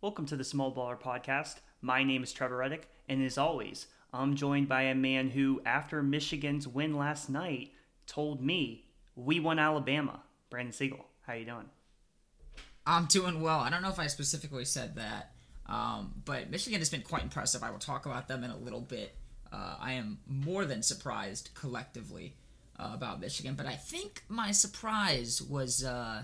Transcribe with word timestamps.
Welcome 0.00 0.26
to 0.26 0.36
the 0.36 0.44
Small 0.44 0.72
Baller 0.72 0.96
Podcast. 0.96 1.56
My 1.82 2.04
name 2.04 2.22
is 2.22 2.32
Trevor 2.32 2.58
Reddick, 2.58 2.88
and 3.08 3.20
as 3.20 3.36
always, 3.36 3.88
I'm 4.12 4.36
joined 4.36 4.68
by 4.68 4.82
a 4.82 4.94
man 4.94 5.30
who, 5.30 5.60
after 5.66 6.04
Michigan's 6.04 6.68
win 6.68 6.96
last 6.96 7.28
night, 7.28 7.72
told 8.06 8.40
me 8.40 8.84
we 9.16 9.40
won 9.40 9.58
Alabama. 9.58 10.22
Brandon 10.50 10.72
Siegel, 10.72 11.04
how 11.26 11.32
you 11.32 11.44
doing? 11.44 11.68
I'm 12.86 13.06
doing 13.06 13.42
well. 13.42 13.58
I 13.58 13.70
don't 13.70 13.82
know 13.82 13.88
if 13.88 13.98
I 13.98 14.06
specifically 14.06 14.64
said 14.64 14.94
that, 14.94 15.32
um, 15.66 16.14
but 16.24 16.48
Michigan 16.48 16.78
has 16.78 16.90
been 16.90 17.02
quite 17.02 17.24
impressive. 17.24 17.64
I 17.64 17.72
will 17.72 17.80
talk 17.80 18.06
about 18.06 18.28
them 18.28 18.44
in 18.44 18.52
a 18.52 18.56
little 18.56 18.82
bit. 18.82 19.16
Uh, 19.52 19.78
I 19.80 19.94
am 19.94 20.20
more 20.28 20.64
than 20.64 20.84
surprised 20.84 21.50
collectively 21.54 22.36
uh, 22.78 22.92
about 22.94 23.18
Michigan, 23.18 23.56
but 23.56 23.66
I 23.66 23.74
think 23.74 24.22
my 24.28 24.52
surprise 24.52 25.42
was 25.42 25.82
uh, 25.82 26.22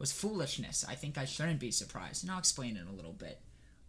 was 0.00 0.10
foolishness. 0.10 0.84
I 0.88 0.94
think 0.94 1.18
I 1.18 1.26
shouldn't 1.26 1.60
be 1.60 1.70
surprised, 1.70 2.24
and 2.24 2.32
I'll 2.32 2.38
explain 2.38 2.76
it 2.76 2.80
in 2.80 2.88
a 2.88 2.92
little 2.92 3.12
bit. 3.12 3.38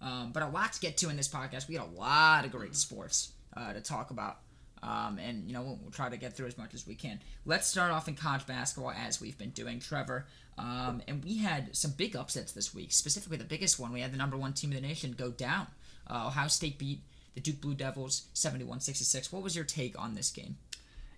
Um, 0.02 0.32
but 0.34 0.43
a 0.43 0.48
lot 0.48 0.73
to 0.73 0.80
get 0.80 0.98
to 0.98 1.10
in 1.10 1.18
this 1.18 1.28
podcast. 1.28 1.68
We 1.68 1.75
got 1.75 1.88
a 1.88 2.00
lot 2.00 2.43
of 2.43 2.52
great 2.52 2.75
sports 2.75 3.32
uh, 3.56 3.74
to 3.74 3.82
talk 3.82 4.11
about. 4.11 4.39
Um, 4.83 5.19
and 5.19 5.46
you 5.46 5.54
know 5.54 5.61
we'll, 5.61 5.79
we'll, 5.79 5.92
try 5.92 6.10
to 6.10 6.18
get 6.18 6.36
through 6.36 6.47
as 6.47 6.57
much 6.57 6.74
as 6.74 6.88
we 6.88 6.96
can. 6.96 7.19
Let's 7.46 7.68
start 7.68 7.92
off 7.92 8.07
in 8.07 8.16
college 8.16 8.47
basketball 8.47 8.92
as 8.92 9.21
we've 9.21 9.38
been 9.38 9.52
doing, 9.52 9.79
Trevor. 9.79 10.25
Um, 10.57 11.04
and 11.07 11.24
we 11.24 11.38
had 11.38 11.75
some 11.75 11.92
big 11.92 12.16
upsets 12.16 12.52
this 12.52 12.74
week. 12.74 12.91
Specifically, 12.91 13.38
the 13.38 13.43
biggest 13.43 13.80
one 13.80 13.93
we 13.93 14.02
had 14.02 14.11
the 14.11 14.18
number 14.18 14.38
one 14.38 14.54
team 14.54 14.71
in 14.71 14.82
the 14.82 14.88
nation 14.88 15.14
go 15.16 15.30
down. 15.30 15.68
Uh, 16.10 16.28
Ohio 16.28 16.47
State 16.47 16.80
beat 16.80 17.02
the 17.36 17.41
Duke 17.41 17.61
Blue 17.61 17.75
Devils 17.75 18.24
71-66. 18.33 19.32
What 19.32 19.43
was 19.43 19.55
your 19.55 19.66
take 19.66 19.97
on 20.00 20.16
this 20.16 20.32
game? 20.32 20.57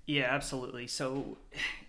Yeah, 0.06 0.28
absolutely. 0.30 0.88
So, 0.88 1.38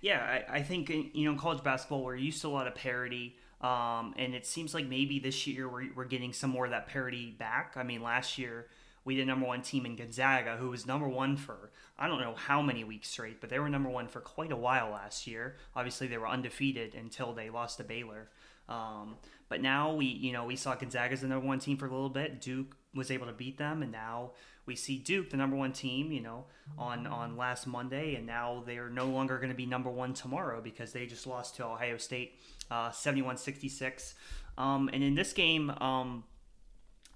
yeah, 0.01 0.43
I, 0.49 0.59
I 0.59 0.63
think 0.63 0.91
you 0.91 1.31
know 1.31 1.39
college 1.39 1.63
basketball 1.63 2.05
we're 2.05 2.17
used 2.17 2.41
to 2.43 2.49
a 2.49 2.51
lot 2.51 2.67
of 2.67 2.75
parity. 2.75 3.37
Um, 3.61 4.15
and 4.19 4.35
it 4.35 4.47
seems 4.47 4.75
like 4.75 4.87
maybe 4.87 5.19
this 5.19 5.47
year 5.47 5.69
we're, 5.69 5.89
we're 5.95 6.05
getting 6.05 6.33
some 6.35 6.51
more 6.51 6.67
of 6.67 6.71
that 6.73 6.87
parity 6.87 7.31
back. 7.31 7.75
I 7.77 7.83
mean, 7.83 8.03
last 8.03 8.37
year 8.37 8.67
we 9.07 9.17
did 9.17 9.27
number 9.27 9.47
one 9.47 9.63
team 9.63 9.87
in 9.87 9.97
Gonzaga, 9.97 10.57
who 10.57 10.69
was 10.71 10.87
number 10.87 11.09
one 11.09 11.37
for 11.37 11.71
I 11.99 12.07
don't 12.07 12.21
know 12.21 12.35
how 12.35 12.61
many 12.61 12.85
weeks 12.85 13.09
straight, 13.09 13.41
but 13.41 13.51
they 13.51 13.59
were 13.59 13.69
number 13.69 13.89
one 13.89 14.07
for 14.07 14.21
quite 14.21 14.53
a 14.53 14.57
while 14.57 14.91
last 14.91 15.27
year. 15.27 15.57
Obviously, 15.75 16.07
they 16.07 16.19
were 16.19 16.29
undefeated 16.29 16.95
until 16.95 17.33
they 17.33 17.51
lost 17.51 17.79
to 17.79 17.85
Baylor. 17.85 18.29
Um, 18.69 19.17
but 19.49 19.61
now 19.61 19.95
we, 19.95 20.07
you 20.07 20.33
know, 20.33 20.45
we 20.45 20.57
saw 20.57 20.75
Gonzaga's 20.75 21.21
the 21.21 21.29
number 21.29 21.47
one 21.47 21.59
team 21.59 21.77
for 21.77 21.87
a 21.87 21.91
little 21.91 22.09
bit. 22.09 22.41
Duke 22.41 22.77
was 22.95 23.11
able 23.11 23.27
to 23.27 23.33
beat 23.33 23.59
them, 23.59 23.83
and 23.83 23.93
now 23.93 24.31
we 24.67 24.77
see 24.77 24.99
Duke, 24.99 25.31
the 25.31 25.37
number 25.37 25.57
one 25.57 25.73
team, 25.73 26.13
you 26.13 26.21
know, 26.21 26.45
on 26.79 27.07
on 27.07 27.37
last 27.37 27.67
Monday, 27.67 28.15
and 28.15 28.27
now 28.27 28.63
they're 28.67 28.89
no 28.89 29.07
longer 29.07 29.37
going 29.37 29.51
to 29.51 29.55
be 29.55 29.67
number 29.67 29.91
one 29.91 30.15
tomorrow 30.15 30.61
because 30.61 30.93
they 30.93 31.07
just 31.07 31.27
lost 31.27 31.57
to 31.57 31.65
Ohio 31.65 31.99
State, 31.99 32.39
uh, 32.71 32.91
71-66. 32.91 34.15
Um, 34.57 34.89
and 34.93 35.03
in 35.03 35.15
this 35.15 35.33
game, 35.33 35.71
um, 35.71 36.25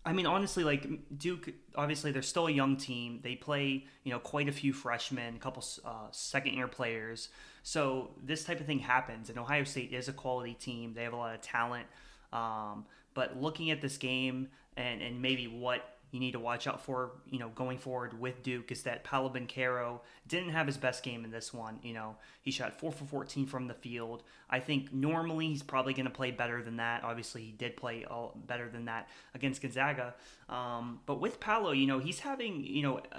I 0.05 0.13
mean, 0.13 0.27
honestly, 0.27 0.65
like 0.65 0.87
Duke, 1.19 1.51
obviously 1.75 2.13
they're 2.13 2.23
still 2.23 2.47
a 2.47 2.51
young 2.51 2.77
team. 2.77 3.21
They 3.23 3.35
play, 3.35 3.85
you 4.05 4.13
know, 4.13 4.19
quite 4.19 4.49
a 4.49 4.53
few 4.53 4.73
freshmen, 4.73 5.37
a 5.37 5.39
couple 5.39 5.65
uh, 5.85 6.09
second 6.11 6.55
year 6.55 6.69
players. 6.69 7.29
So 7.63 8.13
this 8.25 8.45
type 8.45 8.61
of 8.61 8.67
thing 8.67 8.79
happens. 8.79 9.29
And 9.29 9.39
Ohio 9.39 9.65
State 9.65 9.93
is 9.93 10.09
a 10.09 10.13
quality 10.13 10.55
team. 10.55 10.95
They 10.95 11.03
have 11.03 11.13
a 11.13 11.17
lot 11.17 11.35
of 11.35 11.43
talent. 11.43 11.87
Um, 12.33 12.87
but 13.13 13.41
looking 13.41 13.71
at 13.71 13.81
this 13.83 13.97
game 13.97 14.49
and, 14.77 15.03
and 15.03 15.21
maybe 15.21 15.47
what 15.47 15.98
you 16.11 16.21
need 16.21 16.33
to 16.33 16.39
watch 16.39 16.67
out 16.67 16.81
for, 16.81 17.13
you 17.29 17.39
know, 17.39 17.51
going 17.51 17.79
forward 17.79 18.19
with 18.19 18.43
Duke 18.43 18.73
is 18.73 18.83
that 18.85 19.05
Paolo 19.05 19.29
Banchero 19.29 20.01
didn't 20.27 20.51
have 20.51 20.67
his 20.67 20.77
best 20.77 21.03
game 21.03 21.25
in 21.25 21.31
this 21.31 21.53
one. 21.53 21.79
You 21.83 21.93
know, 21.93 22.17
he 22.41 22.51
shot 22.51 22.79
4 22.79 22.93
for 22.93 23.05
14 23.05 23.47
from 23.47 23.67
the 23.67 23.75
field. 23.75 24.23
I 24.49 24.61
think 24.61 24.93
normally 24.93 25.49
he's 25.49 25.63
probably 25.63 25.93
going 25.93 26.07
to 26.07 26.11
play 26.11 26.31
better 26.31 26.63
than 26.63 26.77
that. 26.77 27.05
Obviously, 27.05 27.43
he 27.43 27.53
did 27.53 27.77
play 27.77 28.05
all 28.05 28.35
better 28.47 28.69
than 28.71 28.87
that 28.87 29.09
against 29.35 29.61
Gonzaga. 29.61 30.15
Um, 30.49 31.01
but 31.05 31.21
with 31.21 31.41
Paolo, 31.41 31.73
you 31.73 31.87
know, 31.87 31.99
he's 31.99 32.21
having, 32.21 32.65
you 32.65 32.83
know, 32.83 32.99
uh, 32.99 33.19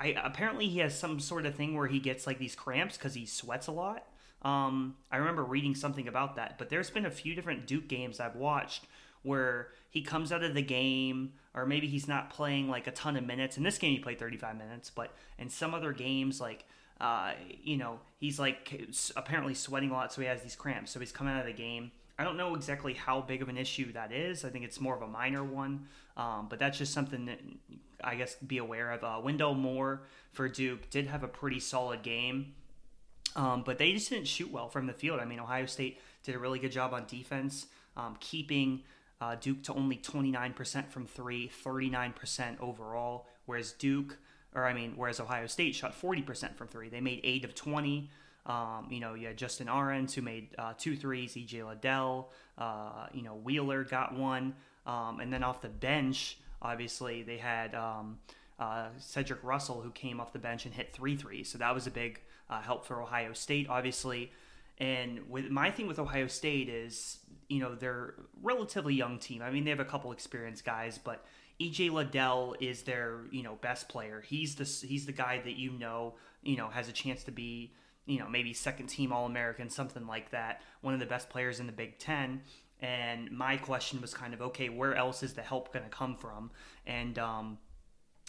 I, 0.00 0.16
apparently 0.22 0.68
he 0.68 0.80
has 0.80 0.98
some 0.98 1.20
sort 1.20 1.46
of 1.46 1.54
thing 1.54 1.76
where 1.76 1.86
he 1.86 2.00
gets 2.00 2.26
like 2.26 2.38
these 2.38 2.56
cramps 2.56 2.96
because 2.96 3.14
he 3.14 3.26
sweats 3.26 3.68
a 3.68 3.72
lot. 3.72 4.06
Um, 4.42 4.96
I 5.10 5.16
remember 5.18 5.42
reading 5.42 5.74
something 5.74 6.06
about 6.06 6.36
that, 6.36 6.58
but 6.58 6.68
there's 6.68 6.90
been 6.90 7.06
a 7.06 7.10
few 7.10 7.34
different 7.34 7.66
Duke 7.66 7.88
games 7.88 8.20
I've 8.20 8.36
watched 8.36 8.86
where 9.24 9.68
he 9.90 10.00
comes 10.00 10.30
out 10.30 10.44
of 10.44 10.54
the 10.54 10.62
game 10.62 11.32
or 11.54 11.66
maybe 11.66 11.88
he's 11.88 12.06
not 12.06 12.30
playing 12.30 12.68
like 12.68 12.86
a 12.86 12.92
ton 12.92 13.16
of 13.16 13.26
minutes. 13.26 13.56
In 13.56 13.62
this 13.62 13.78
game, 13.78 13.92
he 13.92 13.98
played 13.98 14.18
35 14.18 14.56
minutes, 14.56 14.90
but 14.90 15.12
in 15.38 15.50
some 15.50 15.74
other 15.74 15.92
games, 15.92 16.40
like 16.40 16.64
uh, 17.00 17.32
you 17.62 17.76
know, 17.76 17.98
he's 18.18 18.38
like 18.38 18.80
apparently 19.16 19.54
sweating 19.54 19.90
a 19.90 19.92
lot, 19.92 20.12
so 20.12 20.20
he 20.20 20.28
has 20.28 20.42
these 20.42 20.56
cramps. 20.56 20.92
So 20.92 21.00
he's 21.00 21.12
coming 21.12 21.34
out 21.34 21.40
of 21.40 21.46
the 21.46 21.52
game. 21.52 21.90
I 22.18 22.24
don't 22.24 22.36
know 22.36 22.54
exactly 22.54 22.94
how 22.94 23.20
big 23.20 23.42
of 23.42 23.48
an 23.48 23.58
issue 23.58 23.92
that 23.92 24.12
is. 24.12 24.44
I 24.44 24.50
think 24.50 24.64
it's 24.64 24.80
more 24.80 24.94
of 24.94 25.02
a 25.02 25.08
minor 25.08 25.42
one, 25.42 25.86
um, 26.16 26.46
but 26.48 26.60
that's 26.60 26.78
just 26.78 26.92
something 26.92 27.26
that 27.26 27.40
I 28.02 28.14
guess 28.14 28.36
be 28.36 28.58
aware 28.58 28.92
of. 28.92 29.02
Uh, 29.02 29.20
Wendell 29.22 29.54
Moore 29.54 30.02
for 30.32 30.48
Duke 30.48 30.88
did 30.90 31.08
have 31.08 31.24
a 31.24 31.28
pretty 31.28 31.58
solid 31.58 32.02
game, 32.02 32.54
um, 33.34 33.64
but 33.64 33.78
they 33.78 33.92
just 33.92 34.10
didn't 34.10 34.28
shoot 34.28 34.52
well 34.52 34.68
from 34.68 34.86
the 34.86 34.92
field. 34.92 35.18
I 35.18 35.24
mean, 35.24 35.40
Ohio 35.40 35.66
State 35.66 36.00
did 36.22 36.36
a 36.36 36.38
really 36.38 36.60
good 36.60 36.72
job 36.72 36.94
on 36.94 37.04
defense, 37.06 37.66
um, 37.96 38.16
keeping 38.20 38.82
uh, 39.24 39.36
Duke 39.40 39.62
to 39.62 39.74
only 39.74 39.96
29% 39.96 40.90
from 40.90 41.06
three, 41.06 41.50
39% 41.64 42.60
overall, 42.60 43.26
whereas 43.46 43.72
Duke, 43.72 44.18
or 44.54 44.66
I 44.66 44.74
mean, 44.74 44.92
whereas 44.96 45.18
Ohio 45.18 45.46
State 45.46 45.74
shot 45.74 45.98
40% 45.98 46.54
from 46.56 46.68
three. 46.68 46.90
They 46.90 47.00
made 47.00 47.20
eight 47.24 47.44
of 47.44 47.54
20. 47.54 48.10
Um, 48.46 48.88
you 48.90 49.00
know, 49.00 49.14
you 49.14 49.28
had 49.28 49.38
Justin 49.38 49.68
Ahrens 49.68 50.14
who 50.14 50.20
made 50.20 50.48
uh, 50.58 50.74
two 50.76 50.94
threes, 50.94 51.34
EJ 51.34 51.66
Liddell, 51.66 52.30
uh, 52.58 53.06
you 53.14 53.22
know, 53.22 53.34
Wheeler 53.36 53.84
got 53.84 54.14
one. 54.14 54.54
Um, 54.86 55.20
and 55.20 55.32
then 55.32 55.42
off 55.42 55.62
the 55.62 55.70
bench, 55.70 56.36
obviously, 56.60 57.22
they 57.22 57.38
had 57.38 57.74
um, 57.74 58.18
uh, 58.58 58.88
Cedric 58.98 59.42
Russell 59.42 59.80
who 59.80 59.90
came 59.90 60.20
off 60.20 60.34
the 60.34 60.38
bench 60.38 60.66
and 60.66 60.74
hit 60.74 60.92
three 60.92 61.16
threes. 61.16 61.48
So 61.48 61.56
that 61.56 61.74
was 61.74 61.86
a 61.86 61.90
big 61.90 62.20
uh, 62.50 62.60
help 62.60 62.84
for 62.84 63.00
Ohio 63.00 63.32
State, 63.32 63.68
obviously. 63.70 64.30
And 64.78 65.30
with 65.30 65.50
my 65.50 65.70
thing 65.70 65.86
with 65.86 65.98
Ohio 65.98 66.26
State 66.26 66.68
is, 66.68 67.18
you 67.48 67.60
know, 67.60 67.74
they're 67.74 68.14
relatively 68.42 68.94
young 68.94 69.18
team. 69.18 69.42
I 69.42 69.50
mean, 69.50 69.64
they 69.64 69.70
have 69.70 69.80
a 69.80 69.84
couple 69.84 70.10
experienced 70.12 70.64
guys, 70.64 70.98
but 70.98 71.24
EJ 71.60 71.92
Liddell 71.92 72.56
is 72.60 72.82
their, 72.82 73.20
you 73.30 73.42
know, 73.42 73.56
best 73.60 73.88
player. 73.88 74.22
He's 74.26 74.56
the 74.56 74.64
he's 74.86 75.06
the 75.06 75.12
guy 75.12 75.40
that 75.44 75.56
you 75.56 75.72
know, 75.72 76.14
you 76.42 76.56
know, 76.56 76.68
has 76.68 76.88
a 76.88 76.92
chance 76.92 77.22
to 77.24 77.30
be, 77.30 77.72
you 78.06 78.18
know, 78.18 78.28
maybe 78.28 78.52
second 78.52 78.88
team 78.88 79.12
All 79.12 79.26
American, 79.26 79.70
something 79.70 80.06
like 80.06 80.30
that. 80.30 80.62
One 80.80 80.94
of 80.94 81.00
the 81.00 81.06
best 81.06 81.30
players 81.30 81.60
in 81.60 81.66
the 81.66 81.72
Big 81.72 81.98
Ten. 81.98 82.42
And 82.80 83.30
my 83.30 83.56
question 83.56 84.00
was 84.00 84.12
kind 84.12 84.34
of, 84.34 84.42
okay, 84.42 84.68
where 84.68 84.94
else 84.94 85.22
is 85.22 85.34
the 85.34 85.42
help 85.42 85.72
going 85.72 85.84
to 85.84 85.90
come 85.90 86.16
from? 86.16 86.50
And 86.86 87.18
um, 87.18 87.58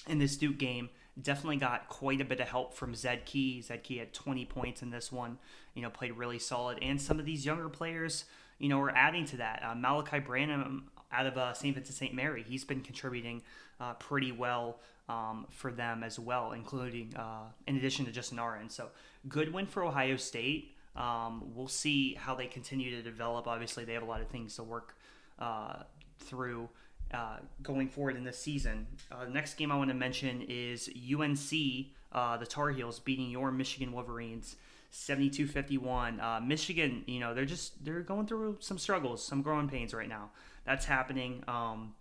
in 0.08 0.20
this 0.20 0.38
Duke 0.38 0.60
game, 0.60 0.90
definitely 1.22 1.58
got 1.58 1.88
quite 1.90 2.22
a 2.22 2.26
bit 2.26 2.40
of 2.40 2.48
help 2.48 2.74
from 2.74 2.94
Zed 2.94 3.26
Key. 3.26 3.62
Zed 3.62 3.84
Key 3.84 3.98
had 3.98 4.14
20 4.14 4.46
points 4.46 4.82
in 4.82 4.90
this 4.90 5.12
one, 5.12 5.38
you 5.74 5.82
know, 5.82 5.90
played 5.90 6.18
really 6.18 6.40
solid. 6.40 6.78
And 6.82 7.02
some 7.02 7.20
of 7.20 7.26
these 7.26 7.46
younger 7.46 7.70
players, 7.70 8.26
you 8.60 8.70
know, 8.70 8.82
are 8.82 8.96
adding 8.96 9.26
to 9.26 9.38
that. 9.38 9.62
Uh, 9.64 9.74
Malaki 9.74 10.26
Branham 10.26 10.90
out 11.12 11.26
of 11.26 11.38
uh, 11.38 11.54
St. 11.54 11.74
Vincent 11.74 11.96
St. 11.98 12.14
Mary, 12.14 12.44
he's 12.48 12.66
been 12.66 12.82
contributing 12.82 13.42
uh, 13.80 13.94
pretty 13.94 14.32
well 14.32 14.80
um, 15.08 15.46
for 15.50 15.72
them 15.72 16.04
as 16.04 16.20
well, 16.20 16.52
including 16.52 17.16
uh, 17.16 17.46
in 17.68 17.78
addition 17.78 18.06
to 18.06 18.12
Justin 18.12 18.40
Ahrens. 18.40 18.76
So 18.76 18.90
good 19.30 19.54
win 19.54 19.66
for 19.66 19.84
Ohio 19.84 20.18
State. 20.18 20.76
Um, 20.96 21.52
we'll 21.54 21.68
see 21.68 22.16
how 22.16 22.36
they 22.36 22.48
continue 22.48 22.90
to 22.92 23.02
develop. 23.02 23.48
Obviously, 23.48 23.86
they 23.86 23.94
have 23.94 24.04
a 24.04 24.08
lot 24.08 24.22
of 24.22 24.28
things 24.28 24.56
to 24.56 24.64
work 24.64 24.96
uh, 25.40 25.84
through 26.20 26.70
uh, 27.16 27.38
going 27.64 27.88
forward 27.88 28.18
in 28.18 28.24
this 28.24 28.38
season. 28.38 28.88
Uh, 29.12 29.26
the 29.26 29.32
next 29.32 29.56
game 29.56 29.72
I 29.72 29.78
want 29.78 29.90
to 29.90 29.96
mention 29.96 30.46
is 30.48 30.90
UNC, 30.90 31.88
uh, 32.12 32.38
the 32.38 32.46
Tar 32.46 32.70
Heels 32.70 33.00
beating 33.00 33.30
your 33.30 33.52
Michigan 33.52 33.92
Wolverines. 33.92 34.56
72-51 34.94 36.24
uh, 36.24 36.40
michigan 36.40 37.04
you 37.06 37.20
know 37.20 37.34
they're 37.34 37.44
just 37.44 37.84
they're 37.84 38.00
going 38.00 38.26
through 38.26 38.56
some 38.62 38.78
struggles 38.78 39.22
some 39.22 39.42
growing 39.42 39.68
pains 39.68 39.94
right 39.94 40.08
now 40.08 40.30
that's 40.64 40.86
happening 40.86 41.44
um, 41.50 41.94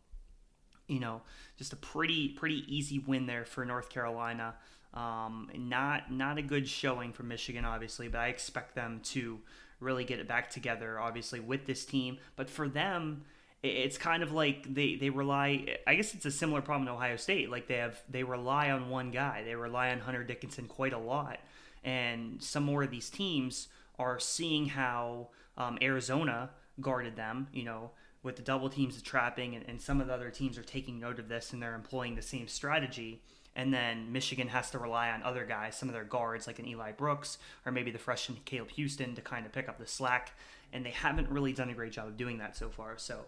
you 0.86 1.00
know 1.00 1.20
just 1.56 1.72
a 1.72 1.76
pretty 1.76 2.28
pretty 2.28 2.62
easy 2.68 3.00
win 3.00 3.26
there 3.26 3.44
for 3.44 3.64
north 3.64 3.90
carolina 3.90 4.54
um, 4.92 5.50
not 5.56 6.12
not 6.12 6.38
a 6.38 6.42
good 6.42 6.68
showing 6.68 7.12
for 7.12 7.24
michigan 7.24 7.64
obviously 7.64 8.06
but 8.06 8.20
i 8.20 8.28
expect 8.28 8.76
them 8.76 9.00
to 9.02 9.40
really 9.80 10.04
get 10.04 10.20
it 10.20 10.28
back 10.28 10.48
together 10.48 11.00
obviously 11.00 11.40
with 11.40 11.66
this 11.66 11.84
team 11.84 12.18
but 12.36 12.48
for 12.48 12.68
them 12.68 13.24
it's 13.64 13.96
kind 13.96 14.22
of 14.22 14.32
like 14.32 14.72
they, 14.72 14.94
they 14.94 15.10
rely 15.10 15.76
i 15.86 15.94
guess 15.94 16.14
it's 16.14 16.26
a 16.26 16.30
similar 16.30 16.60
problem 16.60 16.86
in 16.86 16.94
ohio 16.94 17.16
state 17.16 17.50
like 17.50 17.66
they 17.66 17.76
have 17.76 18.02
they 18.08 18.22
rely 18.22 18.70
on 18.70 18.90
one 18.90 19.10
guy 19.10 19.42
they 19.44 19.54
rely 19.54 19.90
on 19.90 20.00
hunter 20.00 20.22
dickinson 20.22 20.66
quite 20.66 20.92
a 20.92 20.98
lot 20.98 21.38
and 21.82 22.42
some 22.42 22.62
more 22.62 22.82
of 22.82 22.90
these 22.90 23.08
teams 23.08 23.68
are 23.98 24.18
seeing 24.18 24.66
how 24.66 25.28
um, 25.56 25.78
arizona 25.80 26.50
guarded 26.80 27.16
them 27.16 27.48
you 27.52 27.64
know 27.64 27.90
with 28.22 28.36
the 28.36 28.42
double 28.42 28.68
teams 28.68 28.96
of 28.96 29.02
trapping 29.02 29.54
and, 29.54 29.64
and 29.68 29.80
some 29.80 30.00
of 30.00 30.06
the 30.06 30.12
other 30.12 30.30
teams 30.30 30.58
are 30.58 30.62
taking 30.62 31.00
note 31.00 31.18
of 31.18 31.28
this 31.28 31.52
and 31.52 31.62
they're 31.62 31.74
employing 31.74 32.14
the 32.14 32.22
same 32.22 32.46
strategy 32.46 33.20
and 33.56 33.72
then 33.72 34.10
Michigan 34.10 34.48
has 34.48 34.70
to 34.70 34.80
rely 34.80 35.10
on 35.10 35.22
other 35.22 35.44
guys, 35.44 35.76
some 35.76 35.88
of 35.88 35.92
their 35.92 36.02
guards 36.02 36.48
like 36.48 36.58
an 36.58 36.66
Eli 36.66 36.90
Brooks 36.90 37.38
or 37.64 37.70
maybe 37.70 37.92
the 37.92 38.00
freshman 38.00 38.38
Caleb 38.44 38.70
Houston 38.72 39.14
to 39.14 39.20
kind 39.20 39.46
of 39.46 39.52
pick 39.52 39.68
up 39.68 39.78
the 39.78 39.86
slack. 39.86 40.32
And 40.72 40.84
they 40.84 40.90
haven't 40.90 41.30
really 41.30 41.52
done 41.52 41.70
a 41.70 41.72
great 41.72 41.92
job 41.92 42.08
of 42.08 42.16
doing 42.16 42.38
that 42.38 42.56
so 42.56 42.68
far. 42.68 42.94
So 42.96 43.26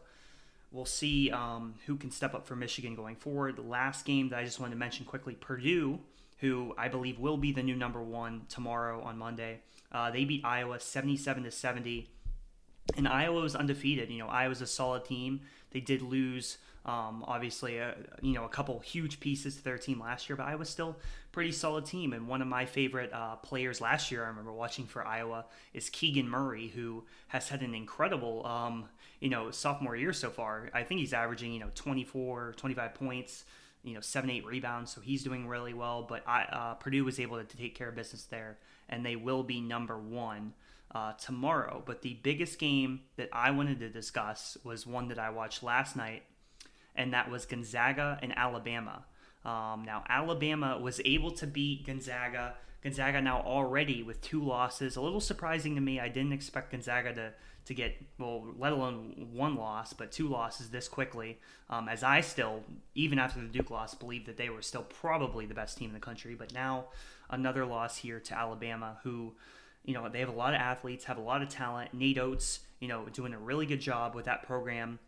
we'll 0.71 0.85
see 0.85 1.31
um, 1.31 1.75
who 1.87 1.97
can 1.97 2.11
step 2.11 2.35
up 2.35 2.47
for 2.47 2.57
Michigan 2.57 2.95
going 2.95 3.17
forward. 3.17 3.57
The 3.57 3.63
last 3.63 4.05
game 4.05 4.29
that 4.31 4.39
I 4.39 4.45
just 4.45 4.61
wanted 4.61 4.73
to 4.73 4.79
mention 4.79 5.05
quickly 5.05 5.35
Purdue, 5.35 6.01
who 6.39 6.75
I 6.77 6.89
believe 6.89 7.19
will 7.19 7.37
be 7.37 7.53
the 7.53 7.63
new 7.63 7.77
number 7.77 8.03
one 8.03 8.43
tomorrow 8.49 9.03
on 9.03 9.19
Monday. 9.19 9.61
Uh, 9.91 10.11
they 10.11 10.25
beat 10.25 10.45
Iowa 10.45 10.81
77 10.81 11.45
to 11.45 11.51
70. 11.51 12.11
And 12.97 13.09
Iowa 13.09 13.41
was 13.41 13.57
undefeated. 13.57 14.11
You 14.11 14.19
know, 14.19 14.29
Iowa's 14.29 14.61
a 14.61 14.67
solid 14.67 15.05
team. 15.05 15.41
They 15.71 15.81
did 15.81 16.03
lose 16.03 16.59
um, 16.87 17.25
obviously, 17.27 17.79
a, 17.79 17.97
you 18.23 18.33
know, 18.33 18.45
a 18.45 18.49
couple 18.49 18.79
huge 18.79 19.19
pieces 19.19 19.57
to 19.57 19.65
their 19.65 19.77
team 19.77 20.01
last 20.01 20.29
year, 20.29 20.37
but 20.37 20.47
Iowa's 20.47 20.71
still 20.71 20.97
pretty 21.33 21.51
solid 21.51 21.85
team. 21.85 22.13
And 22.13 22.29
one 22.29 22.41
of 22.41 22.47
my 22.47 22.65
favorite 22.65 23.13
uh, 23.13 23.37
players 23.37 23.81
last 23.81 24.13
year, 24.13 24.25
I 24.25 24.29
remember 24.29 24.53
watching 24.53 24.87
for 24.87 25.05
Iowa, 25.05 25.47
is 25.75 25.91
Keegan 25.91 26.29
Murray, 26.29 26.69
who 26.69 27.05
has 27.29 27.49
had 27.49 27.63
an 27.63 27.75
incredible, 27.75 28.47
um, 28.47 28.89
you 29.21 29.29
know, 29.29 29.51
sophomore 29.51 29.97
year 29.97 30.13
so 30.13 30.31
far. 30.31 30.71
I 30.75 30.83
think 30.83 31.01
he's 31.01 31.13
averaging, 31.13 31.53
you 31.53 31.61
know, 31.61 31.71
24, 31.75 32.55
25 32.57 32.95
points, 32.95 33.45
you 33.83 33.95
know, 33.95 34.01
seven, 34.01 34.31
eight 34.31 34.45
rebounds. 34.45 34.93
So 34.93 35.01
he's 35.01 35.23
doing 35.23 35.49
really 35.49 35.75
well. 35.75 36.03
But 36.03 36.23
I, 36.27 36.43
uh, 36.45 36.75
Purdue 36.75 37.05
was 37.05 37.21
able 37.21 37.43
to, 37.43 37.57
take 37.57 37.75
care 37.75 37.89
of 37.89 37.95
business 37.95 38.25
there, 38.25 38.59
and 38.89 39.05
they 39.05 39.17
will 39.17 39.43
be 39.43 39.61
number 39.61 39.99
one. 39.99 40.55
Uh, 40.95 41.13
tomorrow. 41.15 41.83
But 41.85 42.01
the 42.01 42.15
biggest 42.23 42.59
game 42.59 43.01
that 43.17 43.29
I 43.31 43.51
wanted 43.51 43.81
to 43.81 43.91
discuss 43.91 44.57
was 44.65 44.87
one 44.87 45.09
that 45.09 45.19
I 45.19 45.29
watched 45.29 45.63
last 45.63 45.95
night 45.95 46.23
and 46.97 47.13
that 47.13 47.31
was 47.31 47.47
Gonzaga 47.47 48.19
and 48.23 48.37
Alabama. 48.37 49.05
Um, 49.45 49.85
now, 49.85 50.03
Alabama 50.09 50.79
was 50.79 51.01
able 51.05 51.31
to 51.33 51.47
beat 51.47 51.87
Gonzaga. 51.87 52.55
Gonzaga 52.87 53.21
now 53.21 53.41
already 53.41 54.05
with 54.05 54.21
two 54.21 54.41
losses. 54.41 54.95
A 54.95 55.01
little 55.01 55.21
surprising 55.21 55.75
to 55.75 55.81
me. 55.81 55.99
I 55.99 56.09
didn't 56.09 56.33
expect 56.33 56.71
Gonzaga 56.71 57.13
to, 57.15 57.33
to 57.65 57.75
get, 57.75 57.97
well, 58.17 58.47
let 58.57 58.71
alone 58.71 59.31
one 59.33 59.57
loss, 59.57 59.93
but 59.93 60.13
two 60.13 60.29
losses 60.29 60.71
this 60.71 60.87
quickly. 60.87 61.41
Um, 61.69 61.89
as 61.89 62.05
I 62.05 62.21
still, 62.21 62.63
even 62.95 63.19
after 63.19 63.41
the 63.41 63.49
Duke 63.49 63.73
loss, 63.73 63.97
believe 63.97 64.25
that 64.27 64.37
they 64.37 64.51
were 64.51 64.63
still 64.63 64.85
probably 64.85 65.47
the 65.47 65.53
best 65.55 65.77
team 65.77 65.89
in 65.91 65.95
the 65.95 66.01
country. 66.01 66.37
But 66.37 66.55
now 66.55 66.85
another 67.29 67.67
loss 67.67 67.97
here 67.97 68.21
to 68.21 68.39
Alabama, 68.39 68.99
who, 69.03 69.35
you 69.85 69.93
know, 69.93 70.09
they 70.09 70.21
have 70.21 70.29
a 70.29 70.33
lot 70.33 70.55
of 70.55 70.61
athletes, 70.61 71.07
have 71.07 71.19
a 71.19 71.23
lot 71.23 71.43
of 71.43 71.49
talent. 71.49 71.93
Nate 71.93 72.19
Oats, 72.19 72.61
you 72.79 72.87
know, 72.87 73.07
doing 73.13 73.35
a 73.35 73.39
really 73.39 73.67
good 73.67 73.81
job 73.81 74.15
with 74.15 74.27
that 74.27 74.45
program 74.45 75.01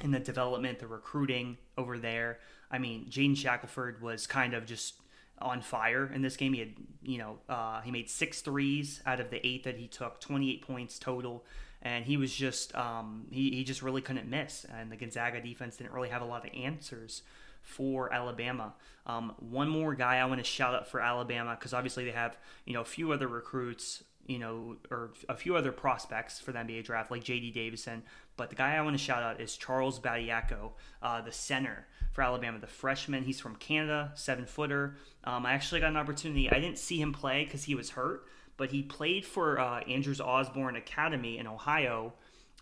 in 0.00 0.12
the 0.12 0.20
development, 0.20 0.78
the 0.78 0.86
recruiting 0.86 1.58
over 1.76 1.98
there. 1.98 2.38
I 2.70 2.78
mean, 2.78 3.06
Jaden 3.10 3.36
Shackelford 3.36 4.00
was 4.00 4.28
kind 4.28 4.54
of 4.54 4.64
just 4.64 4.94
on 5.40 5.60
fire 5.60 6.10
in 6.12 6.22
this 6.22 6.36
game. 6.36 6.52
He 6.52 6.60
had, 6.60 6.72
you 7.02 7.18
know, 7.18 7.38
uh, 7.48 7.80
he 7.80 7.90
made 7.90 8.08
six 8.08 8.40
threes 8.40 9.02
out 9.06 9.20
of 9.20 9.30
the 9.30 9.44
eight 9.46 9.64
that 9.64 9.76
he 9.76 9.88
took, 9.88 10.20
28 10.20 10.62
points 10.62 10.98
total. 10.98 11.44
And 11.82 12.04
he 12.04 12.16
was 12.16 12.32
just, 12.34 12.74
um, 12.74 13.26
he, 13.30 13.50
he 13.50 13.64
just 13.64 13.82
really 13.82 14.02
couldn't 14.02 14.28
miss. 14.28 14.64
And 14.64 14.92
the 14.92 14.96
Gonzaga 14.96 15.40
defense 15.40 15.76
didn't 15.76 15.92
really 15.92 16.10
have 16.10 16.22
a 16.22 16.26
lot 16.26 16.46
of 16.46 16.54
answers 16.54 17.22
for 17.62 18.12
Alabama. 18.12 18.74
Um, 19.06 19.32
one 19.38 19.68
more 19.68 19.94
guy 19.94 20.16
I 20.16 20.24
want 20.26 20.40
to 20.40 20.44
shout 20.44 20.74
out 20.74 20.88
for 20.88 21.00
Alabama 21.00 21.56
because 21.58 21.72
obviously 21.72 22.04
they 22.04 22.10
have, 22.10 22.36
you 22.64 22.74
know, 22.74 22.82
a 22.82 22.86
few 22.86 23.12
other 23.12 23.28
recruits 23.28 24.04
you 24.26 24.38
know, 24.38 24.76
or 24.92 25.10
a 25.28 25.34
few 25.34 25.56
other 25.56 25.72
prospects 25.72 26.38
for 26.38 26.52
the 26.52 26.58
NBA 26.60 26.84
draft, 26.84 27.10
like 27.10 27.24
J.D. 27.24 27.50
Davison. 27.50 28.04
But 28.40 28.48
the 28.48 28.56
guy 28.56 28.74
I 28.74 28.80
want 28.80 28.96
to 28.96 29.04
shout 29.04 29.22
out 29.22 29.38
is 29.38 29.54
Charles 29.54 30.00
Bediako, 30.00 30.70
uh, 31.02 31.20
the 31.20 31.30
center 31.30 31.86
for 32.12 32.22
Alabama, 32.22 32.58
the 32.58 32.66
freshman. 32.66 33.22
He's 33.22 33.38
from 33.38 33.54
Canada, 33.56 34.12
seven 34.14 34.46
footer. 34.46 34.96
Um, 35.24 35.44
I 35.44 35.52
actually 35.52 35.82
got 35.82 35.90
an 35.90 35.98
opportunity. 35.98 36.48
I 36.50 36.58
didn't 36.58 36.78
see 36.78 36.98
him 36.98 37.12
play 37.12 37.44
because 37.44 37.64
he 37.64 37.74
was 37.74 37.90
hurt, 37.90 38.24
but 38.56 38.70
he 38.70 38.80
played 38.80 39.26
for 39.26 39.60
uh, 39.60 39.80
Andrews 39.80 40.22
Osborne 40.22 40.74
Academy 40.76 41.36
in 41.36 41.46
Ohio. 41.46 42.14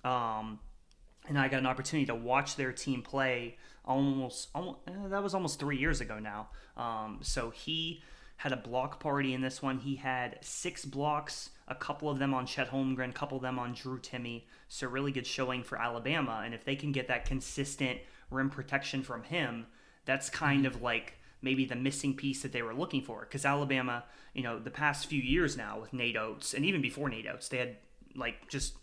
Um, 0.02 0.58
and 1.28 1.38
I 1.38 1.46
got 1.46 1.60
an 1.60 1.66
opportunity 1.66 2.06
to 2.06 2.14
watch 2.16 2.56
their 2.56 2.72
team 2.72 3.02
play 3.02 3.56
almost, 3.84 4.48
almost 4.56 4.78
uh, 4.88 5.06
that 5.10 5.22
was 5.22 5.32
almost 5.32 5.60
three 5.60 5.78
years 5.78 6.00
ago 6.00 6.18
now. 6.18 6.48
Um, 6.76 7.20
so 7.22 7.50
he 7.50 8.02
had 8.38 8.52
a 8.52 8.56
block 8.56 9.00
party 9.00 9.34
in 9.34 9.40
this 9.40 9.60
one. 9.60 9.78
He 9.78 9.96
had 9.96 10.38
six 10.40 10.84
blocks, 10.84 11.50
a 11.66 11.74
couple 11.74 12.08
of 12.08 12.20
them 12.20 12.32
on 12.32 12.46
Chet 12.46 12.70
Holmgren, 12.70 13.10
a 13.10 13.12
couple 13.12 13.36
of 13.36 13.42
them 13.42 13.58
on 13.58 13.74
Drew 13.74 13.98
Timme. 13.98 14.44
So 14.68 14.86
really 14.86 15.10
good 15.10 15.26
showing 15.26 15.64
for 15.64 15.76
Alabama. 15.76 16.42
And 16.44 16.54
if 16.54 16.64
they 16.64 16.76
can 16.76 16.92
get 16.92 17.08
that 17.08 17.24
consistent 17.24 17.98
rim 18.30 18.48
protection 18.48 19.02
from 19.02 19.24
him, 19.24 19.66
that's 20.04 20.30
kind 20.30 20.66
of 20.66 20.82
like 20.82 21.14
maybe 21.42 21.64
the 21.64 21.74
missing 21.74 22.14
piece 22.14 22.42
that 22.42 22.52
they 22.52 22.62
were 22.62 22.74
looking 22.74 23.02
for. 23.02 23.22
Because 23.22 23.44
Alabama, 23.44 24.04
you 24.34 24.44
know, 24.44 24.60
the 24.60 24.70
past 24.70 25.06
few 25.06 25.20
years 25.20 25.56
now 25.56 25.80
with 25.80 25.92
Nate 25.92 26.16
Oats, 26.16 26.54
and 26.54 26.64
even 26.64 26.80
before 26.80 27.08
Nate 27.08 27.26
Oats, 27.26 27.48
they 27.48 27.58
had 27.58 27.76
like 28.14 28.48
just 28.48 28.74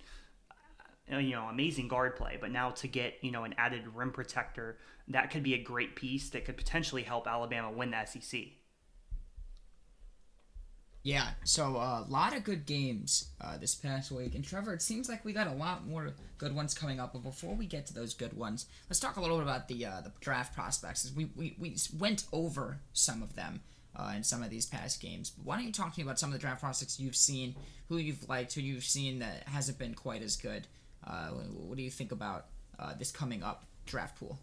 uh, 1.12 1.18
you 1.18 1.32
know 1.32 1.48
amazing 1.48 1.88
guard 1.88 2.16
play 2.16 2.38
but 2.40 2.52
now 2.52 2.70
to 2.72 2.88
get 2.88 3.16
you 3.22 3.32
know 3.32 3.44
an 3.44 3.54
added 3.58 3.84
rim 3.94 4.12
protector 4.12 4.78
that 5.08 5.30
could 5.30 5.44
be 5.44 5.54
a 5.54 5.62
great 5.62 5.96
piece 5.96 6.30
that 6.30 6.46
could 6.46 6.58
potentially 6.58 7.04
help 7.04 7.28
alabama 7.28 7.72
win 7.72 7.92
the 7.92 8.06
sec 8.06 8.42
yeah, 11.06 11.28
so 11.44 11.76
a 11.76 11.80
uh, 11.80 12.06
lot 12.10 12.36
of 12.36 12.44
good 12.44 12.66
games 12.66 13.30
uh, 13.40 13.58
this 13.58 13.76
past 13.76 14.12
week. 14.12 14.34
And 14.34 14.44
Trevor, 14.44 14.74
it 14.74 14.82
seems 14.82 15.08
like 15.08 15.24
we 15.24 15.34
got 15.34 15.46
a 15.46 15.54
lot 15.54 15.86
more 15.86 16.10
good 16.40 16.56
ones 16.56 16.74
coming 16.74 17.00
up. 17.00 17.14
But 17.14 17.22
before 17.22 17.54
we 17.54 17.68
get 17.68 17.86
to 17.86 17.94
those 17.94 18.16
good 18.16 18.34
ones, 18.34 18.66
let's 18.90 19.00
talk 19.00 19.16
a 19.16 19.22
little 19.22 19.38
bit 19.38 19.44
about 19.44 19.68
the 19.68 19.86
uh, 19.86 20.02
the 20.02 20.12
draft 20.20 20.56
prospects. 20.56 21.14
We, 21.16 21.26
we, 21.36 21.56
we 21.60 21.76
went 22.00 22.24
over 22.34 22.80
some 22.94 23.22
of 23.22 23.36
them 23.36 23.62
uh, 23.96 24.14
in 24.16 24.24
some 24.24 24.42
of 24.42 24.50
these 24.50 24.66
past 24.66 25.00
games. 25.00 25.30
But 25.30 25.46
why 25.46 25.58
don't 25.58 25.68
you 25.68 25.72
talk 25.72 25.94
to 25.94 26.00
me 26.00 26.04
about 26.06 26.18
some 26.18 26.30
of 26.30 26.34
the 26.34 26.40
draft 26.40 26.62
prospects 26.62 27.00
you've 27.00 27.16
seen, 27.16 27.54
who 27.88 27.98
you've 27.98 28.28
liked, 28.28 28.56
who 28.56 28.62
you've 28.62 28.84
seen 28.84 29.20
that 29.20 29.44
hasn't 29.46 29.78
been 29.78 29.94
quite 29.94 30.24
as 30.24 30.36
good? 30.36 30.66
Uh, 31.06 31.28
what 31.28 31.78
do 31.78 31.84
you 31.84 31.92
think 31.92 32.14
about 32.14 32.48
uh, 32.80 32.96
this 32.98 33.12
coming 33.12 33.44
up 33.44 33.66
draft 33.86 34.20
pool? 34.20 34.40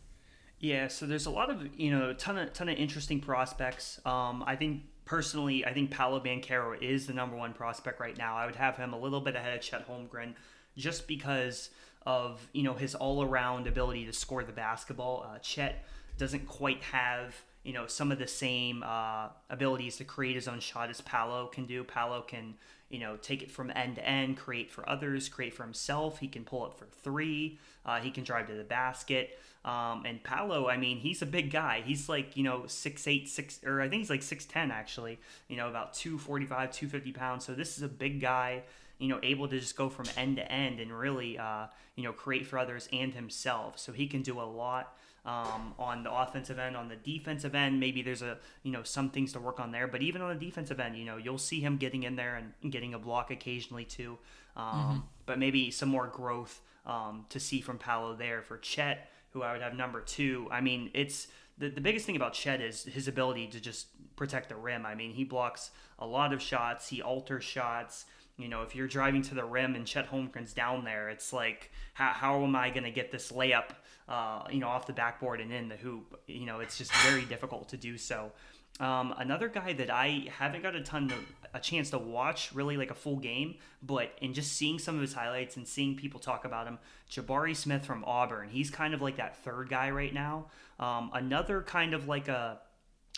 Yeah, 0.60 0.86
so 0.86 1.06
there's 1.06 1.26
a 1.26 1.30
lot 1.30 1.50
of 1.50 1.76
you 1.76 1.90
know 1.90 2.12
ton 2.12 2.38
of 2.38 2.52
ton 2.52 2.68
of 2.68 2.78
interesting 2.78 3.18
prospects. 3.18 4.00
Um, 4.06 4.44
I 4.46 4.54
think 4.54 4.82
personally, 5.04 5.64
I 5.64 5.72
think 5.72 5.90
Paolo 5.90 6.20
Banchero 6.20 6.80
is 6.80 7.06
the 7.06 7.12
number 7.12 7.36
one 7.36 7.52
prospect 7.52 8.00
right 8.00 8.16
now. 8.16 8.36
I 8.36 8.46
would 8.46 8.56
have 8.56 8.76
him 8.76 8.92
a 8.92 8.98
little 8.98 9.20
bit 9.20 9.36
ahead 9.36 9.56
of 9.56 9.62
Chet 9.62 9.88
Holmgren 9.88 10.34
just 10.76 11.06
because 11.06 11.70
of 12.04 12.48
you 12.52 12.62
know 12.62 12.74
his 12.74 12.94
all 12.94 13.22
around 13.22 13.66
ability 13.66 14.06
to 14.06 14.12
score 14.12 14.44
the 14.44 14.52
basketball. 14.52 15.26
Uh, 15.28 15.38
Chet 15.38 15.84
doesn't 16.18 16.46
quite 16.46 16.82
have 16.82 17.34
you 17.62 17.72
know 17.72 17.86
some 17.86 18.10
of 18.12 18.18
the 18.18 18.26
same 18.26 18.82
uh, 18.84 19.28
abilities 19.50 19.96
to 19.96 20.04
create 20.04 20.34
his 20.34 20.48
own 20.48 20.60
shot 20.60 20.90
as 20.90 21.00
Paolo 21.00 21.46
can 21.46 21.66
do. 21.66 21.84
Paolo 21.84 22.22
can 22.22 22.54
you 22.90 22.98
know 22.98 23.16
take 23.16 23.42
it 23.42 23.50
from 23.50 23.70
end 23.74 23.96
to 23.96 24.06
end, 24.06 24.36
create 24.36 24.70
for 24.70 24.88
others, 24.88 25.28
create 25.28 25.54
for 25.54 25.62
himself. 25.62 26.18
He 26.18 26.28
can 26.28 26.44
pull 26.44 26.64
up 26.64 26.78
for 26.78 26.86
three. 26.86 27.58
Uh, 27.84 28.00
he 28.00 28.10
can 28.10 28.24
drive 28.24 28.46
to 28.48 28.54
the 28.54 28.64
basket. 28.64 29.38
Um, 29.64 30.04
and 30.04 30.22
Paolo, 30.22 30.68
I 30.68 30.76
mean, 30.76 30.98
he's 30.98 31.22
a 31.22 31.26
big 31.26 31.50
guy. 31.50 31.82
He's 31.84 32.08
like, 32.08 32.36
you 32.36 32.42
know, 32.42 32.64
six 32.66 33.06
eight, 33.06 33.28
six, 33.28 33.60
or 33.64 33.80
I 33.80 33.88
think 33.88 34.00
he's 34.00 34.10
like 34.10 34.20
6'10 34.20 34.70
actually, 34.70 35.20
you 35.48 35.56
know, 35.56 35.68
about 35.68 35.94
245, 35.94 36.72
250 36.72 37.12
pounds. 37.12 37.44
So 37.44 37.54
this 37.54 37.76
is 37.76 37.82
a 37.82 37.88
big 37.88 38.20
guy, 38.20 38.62
you 38.98 39.08
know, 39.08 39.20
able 39.22 39.46
to 39.48 39.60
just 39.60 39.76
go 39.76 39.88
from 39.88 40.06
end 40.16 40.36
to 40.36 40.50
end 40.50 40.80
and 40.80 40.92
really, 40.92 41.38
uh, 41.38 41.66
you 41.94 42.02
know, 42.02 42.12
create 42.12 42.46
for 42.46 42.58
others 42.58 42.88
and 42.92 43.14
himself. 43.14 43.78
So 43.78 43.92
he 43.92 44.08
can 44.08 44.22
do 44.22 44.40
a 44.40 44.42
lot. 44.42 44.96
Um, 45.24 45.74
on 45.78 46.02
the 46.02 46.12
offensive 46.12 46.58
end, 46.58 46.76
on 46.76 46.88
the 46.88 46.96
defensive 46.96 47.54
end, 47.54 47.78
maybe 47.78 48.02
there's 48.02 48.22
a 48.22 48.38
you 48.64 48.72
know 48.72 48.82
some 48.82 49.08
things 49.08 49.32
to 49.34 49.40
work 49.40 49.60
on 49.60 49.70
there. 49.70 49.86
But 49.86 50.02
even 50.02 50.20
on 50.20 50.36
the 50.36 50.44
defensive 50.44 50.80
end, 50.80 50.96
you 50.96 51.04
know 51.04 51.16
you'll 51.16 51.38
see 51.38 51.60
him 51.60 51.76
getting 51.76 52.02
in 52.02 52.16
there 52.16 52.42
and 52.62 52.72
getting 52.72 52.92
a 52.92 52.98
block 52.98 53.30
occasionally 53.30 53.84
too. 53.84 54.18
Um, 54.56 54.64
mm-hmm. 54.66 54.98
But 55.26 55.38
maybe 55.38 55.70
some 55.70 55.88
more 55.88 56.08
growth 56.08 56.60
um, 56.86 57.26
to 57.28 57.38
see 57.38 57.60
from 57.60 57.78
Paolo 57.78 58.16
there 58.16 58.42
for 58.42 58.58
Chet 58.58 59.08
who 59.32 59.42
I 59.42 59.52
would 59.52 59.62
have 59.62 59.74
number 59.74 60.00
two. 60.00 60.46
I 60.50 60.60
mean, 60.60 60.90
it's 60.94 61.28
the, 61.58 61.68
the 61.68 61.80
biggest 61.80 62.06
thing 62.06 62.16
about 62.16 62.34
Chet 62.34 62.60
is 62.60 62.84
his 62.84 63.08
ability 63.08 63.48
to 63.48 63.60
just 63.60 63.86
protect 64.16 64.48
the 64.48 64.56
rim. 64.56 64.86
I 64.86 64.94
mean, 64.94 65.12
he 65.12 65.24
blocks 65.24 65.70
a 65.98 66.06
lot 66.06 66.32
of 66.32 66.42
shots, 66.42 66.88
he 66.88 67.02
alters 67.02 67.44
shots. 67.44 68.04
You 68.38 68.48
know, 68.48 68.62
if 68.62 68.74
you're 68.74 68.88
driving 68.88 69.22
to 69.22 69.34
the 69.34 69.44
rim 69.44 69.74
and 69.74 69.86
Chet 69.86 70.10
Holmgren's 70.10 70.52
down 70.52 70.84
there, 70.84 71.10
it's 71.10 71.32
like, 71.32 71.70
how, 71.94 72.12
how 72.12 72.42
am 72.42 72.56
I 72.56 72.70
going 72.70 72.84
to 72.84 72.90
get 72.90 73.12
this 73.12 73.30
layup, 73.30 73.70
uh, 74.08 74.44
you 74.50 74.58
know, 74.58 74.68
off 74.68 74.86
the 74.86 74.92
backboard 74.92 75.40
and 75.40 75.52
in 75.52 75.68
the 75.68 75.76
hoop? 75.76 76.20
You 76.26 76.46
know, 76.46 76.60
it's 76.60 76.78
just 76.78 76.92
very 76.96 77.24
difficult 77.24 77.68
to 77.70 77.76
do 77.76 77.96
so. 77.98 78.32
Um, 78.80 79.14
another 79.18 79.48
guy 79.48 79.74
that 79.74 79.90
I 79.90 80.28
haven't 80.38 80.62
got 80.62 80.74
a 80.74 80.80
ton 80.80 81.10
of 81.10 81.18
a 81.54 81.60
chance 81.60 81.90
to 81.90 81.98
watch 81.98 82.52
really 82.54 82.76
like 82.76 82.90
a 82.90 82.94
full 82.94 83.16
game, 83.16 83.56
but 83.82 84.12
in 84.20 84.32
just 84.32 84.52
seeing 84.52 84.78
some 84.78 84.94
of 84.94 85.02
his 85.02 85.12
highlights 85.12 85.56
and 85.56 85.68
seeing 85.68 85.94
people 85.94 86.18
talk 86.18 86.44
about 86.44 86.66
him, 86.66 86.78
Jabari 87.10 87.54
Smith 87.54 87.84
from 87.84 88.02
Auburn. 88.04 88.48
He's 88.48 88.70
kind 88.70 88.94
of 88.94 89.02
like 89.02 89.16
that 89.16 89.36
third 89.44 89.68
guy 89.68 89.90
right 89.90 90.12
now. 90.12 90.46
Um, 90.80 91.10
another 91.12 91.62
kind 91.62 91.92
of 91.94 92.08
like 92.08 92.28
a 92.28 92.60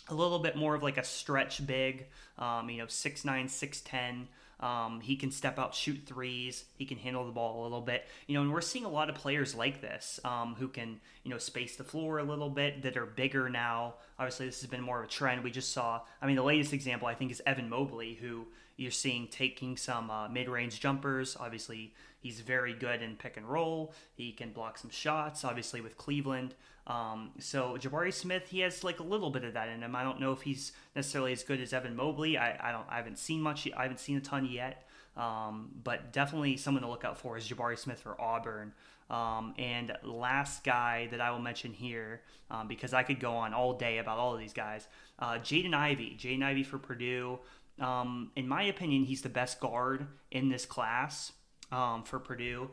a 0.08 0.14
little 0.14 0.38
bit 0.38 0.54
more 0.56 0.74
of 0.74 0.82
like 0.82 0.98
a 0.98 1.04
stretch 1.04 1.66
big, 1.66 2.06
um, 2.38 2.68
you 2.68 2.78
know, 2.78 2.86
six 2.88 3.24
nine, 3.24 3.48
six 3.48 3.80
ten. 3.80 4.28
Um, 4.64 5.02
he 5.02 5.16
can 5.16 5.30
step 5.30 5.58
out, 5.58 5.74
shoot 5.74 6.00
threes. 6.06 6.64
He 6.78 6.86
can 6.86 6.96
handle 6.96 7.26
the 7.26 7.32
ball 7.32 7.60
a 7.60 7.64
little 7.64 7.82
bit. 7.82 8.06
You 8.26 8.34
know, 8.34 8.40
and 8.40 8.50
we're 8.50 8.62
seeing 8.62 8.86
a 8.86 8.88
lot 8.88 9.10
of 9.10 9.14
players 9.14 9.54
like 9.54 9.82
this 9.82 10.18
um, 10.24 10.54
who 10.58 10.68
can, 10.68 11.00
you 11.22 11.30
know, 11.30 11.36
space 11.36 11.76
the 11.76 11.84
floor 11.84 12.18
a 12.18 12.24
little 12.24 12.48
bit 12.48 12.82
that 12.82 12.96
are 12.96 13.04
bigger 13.04 13.50
now. 13.50 13.96
Obviously, 14.18 14.46
this 14.46 14.62
has 14.62 14.70
been 14.70 14.80
more 14.80 15.00
of 15.00 15.04
a 15.04 15.08
trend. 15.08 15.44
We 15.44 15.50
just 15.50 15.72
saw, 15.72 16.00
I 16.22 16.26
mean, 16.26 16.36
the 16.36 16.42
latest 16.42 16.72
example 16.72 17.06
I 17.06 17.14
think 17.14 17.30
is 17.30 17.42
Evan 17.44 17.68
Mobley, 17.68 18.14
who 18.14 18.46
you're 18.76 18.90
seeing 18.90 19.28
taking 19.28 19.76
some 19.76 20.10
uh, 20.10 20.28
mid 20.28 20.48
range 20.48 20.80
jumpers. 20.80 21.36
Obviously, 21.38 21.92
He's 22.24 22.40
very 22.40 22.72
good 22.72 23.02
in 23.02 23.16
pick 23.16 23.36
and 23.36 23.46
roll. 23.46 23.92
He 24.14 24.32
can 24.32 24.50
block 24.50 24.78
some 24.78 24.88
shots, 24.88 25.44
obviously 25.44 25.82
with 25.82 25.98
Cleveland. 25.98 26.54
Um, 26.86 27.30
so 27.38 27.76
Jabari 27.80 28.12
Smith, 28.12 28.48
he 28.48 28.60
has 28.60 28.84
like 28.84 29.00
a 29.00 29.02
little 29.02 29.30
bit 29.30 29.44
of 29.44 29.54
that 29.54 29.68
in 29.68 29.80
him. 29.82 29.96
I 29.96 30.02
don't 30.02 30.20
know 30.20 30.32
if 30.32 30.42
he's 30.42 30.72
necessarily 30.94 31.32
as 31.32 31.42
good 31.42 31.60
as 31.60 31.72
Evan 31.72 31.96
Mobley. 31.96 32.36
I, 32.36 32.68
I 32.68 32.72
don't. 32.72 32.86
I 32.88 32.96
haven't 32.96 33.18
seen 33.18 33.40
much. 33.40 33.68
I 33.76 33.82
haven't 33.82 34.00
seen 34.00 34.16
a 34.16 34.20
ton 34.20 34.46
yet. 34.46 34.86
Um, 35.16 35.70
but 35.82 36.12
definitely 36.12 36.56
someone 36.56 36.82
to 36.82 36.88
look 36.88 37.04
out 37.04 37.18
for 37.18 37.36
is 37.36 37.48
Jabari 37.48 37.78
Smith 37.78 38.00
for 38.00 38.20
Auburn. 38.20 38.72
Um, 39.10 39.54
and 39.58 39.92
last 40.02 40.64
guy 40.64 41.08
that 41.10 41.20
I 41.20 41.30
will 41.30 41.38
mention 41.38 41.72
here, 41.72 42.22
um, 42.50 42.68
because 42.68 42.92
I 42.92 43.02
could 43.02 43.20
go 43.20 43.32
on 43.32 43.54
all 43.54 43.74
day 43.74 43.98
about 43.98 44.18
all 44.18 44.34
of 44.34 44.40
these 44.40 44.54
guys, 44.54 44.88
uh, 45.18 45.34
Jaden 45.34 45.74
Ivey. 45.74 46.16
Jaden 46.18 46.42
Ivey 46.42 46.64
for 46.64 46.78
Purdue. 46.78 47.38
Um, 47.80 48.30
in 48.34 48.48
my 48.48 48.62
opinion, 48.64 49.04
he's 49.04 49.22
the 49.22 49.28
best 49.28 49.60
guard 49.60 50.06
in 50.30 50.48
this 50.48 50.66
class 50.66 51.32
um, 51.70 52.02
for 52.02 52.18
Purdue 52.18 52.70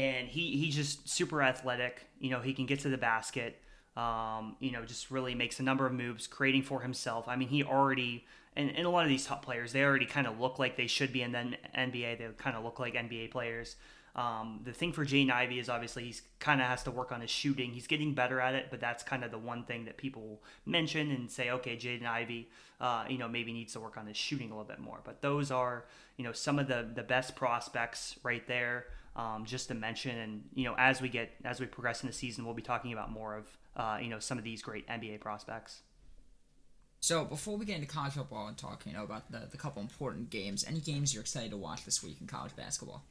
and 0.00 0.28
he 0.28 0.56
he's 0.56 0.74
just 0.74 1.08
super 1.08 1.42
athletic. 1.42 2.06
You 2.20 2.30
know, 2.30 2.40
he 2.40 2.54
can 2.54 2.66
get 2.66 2.80
to 2.80 2.88
the 2.88 2.98
basket. 2.98 3.60
Um, 3.96 4.56
you 4.60 4.70
know, 4.70 4.84
just 4.84 5.10
really 5.10 5.34
makes 5.34 5.60
a 5.60 5.62
number 5.62 5.84
of 5.84 5.92
moves, 5.92 6.26
creating 6.26 6.62
for 6.62 6.80
himself. 6.80 7.28
I 7.28 7.36
mean, 7.36 7.48
he 7.48 7.62
already 7.64 8.24
and, 8.56 8.70
and 8.76 8.86
a 8.86 8.90
lot 8.90 9.04
of 9.04 9.08
these 9.08 9.26
top 9.26 9.44
players, 9.44 9.72
they 9.72 9.84
already 9.84 10.06
kind 10.06 10.26
of 10.26 10.40
look 10.40 10.58
like 10.58 10.76
they 10.76 10.86
should 10.86 11.12
be 11.12 11.22
in 11.22 11.32
the 11.32 11.56
NBA. 11.76 12.18
They 12.18 12.28
kind 12.36 12.56
of 12.56 12.64
look 12.64 12.78
like 12.80 12.94
NBA 12.94 13.30
players. 13.30 13.76
Um, 14.16 14.60
the 14.64 14.72
thing 14.72 14.92
for 14.92 15.04
Jaden 15.04 15.30
Ivey 15.30 15.60
is 15.60 15.68
obviously 15.68 16.04
he's 16.04 16.22
kind 16.40 16.60
of 16.60 16.66
has 16.66 16.82
to 16.82 16.90
work 16.90 17.12
on 17.12 17.20
his 17.20 17.30
shooting. 17.30 17.70
He's 17.70 17.86
getting 17.86 18.12
better 18.12 18.40
at 18.40 18.54
it, 18.54 18.66
but 18.68 18.80
that's 18.80 19.04
kind 19.04 19.22
of 19.22 19.30
the 19.30 19.38
one 19.38 19.64
thing 19.64 19.84
that 19.84 19.96
people 19.96 20.42
mention 20.66 21.12
and 21.12 21.30
say, 21.30 21.50
okay, 21.50 21.76
Jaden 21.76 22.06
Ivey, 22.06 22.48
uh, 22.80 23.04
you 23.08 23.18
know, 23.18 23.28
maybe 23.28 23.52
needs 23.52 23.72
to 23.74 23.80
work 23.80 23.96
on 23.96 24.06
his 24.06 24.16
shooting 24.16 24.50
a 24.50 24.54
little 24.54 24.64
bit 24.64 24.80
more. 24.80 24.98
But 25.04 25.22
those 25.22 25.52
are, 25.52 25.84
you 26.16 26.24
know, 26.24 26.32
some 26.32 26.58
of 26.58 26.66
the 26.66 26.88
the 26.92 27.04
best 27.04 27.36
prospects 27.36 28.16
right 28.24 28.46
there 28.48 28.86
um, 29.16 29.44
just 29.44 29.68
to 29.68 29.74
mention. 29.74 30.18
And 30.18 30.44
you 30.54 30.64
know, 30.64 30.74
as 30.78 31.00
we 31.00 31.08
get 31.08 31.30
as 31.44 31.60
we 31.60 31.66
progress 31.66 32.02
in 32.02 32.06
the 32.06 32.12
season, 32.12 32.44
we'll 32.44 32.54
be 32.54 32.62
talking 32.62 32.92
about 32.92 33.10
more 33.10 33.36
of 33.36 33.46
uh, 33.76 33.98
you 34.00 34.08
know 34.08 34.18
some 34.18 34.38
of 34.38 34.44
these 34.44 34.62
great 34.62 34.86
NBA 34.88 35.20
prospects. 35.20 35.82
So 37.00 37.24
before 37.24 37.56
we 37.56 37.64
get 37.64 37.76
into 37.76 37.86
college 37.86 38.12
football 38.12 38.46
and 38.46 38.58
talk, 38.58 38.84
you 38.84 38.92
know, 38.92 39.04
about 39.04 39.32
the, 39.32 39.48
the 39.50 39.56
couple 39.56 39.80
important 39.80 40.28
games, 40.28 40.66
any 40.68 40.80
games 40.80 41.14
you're 41.14 41.22
excited 41.22 41.50
to 41.50 41.56
watch 41.56 41.86
this 41.86 42.02
week 42.02 42.18
in 42.20 42.26
college 42.26 42.54
basketball? 42.54 43.04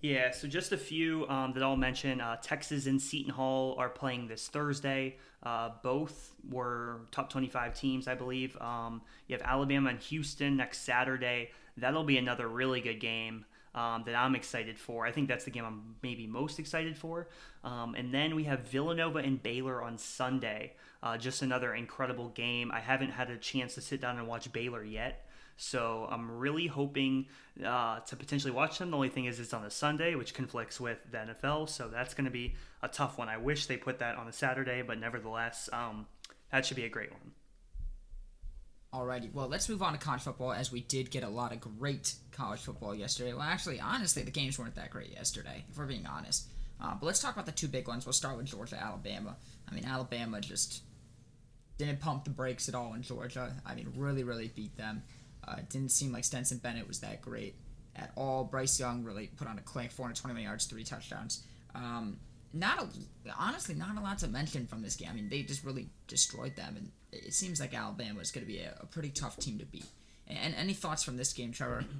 Yeah, 0.00 0.32
so 0.32 0.48
just 0.48 0.72
a 0.72 0.78
few 0.78 1.28
um, 1.28 1.52
that 1.52 1.62
I'll 1.62 1.76
mention. 1.76 2.20
Uh, 2.20 2.36
Texas 2.42 2.86
and 2.86 3.00
Seton 3.00 3.32
Hall 3.32 3.76
are 3.78 3.88
playing 3.88 4.28
this 4.28 4.48
Thursday. 4.48 5.16
Uh, 5.42 5.70
both 5.82 6.32
were 6.50 7.02
top 7.12 7.30
25 7.30 7.74
teams, 7.78 8.08
I 8.08 8.14
believe. 8.14 8.56
Um, 8.60 9.02
you 9.28 9.36
have 9.36 9.46
Alabama 9.46 9.90
and 9.90 10.00
Houston 10.00 10.56
next 10.56 10.80
Saturday. 10.82 11.50
That'll 11.76 12.04
be 12.04 12.16
another 12.16 12.48
really 12.48 12.80
good 12.80 12.98
game 12.98 13.44
um, 13.74 14.02
that 14.06 14.14
I'm 14.14 14.34
excited 14.34 14.78
for. 14.78 15.06
I 15.06 15.12
think 15.12 15.28
that's 15.28 15.44
the 15.44 15.50
game 15.50 15.64
I'm 15.64 15.96
maybe 16.02 16.26
most 16.26 16.58
excited 16.58 16.96
for. 16.96 17.28
Um, 17.62 17.94
and 17.94 18.12
then 18.12 18.34
we 18.34 18.44
have 18.44 18.60
Villanova 18.68 19.18
and 19.18 19.42
Baylor 19.42 19.82
on 19.82 19.98
Sunday. 19.98 20.74
Uh, 21.02 21.16
just 21.16 21.42
another 21.42 21.74
incredible 21.74 22.28
game. 22.28 22.70
I 22.72 22.80
haven't 22.80 23.10
had 23.10 23.30
a 23.30 23.36
chance 23.36 23.74
to 23.74 23.80
sit 23.80 24.00
down 24.00 24.18
and 24.18 24.26
watch 24.26 24.52
Baylor 24.52 24.84
yet. 24.84 25.26
So 25.56 26.08
I'm 26.10 26.38
really 26.38 26.66
hoping 26.66 27.26
uh, 27.64 28.00
to 28.00 28.16
potentially 28.16 28.50
watch 28.50 28.78
them. 28.78 28.90
The 28.90 28.96
only 28.96 29.10
thing 29.10 29.26
is 29.26 29.38
it's 29.38 29.52
on 29.52 29.64
a 29.64 29.70
Sunday, 29.70 30.14
which 30.14 30.32
conflicts 30.32 30.80
with 30.80 30.98
the 31.10 31.18
NFL. 31.18 31.68
So 31.68 31.88
that's 31.88 32.14
going 32.14 32.24
to 32.24 32.30
be 32.30 32.54
a 32.82 32.88
tough 32.88 33.18
one. 33.18 33.28
I 33.28 33.36
wish 33.36 33.66
they 33.66 33.76
put 33.76 33.98
that 33.98 34.16
on 34.16 34.26
a 34.26 34.32
Saturday, 34.32 34.80
but 34.80 34.98
nevertheless, 34.98 35.68
um, 35.72 36.06
that 36.50 36.64
should 36.64 36.78
be 36.78 36.86
a 36.86 36.88
great 36.88 37.12
one. 37.12 37.32
Alrighty, 38.92 39.32
well, 39.32 39.46
let's 39.46 39.68
move 39.68 39.82
on 39.82 39.92
to 39.92 39.98
college 39.98 40.22
football 40.22 40.52
as 40.52 40.72
we 40.72 40.80
did 40.80 41.12
get 41.12 41.22
a 41.22 41.28
lot 41.28 41.52
of 41.52 41.60
great 41.60 42.14
college 42.32 42.60
football 42.60 42.92
yesterday. 42.92 43.32
Well, 43.32 43.42
actually, 43.42 43.78
honestly, 43.78 44.22
the 44.22 44.32
games 44.32 44.58
weren't 44.58 44.74
that 44.74 44.90
great 44.90 45.12
yesterday, 45.12 45.64
if 45.70 45.78
we're 45.78 45.86
being 45.86 46.06
honest. 46.06 46.48
Uh, 46.82 46.94
but 46.98 47.06
let's 47.06 47.20
talk 47.20 47.34
about 47.34 47.46
the 47.46 47.52
two 47.52 47.68
big 47.68 47.86
ones. 47.86 48.04
We'll 48.04 48.12
start 48.14 48.36
with 48.36 48.46
Georgia, 48.46 48.76
Alabama. 48.82 49.36
I 49.70 49.74
mean, 49.74 49.84
Alabama 49.84 50.40
just 50.40 50.82
didn't 51.78 52.00
pump 52.00 52.24
the 52.24 52.30
brakes 52.30 52.68
at 52.68 52.74
all 52.74 52.94
in 52.94 53.02
Georgia. 53.02 53.54
I 53.64 53.74
mean, 53.76 53.92
really, 53.96 54.24
really 54.24 54.48
beat 54.48 54.76
them. 54.76 55.04
Uh, 55.46 55.56
didn't 55.68 55.92
seem 55.92 56.12
like 56.12 56.24
Stetson 56.24 56.58
Bennett 56.58 56.88
was 56.88 56.98
that 57.00 57.22
great 57.22 57.54
at 57.94 58.10
all. 58.16 58.42
Bryce 58.42 58.80
Young 58.80 59.04
really 59.04 59.28
put 59.28 59.46
on 59.46 59.56
a 59.56 59.62
clinic, 59.62 59.92
421 59.92 60.42
yards, 60.42 60.66
three 60.66 60.84
touchdowns. 60.84 61.44
Um, 61.76 62.18
not 62.52 62.82
a, 62.82 62.88
honestly 63.38 63.76
not 63.76 63.96
a 63.96 64.00
lot 64.00 64.18
to 64.18 64.28
mention 64.28 64.66
from 64.66 64.82
this 64.82 64.96
game. 64.96 65.08
I 65.10 65.14
mean, 65.14 65.28
they 65.28 65.42
just 65.42 65.64
really 65.64 65.88
destroyed 66.08 66.56
them, 66.56 66.74
and 66.76 66.90
it 67.12 67.34
seems 67.34 67.60
like 67.60 67.74
Alabama 67.74 68.20
is 68.20 68.30
going 68.30 68.46
to 68.46 68.52
be 68.52 68.58
a, 68.60 68.74
a, 68.80 68.86
pretty 68.86 69.10
tough 69.10 69.36
team 69.38 69.58
to 69.58 69.66
beat. 69.66 69.86
And 70.28 70.54
any 70.54 70.72
thoughts 70.72 71.02
from 71.02 71.16
this 71.16 71.32
game, 71.32 71.52
Trevor? 71.52 71.84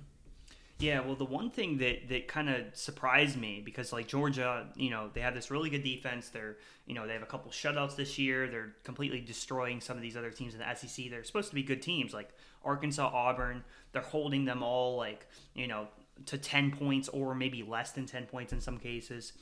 Yeah, 0.80 1.00
well, 1.00 1.14
the 1.14 1.26
one 1.26 1.50
thing 1.50 1.76
that, 1.78 2.08
that 2.08 2.26
kind 2.26 2.48
of 2.48 2.64
surprised 2.72 3.38
me 3.38 3.60
because 3.62 3.92
like 3.92 4.08
Georgia, 4.08 4.66
you 4.76 4.88
know, 4.88 5.10
they 5.12 5.20
have 5.20 5.34
this 5.34 5.50
really 5.50 5.68
good 5.68 5.84
defense. 5.84 6.30
They're, 6.30 6.56
you 6.86 6.94
know, 6.94 7.06
they 7.06 7.12
have 7.12 7.22
a 7.22 7.26
couple 7.26 7.50
shutouts 7.50 7.96
this 7.96 8.18
year. 8.18 8.48
They're 8.48 8.72
completely 8.82 9.20
destroying 9.20 9.82
some 9.82 9.98
of 9.98 10.02
these 10.02 10.16
other 10.16 10.30
teams 10.30 10.54
in 10.54 10.60
the 10.60 10.74
SEC. 10.74 11.10
They're 11.10 11.22
supposed 11.22 11.50
to 11.50 11.54
be 11.54 11.62
good 11.62 11.82
teams 11.82 12.14
like 12.14 12.30
Arkansas, 12.64 13.10
Auburn. 13.12 13.62
They're 13.92 14.00
holding 14.00 14.46
them 14.46 14.62
all 14.62 14.96
like, 14.96 15.26
you 15.54 15.66
know, 15.66 15.88
to 16.24 16.38
10 16.38 16.70
points 16.70 17.10
or 17.10 17.34
maybe 17.34 17.62
less 17.62 17.90
than 17.90 18.06
10 18.06 18.24
points 18.24 18.54
in 18.54 18.60
some 18.62 18.78
cases. 18.78 19.34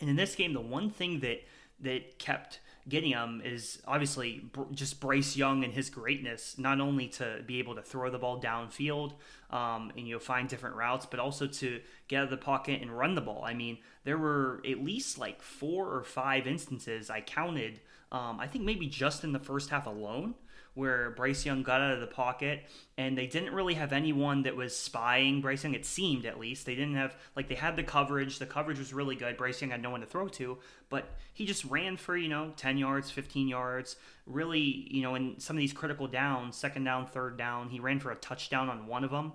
And 0.00 0.08
in 0.08 0.16
this 0.16 0.34
game, 0.34 0.54
the 0.54 0.60
one 0.62 0.88
thing 0.88 1.20
that 1.20 1.42
that 1.80 2.18
kept 2.18 2.60
him 2.92 3.42
is 3.44 3.82
obviously 3.86 4.44
just 4.72 5.00
Bryce 5.00 5.36
Young 5.36 5.64
and 5.64 5.72
his 5.72 5.90
greatness, 5.90 6.56
not 6.58 6.80
only 6.80 7.08
to 7.08 7.42
be 7.46 7.58
able 7.58 7.74
to 7.74 7.82
throw 7.82 8.10
the 8.10 8.18
ball 8.18 8.40
downfield 8.40 9.14
um, 9.50 9.92
and 9.96 10.06
you 10.06 10.14
know 10.14 10.18
find 10.18 10.48
different 10.48 10.76
routes, 10.76 11.06
but 11.06 11.20
also 11.20 11.46
to 11.46 11.80
get 12.08 12.18
out 12.18 12.24
of 12.24 12.30
the 12.30 12.36
pocket 12.36 12.80
and 12.80 12.96
run 12.96 13.14
the 13.14 13.20
ball. 13.20 13.42
I 13.44 13.54
mean, 13.54 13.78
there 14.04 14.18
were 14.18 14.62
at 14.68 14.82
least 14.82 15.18
like 15.18 15.42
four 15.42 15.92
or 15.92 16.04
five 16.04 16.46
instances 16.46 17.10
I 17.10 17.20
counted. 17.20 17.80
Um, 18.12 18.38
I 18.38 18.46
think 18.46 18.64
maybe 18.64 18.86
just 18.86 19.24
in 19.24 19.32
the 19.32 19.40
first 19.40 19.70
half 19.70 19.86
alone 19.86 20.34
where 20.76 21.10
Bryce 21.10 21.44
Young 21.44 21.62
got 21.62 21.80
out 21.80 21.94
of 21.94 22.00
the 22.00 22.06
pocket, 22.06 22.64
and 22.96 23.16
they 23.16 23.26
didn't 23.26 23.54
really 23.54 23.74
have 23.74 23.92
anyone 23.92 24.42
that 24.42 24.54
was 24.54 24.76
spying 24.76 25.40
Bryce 25.40 25.64
Young. 25.64 25.74
It 25.74 25.86
seemed, 25.86 26.26
at 26.26 26.38
least, 26.38 26.66
they 26.66 26.74
didn't 26.74 26.94
have 26.94 27.16
like 27.34 27.48
they 27.48 27.54
had 27.54 27.76
the 27.76 27.82
coverage. 27.82 28.38
The 28.38 28.46
coverage 28.46 28.78
was 28.78 28.92
really 28.92 29.16
good. 29.16 29.36
Bryce 29.36 29.60
Young 29.60 29.70
had 29.70 29.82
no 29.82 29.90
one 29.90 30.00
to 30.00 30.06
throw 30.06 30.28
to, 30.28 30.58
but 30.90 31.16
he 31.32 31.46
just 31.46 31.64
ran 31.64 31.96
for 31.96 32.16
you 32.16 32.28
know 32.28 32.52
ten 32.56 32.78
yards, 32.78 33.10
fifteen 33.10 33.48
yards. 33.48 33.96
Really, 34.26 34.60
you 34.60 35.02
know, 35.02 35.14
in 35.14 35.40
some 35.40 35.56
of 35.56 35.60
these 35.60 35.72
critical 35.72 36.06
downs, 36.06 36.56
second 36.56 36.84
down, 36.84 37.06
third 37.06 37.36
down, 37.36 37.70
he 37.70 37.80
ran 37.80 37.98
for 37.98 38.12
a 38.12 38.16
touchdown 38.16 38.68
on 38.68 38.86
one 38.86 39.02
of 39.02 39.10
them 39.10 39.32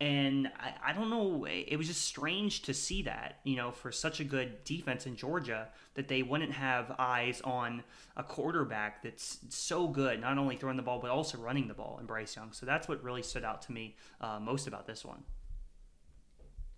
and 0.00 0.50
I, 0.58 0.90
I, 0.90 0.92
don't 0.94 1.10
know 1.10 1.46
it 1.46 1.76
was 1.76 1.86
just 1.86 2.02
strange 2.02 2.62
to 2.62 2.72
see 2.72 3.02
that 3.02 3.40
you 3.44 3.56
know 3.56 3.70
for 3.70 3.92
such 3.92 4.18
a 4.18 4.24
good 4.24 4.64
defense 4.64 5.04
in 5.04 5.14
georgia 5.14 5.68
that 5.94 6.08
they 6.08 6.22
wouldn't 6.22 6.52
have 6.52 6.94
eyes 6.98 7.40
on 7.42 7.82
a 8.16 8.22
quarterback 8.22 9.02
that's 9.02 9.38
so 9.50 9.88
good 9.88 10.20
not 10.20 10.38
only 10.38 10.56
throwing 10.56 10.76
the 10.76 10.82
ball 10.82 10.98
but 10.98 11.10
also 11.10 11.38
running 11.38 11.68
the 11.68 11.74
ball 11.74 11.98
in 12.00 12.06
bryce 12.06 12.36
young. 12.36 12.52
So 12.52 12.66
that's 12.66 12.88
what 12.88 13.02
really 13.02 13.22
stood 13.22 13.44
out 13.44 13.62
to 13.62 13.72
me 13.72 13.96
uh, 14.20 14.38
most 14.40 14.66
about 14.66 14.86
this 14.86 15.04
one. 15.04 15.22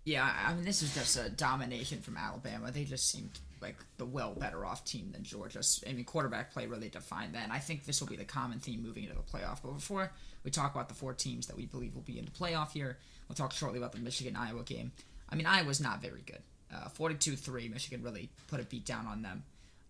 Yeah 0.03 0.29
i 0.45 0.53
mean 0.53 0.65
this 0.65 0.81
is 0.81 0.93
just 0.93 1.17
a 1.17 1.29
domination 1.29 2.01
from 2.01 2.17
alabama. 2.17 2.71
They 2.71 2.83
just 2.83 3.09
seemed 3.09 3.39
like 3.61 3.77
the 3.97 4.05
well 4.05 4.33
better 4.33 4.65
off 4.65 4.83
team 4.83 5.11
than 5.13 5.23
georgia. 5.23 5.61
I 5.87 5.93
mean 5.93 6.03
quarterback 6.03 6.51
play 6.51 6.67
really 6.67 6.89
defined 6.89 7.35
that. 7.35 7.43
And 7.43 7.53
i 7.53 7.59
think 7.59 7.85
this 7.85 8.01
will 8.01 8.09
be 8.09 8.17
the 8.17 8.25
common 8.25 8.59
theme 8.59 8.83
moving 8.83 9.03
into 9.03 9.15
the 9.15 9.21
playoff. 9.21 9.59
But 9.63 9.75
before 9.75 10.11
we 10.43 10.51
talk 10.51 10.75
about 10.75 10.89
the 10.89 10.95
four 10.95 11.13
teams 11.13 11.47
that 11.47 11.55
we 11.55 11.65
believe 11.65 11.95
will 11.95 12.01
be 12.01 12.19
in 12.19 12.25
the 12.25 12.31
playoff 12.31 12.71
here 12.71 12.97
We'll 13.27 13.35
talk 13.35 13.51
shortly 13.51 13.79
about 13.79 13.93
the 13.93 13.99
Michigan 13.99 14.35
Iowa 14.35 14.63
game. 14.63 14.91
I 15.29 15.35
mean, 15.35 15.45
Iowa's 15.45 15.81
not 15.81 16.01
very 16.01 16.21
good. 16.25 16.41
Uh, 16.73 16.87
42-3, 16.89 17.71
Michigan 17.71 18.03
really 18.03 18.29
put 18.47 18.59
a 18.59 18.63
beat 18.63 18.85
down 18.85 19.05
on 19.05 19.21
them. 19.21 19.43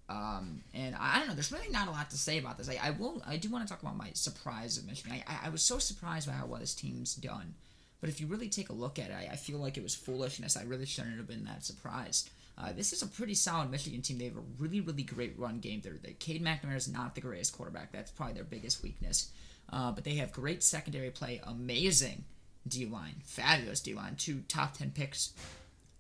Um, 0.10 0.64
and 0.74 0.96
I, 0.96 1.16
I, 1.16 1.20
don't 1.20 1.30
know. 1.30 1.34
There's 1.34 1.52
really 1.52 1.70
not 1.70 1.88
a 1.88 1.92
lot 1.92 2.10
to 2.10 2.18
say 2.18 2.38
about 2.38 2.58
this. 2.58 2.70
I, 2.70 2.78
I 2.82 2.90
will. 2.92 3.22
I 3.26 3.38
do 3.38 3.50
want 3.50 3.66
to 3.66 3.72
talk 3.72 3.82
about 3.82 3.96
my 3.96 4.10
surprise 4.14 4.78
of 4.78 4.86
Michigan. 4.86 5.22
I, 5.28 5.48
I, 5.48 5.50
was 5.50 5.64
so 5.64 5.80
surprised 5.80 6.28
by 6.28 6.34
how 6.34 6.46
well 6.46 6.60
this 6.60 6.76
team's 6.76 7.16
done. 7.16 7.56
But 8.02 8.10
if 8.10 8.20
you 8.20 8.28
really 8.28 8.50
take 8.50 8.70
a 8.70 8.74
look 8.74 9.00
at 9.00 9.10
it, 9.10 9.14
I, 9.14 9.30
I 9.32 9.36
feel 9.38 9.60
like 9.60 9.78
it 9.78 9.84
was 9.84 9.96
foolishness. 9.96 10.58
I 10.58 10.64
really 10.64 10.86
shouldn't 10.86 11.18
have 11.18 11.28
been 11.28 11.46
that 11.46 11.64
surprised. 11.64 12.30
Uh, 12.58 12.74
this 12.74 12.92
is 12.92 13.02
a 13.02 13.08
pretty 13.08 13.34
solid 13.34 13.72
Michigan 13.72 14.02
team. 14.02 14.18
They 14.18 14.26
have 14.26 14.38
a 14.38 14.44
really, 14.60 14.82
really 14.82 15.04
great 15.04 15.40
run 15.40 15.60
game. 15.60 15.80
They're, 15.82 15.98
they, 16.04 16.14
Cade 16.14 16.44
McNamara 16.44 16.76
is 16.76 16.88
not 16.88 17.16
the 17.16 17.22
greatest 17.22 17.56
quarterback. 17.56 17.92
That's 17.94 18.12
probably 18.12 18.36
their 18.36 18.44
biggest 18.44 18.84
weakness. 18.84 19.32
Uh, 19.72 19.92
but 19.92 20.04
they 20.04 20.16
have 20.16 20.34
great 20.34 20.62
secondary 20.62 21.10
play, 21.10 21.42
amazing 21.46 22.26
D 22.68 22.86
line, 22.86 23.16
fabulous 23.24 23.82
D 23.82 23.94
line, 23.94 24.16
two 24.16 24.44
top 24.48 24.78
ten 24.78 24.92
picks 24.92 25.34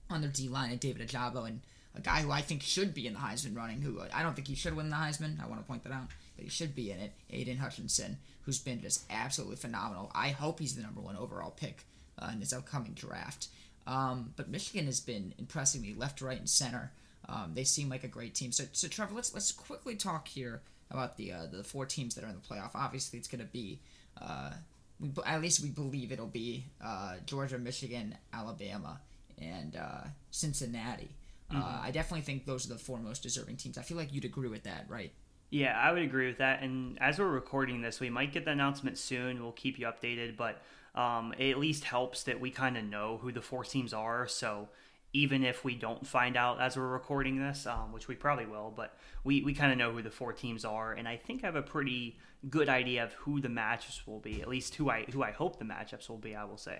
on 0.10 0.22
their 0.22 0.29
D 0.29 0.48
line, 0.48 0.72
and 0.72 0.79
David 0.79 1.08
Ojabo, 1.08 1.48
and 1.48 1.62
a 1.96 2.01
guy 2.01 2.22
who 2.22 2.32
I 2.32 2.41
think 2.41 2.62
should 2.62 2.93
be 2.93 3.05
in 3.08 3.13
the 3.13 3.20
Heisman 3.20 3.55
running. 3.55 3.82
Who 3.82 4.01
I 4.13 4.24
don't 4.24 4.36
think 4.36 4.48
he 4.48 4.55
should 4.55 4.75
win 4.75 4.89
the 4.89 4.96
Heisman. 4.96 5.43
I 5.43 5.48
want 5.48 5.62
to 5.62 5.67
point 5.67 5.84
that 5.84 5.93
out, 5.93 6.08
but 6.36 6.43
he 6.43 6.50
should 6.50 6.75
be 6.75 6.91
in 6.91 7.00
it. 7.00 7.13
Aidan 7.29 7.58
Hutchinson, 7.58 8.17
who's 8.43 8.60
been 8.60 8.82
just 8.82 9.03
absolutely 9.10 9.58
phenomenal. 9.58 10.12
I 10.15 10.29
hope 10.29 10.60
he's 10.60 10.75
the 10.75 10.82
number 10.82 11.01
one 11.01 11.17
overall 11.17 11.51
pick 11.51 11.86
uh, 12.20 12.29
in 12.32 12.39
this 12.39 12.53
upcoming 12.53 12.93
draft. 12.93 13.48
Um, 13.86 14.34
but 14.36 14.50
Michigan 14.50 14.86
has 14.86 15.00
been 15.00 15.34
impressing 15.38 15.82
me 15.82 15.93
left, 15.98 16.22
right, 16.22 16.39
and 16.39 16.50
center. 16.50 16.91
Um, 17.27 17.51
they 17.53 17.63
seem 17.63 17.89
like 17.89 18.03
a 18.03 18.08
great 18.08 18.34
team. 18.34 18.51
So, 18.51 18.65
so 18.72 18.88
Trevor, 18.88 19.15
let's 19.15 19.34
let's 19.34 19.51
quickly 19.51 19.96
talk 19.96 20.27
here 20.27 20.62
about 20.89 21.17
the 21.17 21.32
uh, 21.32 21.46
the 21.51 21.63
four 21.63 21.86
teams 21.86 22.15
that 22.15 22.24
are 22.24 22.27
in 22.27 22.36
the 22.36 22.41
playoff. 22.41 22.72
Obviously, 22.75 23.20
it's 23.20 23.27
going 23.27 23.41
to 23.41 23.51
be 23.51 23.79
uh, 24.22 24.51
we, 25.00 25.12
at 25.26 25.42
least 25.42 25.62
we 25.62 25.70
believe 25.70 26.12
it'll 26.12 26.28
be 26.28 26.66
uh, 26.84 27.16
Georgia, 27.26 27.58
Michigan, 27.58 28.16
Alabama, 28.32 29.00
and 29.40 29.76
uh, 29.76 30.08
Cincinnati. 30.32 31.10
Uh, 31.52 31.56
Mm-hmm. 31.56 31.86
I 31.86 31.92
definitely 31.92 32.22
think 32.22 32.46
those 32.46 32.66
are 32.66 32.74
the 32.74 32.80
four 32.80 32.98
most 32.98 33.22
deserving 33.22 33.58
teams. 33.58 33.78
I 33.78 33.84
feel 33.84 33.98
like 33.98 34.14
you'd 34.14 34.26
agree 34.26 34.48
with 34.50 34.64
that, 34.64 34.86
right? 34.88 35.12
Yeah, 35.52 35.78
I 35.80 35.92
would 35.92 36.02
agree 36.02 36.26
with 36.28 36.40
that. 36.40 36.64
And 36.64 37.00
as 37.00 37.20
we're 37.20 37.28
recording 37.28 37.82
this, 37.82 38.00
we 38.00 38.10
might 38.10 38.34
get 38.34 38.46
the 38.46 38.52
announcement 38.52 38.98
soon. 38.98 39.42
We'll 39.42 39.52
keep 39.52 39.78
you 39.78 39.86
updated, 39.86 40.36
but 40.36 40.62
um, 40.96 41.34
it 41.38 41.52
at 41.52 41.60
least 41.60 41.84
helps 41.84 42.24
that 42.24 42.40
we 42.40 42.50
kind 42.50 42.76
of 42.76 42.86
know 42.86 43.20
who 43.22 43.32
the 43.32 43.42
four 43.42 43.64
teams 43.64 43.94
are. 43.94 44.28
So 44.28 44.70
even 45.13 45.43
if 45.43 45.63
we 45.63 45.75
don't 45.75 46.05
find 46.05 46.36
out 46.36 46.60
as 46.60 46.75
we're 46.75 46.88
recording 46.88 47.38
this, 47.38 47.67
um, 47.67 47.91
which 47.91 48.08
we 48.08 48.15
probably 48.15 48.48
will, 48.48 48.74
but 48.75 48.98
we, 49.24 49.43
we 49.43 49.53
kind 49.53 49.72
of 49.72 49.77
know 49.77 49.91
who 49.91 50.01
the 50.01 50.10
four 50.10 50.34
teams 50.34 50.65
are. 50.65 50.91
And 50.91 51.08
I 51.08 51.17
think 51.17 51.43
I 51.43 51.48
have 51.48 51.55
a 51.55 51.62
pretty 51.62 52.17
good 52.50 52.67
idea 52.67 53.03
of 53.03 53.13
who 53.13 53.39
the 53.39 53.48
matchups 53.48 54.05
will 54.08 54.20
be, 54.20 54.41
at 54.41 54.48
least 54.48 54.75
who 54.75 54.89
I 54.89 55.05
who 55.12 55.24
I 55.24 55.32
hope 55.32 55.60
the 55.60 55.65
matchups 55.65 56.10
will 56.10 56.17
be. 56.17 56.36
I 56.36 56.43
will 56.46 56.58
say. 56.58 56.79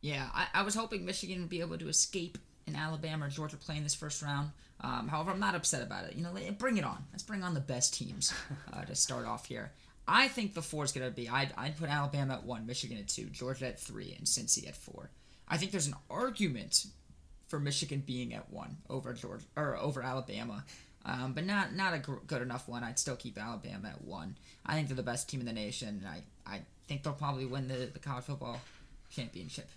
Yeah, 0.00 0.28
I, 0.32 0.46
I 0.54 0.62
was 0.62 0.74
hoping 0.74 1.04
Michigan 1.04 1.40
would 1.40 1.48
be 1.48 1.60
able 1.60 1.78
to 1.78 1.88
escape 1.88 2.38
in 2.66 2.74
Alabama 2.74 3.26
or 3.26 3.28
Georgia 3.28 3.56
playing 3.56 3.82
this 3.82 3.94
first 3.94 4.22
round. 4.22 4.50
Um, 4.80 5.06
however, 5.06 5.30
I'm 5.30 5.38
not 5.40 5.54
upset 5.54 5.82
about 5.82 6.06
it. 6.06 6.16
You 6.16 6.24
know, 6.24 6.34
bring 6.58 6.76
it 6.76 6.84
on. 6.84 7.04
Let's 7.12 7.22
bring 7.22 7.44
on 7.44 7.54
the 7.54 7.60
best 7.60 7.94
teams 7.94 8.32
uh, 8.72 8.82
to 8.82 8.94
start 8.96 9.26
off 9.26 9.46
here. 9.46 9.72
I 10.06 10.26
think 10.26 10.54
the 10.54 10.62
four 10.62 10.84
is 10.84 10.90
going 10.90 11.08
to 11.08 11.14
be. 11.14 11.28
I'd, 11.28 11.52
I'd 11.56 11.76
put 11.76 11.88
Alabama 11.88 12.34
at 12.34 12.44
one, 12.44 12.66
Michigan 12.66 12.98
at 12.98 13.06
two, 13.06 13.26
Georgia 13.26 13.68
at 13.68 13.78
three, 13.78 14.14
and 14.18 14.26
Cincy 14.26 14.66
at 14.66 14.76
four. 14.76 15.10
I 15.52 15.58
think 15.58 15.70
there's 15.70 15.86
an 15.86 15.94
argument 16.10 16.86
for 17.48 17.60
Michigan 17.60 18.02
being 18.06 18.32
at 18.34 18.50
one 18.50 18.78
over 18.88 19.12
Georgia 19.12 19.44
or 19.56 19.76
over 19.76 20.02
Alabama, 20.02 20.64
um, 21.04 21.32
but 21.34 21.44
not 21.44 21.74
not 21.74 21.92
a 21.94 21.98
gr- 21.98 22.14
good 22.26 22.40
enough 22.42 22.68
one. 22.68 22.82
I'd 22.82 22.98
still 22.98 23.16
keep 23.16 23.36
Alabama 23.38 23.88
at 23.90 24.02
one. 24.02 24.36
I 24.64 24.74
think 24.74 24.88
they're 24.88 24.96
the 24.96 25.02
best 25.02 25.28
team 25.28 25.40
in 25.40 25.46
the 25.46 25.52
nation, 25.52 25.88
and 26.02 26.06
I, 26.06 26.22
I 26.46 26.60
think 26.88 27.02
they'll 27.02 27.12
probably 27.12 27.44
win 27.46 27.68
the, 27.68 27.90
the 27.92 27.98
college 27.98 28.24
football 28.24 28.58
championship. 29.10 29.68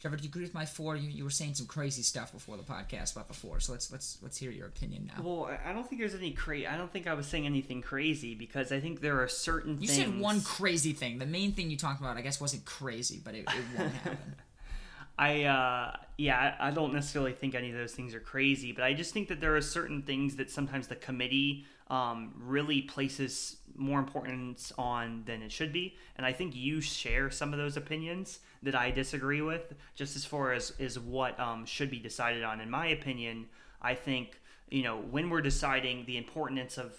Trevor, 0.00 0.16
do 0.16 0.22
you 0.22 0.28
agree 0.28 0.42
with 0.44 0.54
my 0.54 0.64
four? 0.64 0.94
You, 0.94 1.08
you 1.10 1.24
were 1.24 1.30
saying 1.30 1.54
some 1.56 1.66
crazy 1.66 2.02
stuff 2.02 2.32
before 2.32 2.56
the 2.56 2.62
podcast 2.62 3.12
about 3.16 3.26
the 3.26 3.34
four, 3.34 3.58
so 3.58 3.72
let's 3.72 3.90
let's 3.90 4.16
let's 4.22 4.36
hear 4.38 4.52
your 4.52 4.68
opinion 4.68 5.10
now. 5.14 5.22
Well, 5.22 5.58
I- 5.66 5.72
don't 5.72 5.88
think 5.88 6.00
there's 6.00 6.14
any 6.14 6.30
cra 6.30 6.58
I 6.72 6.76
don't 6.78 6.90
think 6.92 7.06
I 7.08 7.14
was 7.14 7.26
saying 7.26 7.46
anything 7.46 7.82
crazy 7.82 8.34
because 8.36 8.70
I 8.70 8.78
think 8.78 9.00
there 9.00 9.20
are 9.20 9.26
certain 9.28 9.80
You 9.80 9.88
things. 9.88 9.98
said 9.98 10.18
one 10.20 10.40
crazy 10.40 10.92
thing. 10.92 11.18
The 11.18 11.26
main 11.26 11.52
thing 11.52 11.68
you 11.70 11.76
talked 11.76 12.00
about, 12.00 12.16
I 12.16 12.20
guess, 12.20 12.40
wasn't 12.40 12.64
crazy, 12.64 13.20
but 13.22 13.34
it, 13.34 13.40
it 13.48 13.64
won't 13.76 13.92
happen. 14.04 14.34
I 15.18 15.44
uh 15.44 15.96
yeah, 16.16 16.56
I 16.58 16.72
don't 16.72 16.92
necessarily 16.92 17.32
think 17.32 17.54
any 17.54 17.70
of 17.70 17.76
those 17.76 17.92
things 17.92 18.12
are 18.12 18.20
crazy, 18.20 18.72
but 18.72 18.82
I 18.82 18.92
just 18.92 19.14
think 19.14 19.28
that 19.28 19.40
there 19.40 19.56
are 19.56 19.60
certain 19.60 20.02
things 20.02 20.34
that 20.36 20.50
sometimes 20.50 20.88
the 20.88 20.96
committee 20.96 21.64
um, 21.90 22.34
really 22.36 22.82
places 22.82 23.56
more 23.76 24.00
importance 24.00 24.72
on 24.76 25.22
than 25.26 25.42
it 25.42 25.52
should 25.52 25.72
be, 25.72 25.96
and 26.16 26.26
I 26.26 26.32
think 26.32 26.56
you 26.56 26.80
share 26.80 27.30
some 27.30 27.52
of 27.52 27.58
those 27.60 27.76
opinions 27.76 28.40
that 28.64 28.74
I 28.74 28.90
disagree 28.90 29.42
with, 29.42 29.74
just 29.94 30.16
as 30.16 30.24
far 30.24 30.52
as 30.52 30.72
is 30.80 30.98
what 30.98 31.38
um, 31.38 31.64
should 31.64 31.88
be 31.88 32.00
decided 32.00 32.42
on. 32.42 32.60
In 32.60 32.68
my 32.68 32.88
opinion, 32.88 33.46
I 33.80 33.94
think 33.94 34.40
you 34.70 34.82
know 34.82 34.98
when 34.98 35.30
we're 35.30 35.40
deciding 35.40 36.04
the 36.06 36.16
importance 36.16 36.78
of 36.78 36.94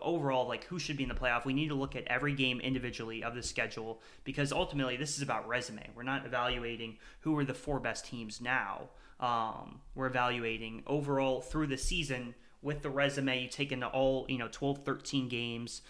overall 0.00 0.48
like 0.48 0.64
who 0.64 0.78
should 0.78 0.96
be 0.96 1.02
in 1.02 1.08
the 1.08 1.14
playoff. 1.14 1.44
We 1.44 1.52
need 1.52 1.68
to 1.68 1.74
look 1.74 1.96
at 1.96 2.06
every 2.06 2.34
game 2.34 2.60
individually 2.60 3.22
of 3.22 3.34
the 3.34 3.42
schedule 3.42 4.00
because 4.24 4.52
ultimately 4.52 4.96
this 4.96 5.16
is 5.16 5.22
about 5.22 5.46
resume. 5.46 5.88
We're 5.94 6.02
not 6.02 6.26
evaluating 6.26 6.98
who 7.20 7.36
are 7.38 7.44
the 7.44 7.54
four 7.54 7.80
best 7.80 8.06
teams 8.06 8.40
now. 8.40 8.88
Um, 9.20 9.80
we're 9.94 10.06
evaluating 10.06 10.82
overall 10.86 11.40
through 11.40 11.68
the 11.68 11.78
season 11.78 12.34
with 12.62 12.82
the 12.82 12.90
resume. 12.90 13.42
You 13.42 13.48
take 13.48 13.72
into 13.72 13.86
all 13.86 14.26
you 14.28 14.38
know 14.38 14.48
12 14.50 14.84
13 14.84 15.28
games 15.28 15.82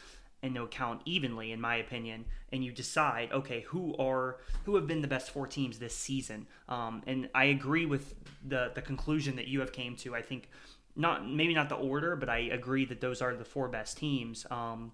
into 0.42 0.62
account 0.62 1.00
evenly 1.04 1.52
in 1.52 1.61
my 1.61 1.76
opinion 1.76 2.25
and 2.50 2.64
you 2.64 2.73
decide 2.73 3.30
okay 3.30 3.61
who 3.61 3.94
are 3.97 4.38
who 4.64 4.75
have 4.75 4.88
been 4.88 5.00
the 5.00 5.06
best 5.06 5.30
four 5.30 5.47
teams 5.47 5.78
this 5.78 5.97
season? 5.97 6.47
Um, 6.68 7.02
and 7.06 7.28
i 7.35 7.44
agree 7.44 7.87
with 7.87 8.14
the 8.47 8.73
the 8.75 8.82
conclusion 8.82 9.37
that 9.37 9.49
you 9.49 9.61
have 9.61 9.73
came 9.73 9.97
to. 9.97 10.14
I 10.14 10.23
think 10.23 10.49
not 10.96 11.28
maybe 11.28 11.54
not 11.54 11.68
the 11.68 11.75
order 11.75 12.16
but 12.16 12.28
i 12.28 12.38
agree 12.38 12.84
that 12.84 13.00
those 13.00 13.22
are 13.22 13.34
the 13.34 13.44
four 13.44 13.68
best 13.68 13.96
teams 13.96 14.46
um, 14.50 14.92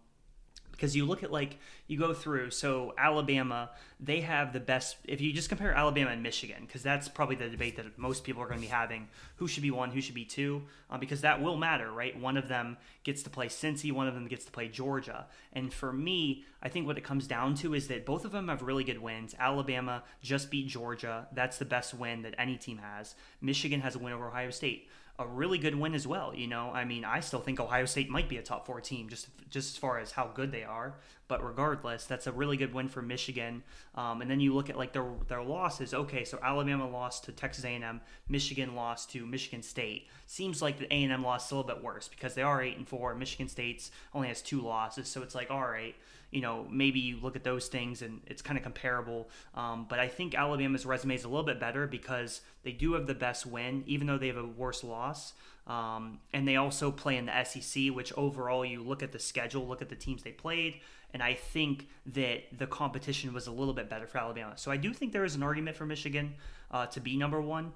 because 0.78 0.94
you 0.94 1.04
look 1.04 1.24
at 1.24 1.32
like 1.32 1.58
you 1.88 1.98
go 1.98 2.14
through 2.14 2.50
so 2.50 2.94
alabama 2.96 3.68
they 3.98 4.20
have 4.20 4.52
the 4.52 4.60
best 4.60 4.96
if 5.04 5.20
you 5.20 5.32
just 5.32 5.48
compare 5.48 5.72
alabama 5.72 6.10
and 6.10 6.22
michigan 6.22 6.62
because 6.64 6.82
that's 6.82 7.08
probably 7.08 7.34
the 7.34 7.48
debate 7.48 7.76
that 7.76 7.98
most 7.98 8.22
people 8.22 8.40
are 8.40 8.46
going 8.46 8.60
to 8.60 8.66
be 8.66 8.70
having 8.70 9.08
who 9.36 9.48
should 9.48 9.62
be 9.62 9.72
one 9.72 9.90
who 9.90 10.00
should 10.00 10.14
be 10.14 10.24
two 10.24 10.62
um, 10.90 11.00
because 11.00 11.20
that 11.20 11.42
will 11.42 11.56
matter 11.56 11.90
right? 11.90 12.18
One 12.18 12.36
of 12.36 12.48
them 12.48 12.76
gets 13.02 13.22
to 13.24 13.30
play 13.30 13.48
cincy 13.48 13.90
one 13.90 14.06
of 14.06 14.14
them 14.14 14.28
gets 14.28 14.44
to 14.44 14.52
play 14.52 14.68
georgia 14.68 15.26
and 15.52 15.72
for 15.72 15.92
me 15.92 16.44
i 16.62 16.68
think 16.68 16.86
what 16.86 16.96
it 16.96 17.04
comes 17.04 17.26
down 17.26 17.54
to 17.56 17.74
is 17.74 17.88
that 17.88 18.06
both 18.06 18.24
of 18.24 18.32
them 18.32 18.48
have 18.48 18.62
really 18.62 18.84
good 18.84 19.02
wins. 19.02 19.34
Alabama 19.38 20.04
just 20.22 20.50
beat 20.50 20.68
georgia 20.68 21.26
that's 21.32 21.58
the 21.58 21.64
best 21.64 21.92
win 21.92 22.22
that 22.22 22.34
any 22.38 22.56
team 22.56 22.78
has. 22.78 23.14
Michigan 23.40 23.80
has 23.80 23.96
a 23.96 23.98
win 23.98 24.12
over 24.12 24.28
ohio 24.28 24.50
state 24.50 24.88
a 25.18 25.26
really 25.26 25.58
good 25.58 25.74
win 25.74 25.94
as 25.94 26.06
well. 26.06 26.32
You 26.34 26.46
know, 26.46 26.70
I 26.72 26.84
mean, 26.84 27.04
I 27.04 27.20
still 27.20 27.40
think 27.40 27.58
Ohio 27.58 27.86
State 27.86 28.08
might 28.08 28.28
be 28.28 28.36
a 28.36 28.42
top 28.42 28.66
four 28.66 28.80
team 28.80 29.08
just 29.08 29.28
just 29.50 29.74
as 29.74 29.76
far 29.76 29.98
as 29.98 30.12
how 30.12 30.28
good 30.28 30.52
they 30.52 30.62
are. 30.62 30.94
But 31.26 31.44
regardless, 31.44 32.04
that's 32.04 32.26
a 32.26 32.32
really 32.32 32.56
good 32.56 32.72
win 32.72 32.88
for 32.88 33.02
Michigan. 33.02 33.62
Um, 33.94 34.22
and 34.22 34.30
then 34.30 34.40
you 34.40 34.54
look 34.54 34.70
at 34.70 34.78
like 34.78 34.92
their 34.92 35.06
their 35.26 35.42
losses. 35.42 35.92
Okay, 35.92 36.24
so 36.24 36.38
Alabama 36.42 36.88
lost 36.88 37.24
to 37.24 37.32
Texas 37.32 37.64
A&M, 37.64 38.00
Michigan 38.28 38.76
lost 38.76 39.10
to 39.12 39.26
Michigan 39.26 39.62
State. 39.62 40.08
Seems 40.26 40.62
like 40.62 40.78
the 40.78 40.92
A&M 40.92 41.22
loss 41.22 41.46
is 41.46 41.52
a 41.52 41.56
little 41.56 41.74
bit 41.74 41.82
worse 41.82 42.08
because 42.08 42.34
they 42.34 42.42
are 42.42 42.62
eight 42.62 42.76
and 42.76 42.86
four. 42.86 43.14
Michigan 43.14 43.48
State's 43.48 43.90
only 44.14 44.28
has 44.28 44.40
two 44.40 44.60
losses, 44.60 45.08
so 45.08 45.22
it's 45.22 45.34
like 45.34 45.50
all 45.50 45.62
right 45.62 45.96
you 46.30 46.40
know, 46.40 46.66
maybe 46.70 47.00
you 47.00 47.18
look 47.20 47.36
at 47.36 47.44
those 47.44 47.68
things 47.68 48.02
and 48.02 48.20
it's 48.26 48.42
kind 48.42 48.58
of 48.58 48.62
comparable. 48.62 49.28
Um, 49.54 49.86
but 49.88 49.98
I 49.98 50.08
think 50.08 50.34
Alabama's 50.34 50.84
resume 50.84 51.14
is 51.14 51.24
a 51.24 51.28
little 51.28 51.44
bit 51.44 51.58
better 51.58 51.86
because 51.86 52.42
they 52.62 52.72
do 52.72 52.92
have 52.94 53.06
the 53.06 53.14
best 53.14 53.46
win, 53.46 53.82
even 53.86 54.06
though 54.06 54.18
they 54.18 54.26
have 54.26 54.36
a 54.36 54.46
worse 54.46 54.84
loss. 54.84 55.32
Um, 55.66 56.20
and 56.32 56.48
they 56.48 56.56
also 56.56 56.90
play 56.90 57.16
in 57.16 57.26
the 57.26 57.44
SEC, 57.44 57.94
which 57.94 58.12
overall, 58.14 58.64
you 58.64 58.82
look 58.82 59.02
at 59.02 59.12
the 59.12 59.18
schedule, 59.18 59.66
look 59.66 59.82
at 59.82 59.90
the 59.90 59.96
teams 59.96 60.22
they 60.22 60.32
played, 60.32 60.80
and 61.12 61.22
I 61.22 61.34
think 61.34 61.88
that 62.06 62.58
the 62.58 62.66
competition 62.66 63.32
was 63.32 63.46
a 63.46 63.52
little 63.52 63.74
bit 63.74 63.88
better 63.88 64.06
for 64.06 64.18
Alabama. 64.18 64.54
So 64.56 64.70
I 64.70 64.76
do 64.76 64.92
think 64.92 65.12
there 65.12 65.24
is 65.24 65.34
an 65.34 65.42
argument 65.42 65.76
for 65.76 65.84
Michigan 65.86 66.34
uh, 66.70 66.86
to 66.86 67.00
be 67.00 67.16
number 67.16 67.40
one. 67.40 67.72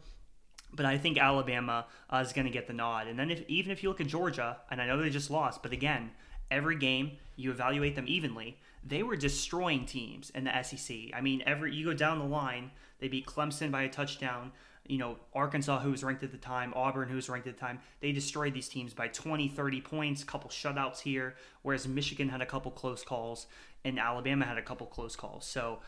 But 0.74 0.86
I 0.86 0.96
think 0.96 1.18
Alabama 1.18 1.84
uh, 2.08 2.22
is 2.24 2.32
going 2.32 2.46
to 2.46 2.50
get 2.50 2.66
the 2.66 2.72
nod. 2.72 3.06
And 3.06 3.18
then 3.18 3.30
if, 3.30 3.42
even 3.46 3.72
if 3.72 3.82
you 3.82 3.90
look 3.90 4.00
at 4.00 4.06
Georgia, 4.06 4.56
and 4.70 4.80
I 4.80 4.86
know 4.86 5.02
they 5.02 5.10
just 5.10 5.30
lost, 5.30 5.62
but 5.62 5.72
again, 5.72 6.12
every 6.52 6.76
game 6.76 7.12
you 7.36 7.50
evaluate 7.50 7.96
them 7.96 8.04
evenly. 8.06 8.58
They 8.86 9.02
were 9.02 9.16
destroying 9.16 9.86
teams 9.86 10.30
in 10.30 10.44
the 10.44 10.62
sec 10.62 10.96
i 11.14 11.20
mean 11.20 11.42
every 11.46 11.74
you 11.74 11.86
go 11.86 11.94
down 11.94 12.18
the 12.18 12.24
line 12.24 12.70
they 13.00 13.08
beat 13.08 13.26
clemson 13.26 13.70
by 13.70 13.82
a 13.82 13.88
touchdown. 13.88 14.52
You 14.86 14.98
know 14.98 15.16
arkansas 15.32 15.78
who 15.78 15.92
was 15.92 16.02
ranked 16.02 16.24
at 16.24 16.32
the 16.32 16.38
time 16.38 16.72
auburn 16.74 17.08
who 17.08 17.14
was 17.16 17.28
ranked 17.28 17.46
at 17.46 17.54
the 17.56 17.60
time 17.60 17.78
they 18.00 18.10
destroyed 18.12 18.52
these 18.52 18.68
teams 18.68 18.92
by 18.92 19.08
20 19.08 19.48
30 19.48 19.80
points 19.80 20.22
a 20.22 20.26
couple 20.26 20.50
shutouts 20.50 21.00
here 21.00 21.36
whereas 21.62 21.86
michigan 21.86 22.28
had 22.28 22.42
a 22.42 22.46
couple 22.46 22.72
close 22.72 23.04
calls 23.04 23.46
and 23.84 23.98
alabama 23.98 24.44
had 24.44 24.58
a 24.58 24.62
couple 24.62 24.86
close 24.86 25.14
calls. 25.16 25.46
So 25.46 25.78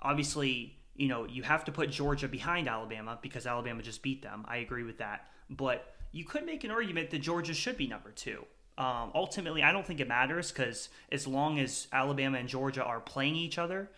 obviously 0.00 0.76
you 0.94 1.08
know 1.08 1.26
you 1.26 1.42
have 1.42 1.64
to 1.64 1.72
put 1.72 1.90
georgia 1.90 2.28
behind 2.28 2.68
alabama 2.68 3.18
because 3.20 3.46
alabama 3.46 3.82
just 3.82 4.02
beat 4.02 4.22
them. 4.22 4.44
I 4.46 4.58
agree 4.58 4.84
with 4.84 4.98
that. 4.98 5.28
But 5.50 5.94
you 6.12 6.24
could 6.24 6.46
make 6.46 6.62
an 6.62 6.70
argument 6.70 7.10
that 7.10 7.20
georgia 7.20 7.52
should 7.52 7.76
be 7.76 7.88
number 7.88 8.12
two 8.12 8.46
um, 8.78 9.10
ultimately, 9.14 9.62
I 9.62 9.72
don't 9.72 9.86
think 9.86 10.00
it 10.00 10.08
matters 10.08 10.52
because 10.52 10.88
as 11.10 11.26
long 11.26 11.58
as 11.58 11.88
Alabama 11.92 12.38
and 12.38 12.48
Georgia 12.48 12.84
are 12.84 13.00
playing 13.00 13.36
each 13.36 13.58
other 13.58 13.90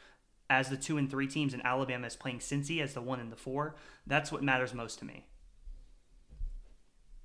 as 0.49 0.69
the 0.69 0.77
two 0.77 0.99
and 0.99 1.11
three 1.11 1.27
teams, 1.27 1.53
and 1.53 1.65
Alabama 1.65 2.07
is 2.07 2.17
playing 2.17 2.39
Cincy 2.39 2.81
as 2.81 2.95
the 2.95 3.03
one 3.03 3.21
and 3.21 3.31
the 3.31 3.37
four, 3.37 3.75
that's 4.07 4.31
what 4.31 4.43
matters 4.43 4.73
most 4.73 5.01
to 5.01 5.05
me. 5.05 5.25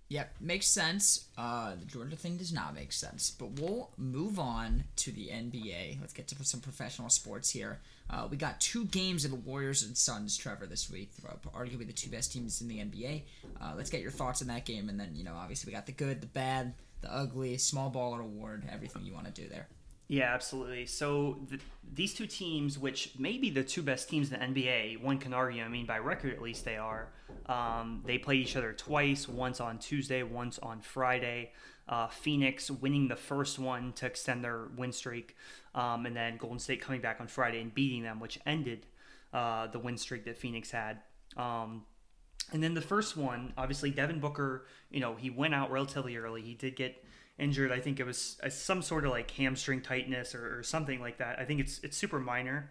Yep, 0.10 0.36
makes 0.39 0.68
sense. 0.68 1.26
Uh, 1.38 1.76
the 1.76 1.86
Georgia 1.86 2.16
thing 2.16 2.38
does 2.38 2.54
not 2.54 2.76
make 2.76 2.92
sense. 2.92 3.32
But 3.32 3.60
we'll 3.60 3.89
move 3.98 4.38
on 4.38 4.84
to 4.98 5.12
the 5.12 5.30
NBA. 5.30 6.00
Let's 6.02 6.13
get 6.13 6.28
to 6.28 6.44
some 6.44 6.60
professional 6.60 7.10
sports 7.10 7.50
here. 7.50 7.80
Uh, 8.10 8.28
we 8.30 8.38
got 8.38 8.62
two 8.62 8.86
games 8.86 9.26
of 9.26 9.32
the 9.32 9.38
Warriors 9.38 9.82
and 9.82 9.98
Suns, 9.98 10.38
Trevor, 10.38 10.68
this 10.68 10.88
week. 10.88 11.12
Arguably 11.56 11.88
the 11.88 11.94
two 11.94 12.12
best 12.12 12.32
teams 12.32 12.62
in 12.62 12.68
the 12.68 12.78
NBA. 12.78 13.24
Uh, 13.60 13.74
let's 13.76 13.89
get 13.89 14.02
your 14.02 14.12
thoughts 14.12 14.42
on 14.42 14.50
that 14.50 14.66
game, 14.66 14.88
and 14.89 15.00
then 15.00 15.16
you 15.16 15.24
know, 15.24 15.34
obviously, 15.36 15.72
we 15.72 15.76
got 15.76 15.88
the 15.88 15.94
good, 15.94 16.22
the 16.22 16.28
bad, 16.28 16.76
the 17.04 17.13
ugly, 17.13 17.58
small 17.58 17.92
baller 17.92 18.22
award, 18.22 18.63
everything 18.72 19.06
you 19.06 19.13
want 19.13 19.26
to 19.28 19.32
do 19.32 19.48
there. 19.48 19.68
Yeah, 20.08 20.34
absolutely. 20.34 20.86
So 20.86 21.39
th- 21.50 21.62
these 21.94 22.13
two 22.13 22.28
teams, 22.28 22.78
which 22.78 23.13
may 23.18 23.38
be 23.38 23.50
the 23.50 23.63
two 23.63 23.82
best 23.82 24.10
teams 24.10 24.32
in 24.32 24.39
the 24.39 24.62
NBA, 24.62 25.02
one 25.02 25.18
can 25.18 25.34
argue. 25.34 25.63
I 25.63 25.68
mean, 25.68 25.86
by 25.86 26.00
record 26.00 26.34
at 26.34 26.42
least 26.42 26.66
they 26.66 26.78
are. 26.78 27.10
Um, 27.46 28.04
they 28.06 28.18
played 28.18 28.42
each 28.42 28.56
other 28.56 28.74
twice. 28.74 29.28
Once 29.28 29.62
on 29.62 29.80
Tuesday, 29.80 30.24
once 30.24 30.60
on 30.60 30.82
Friday. 30.82 31.52
Uh, 31.88 32.08
Phoenix 32.08 32.72
winning 32.72 33.08
the 33.08 33.16
first 33.16 33.60
one 33.60 33.92
to 33.94 34.06
extend 34.06 34.44
their 34.44 34.68
win 34.78 34.94
streak, 34.94 35.36
um, 35.76 36.06
and 36.06 36.16
then 36.16 36.38
Golden 36.38 36.60
State 36.60 36.82
coming 36.82 37.02
back 37.02 37.20
on 37.20 37.28
Friday 37.28 37.60
and 37.60 37.74
beating 37.74 38.04
them, 38.04 38.22
which 38.22 38.39
ended 38.46 38.86
uh, 39.34 39.68
the 39.68 39.80
win 39.80 39.98
streak 39.98 40.24
that 40.26 40.38
Phoenix 40.38 40.72
had. 40.72 41.00
Um, 41.36 41.84
and 42.54 42.63
then 42.63 42.76
the 42.76 42.82
first 42.82 43.18
one, 43.18 43.54
obviously, 43.58 43.89
Devin 43.89 44.20
Booker, 44.20 44.66
you 44.92 45.00
know, 45.00 45.16
he 45.16 45.30
went 45.30 45.54
out 45.54 45.72
relatively 45.72 46.16
early. 46.16 46.42
He 46.42 46.54
did 46.54 46.76
get 46.76 47.04
injured. 47.38 47.72
I 47.72 47.80
think 47.80 48.00
it 48.00 48.06
was 48.06 48.38
uh, 48.44 48.50
some 48.50 48.82
sort 48.82 49.06
of 49.06 49.12
like 49.12 49.32
hamstring 49.32 49.82
tightness 49.82 50.36
or, 50.36 50.60
or 50.60 50.63
something 50.63 51.02
like 51.02 51.18
that. 51.18 51.39
I 51.39 51.46
think 51.46 51.60
it's 51.60 51.80
it's 51.80 51.98
super 51.98 52.20
minor, 52.20 52.70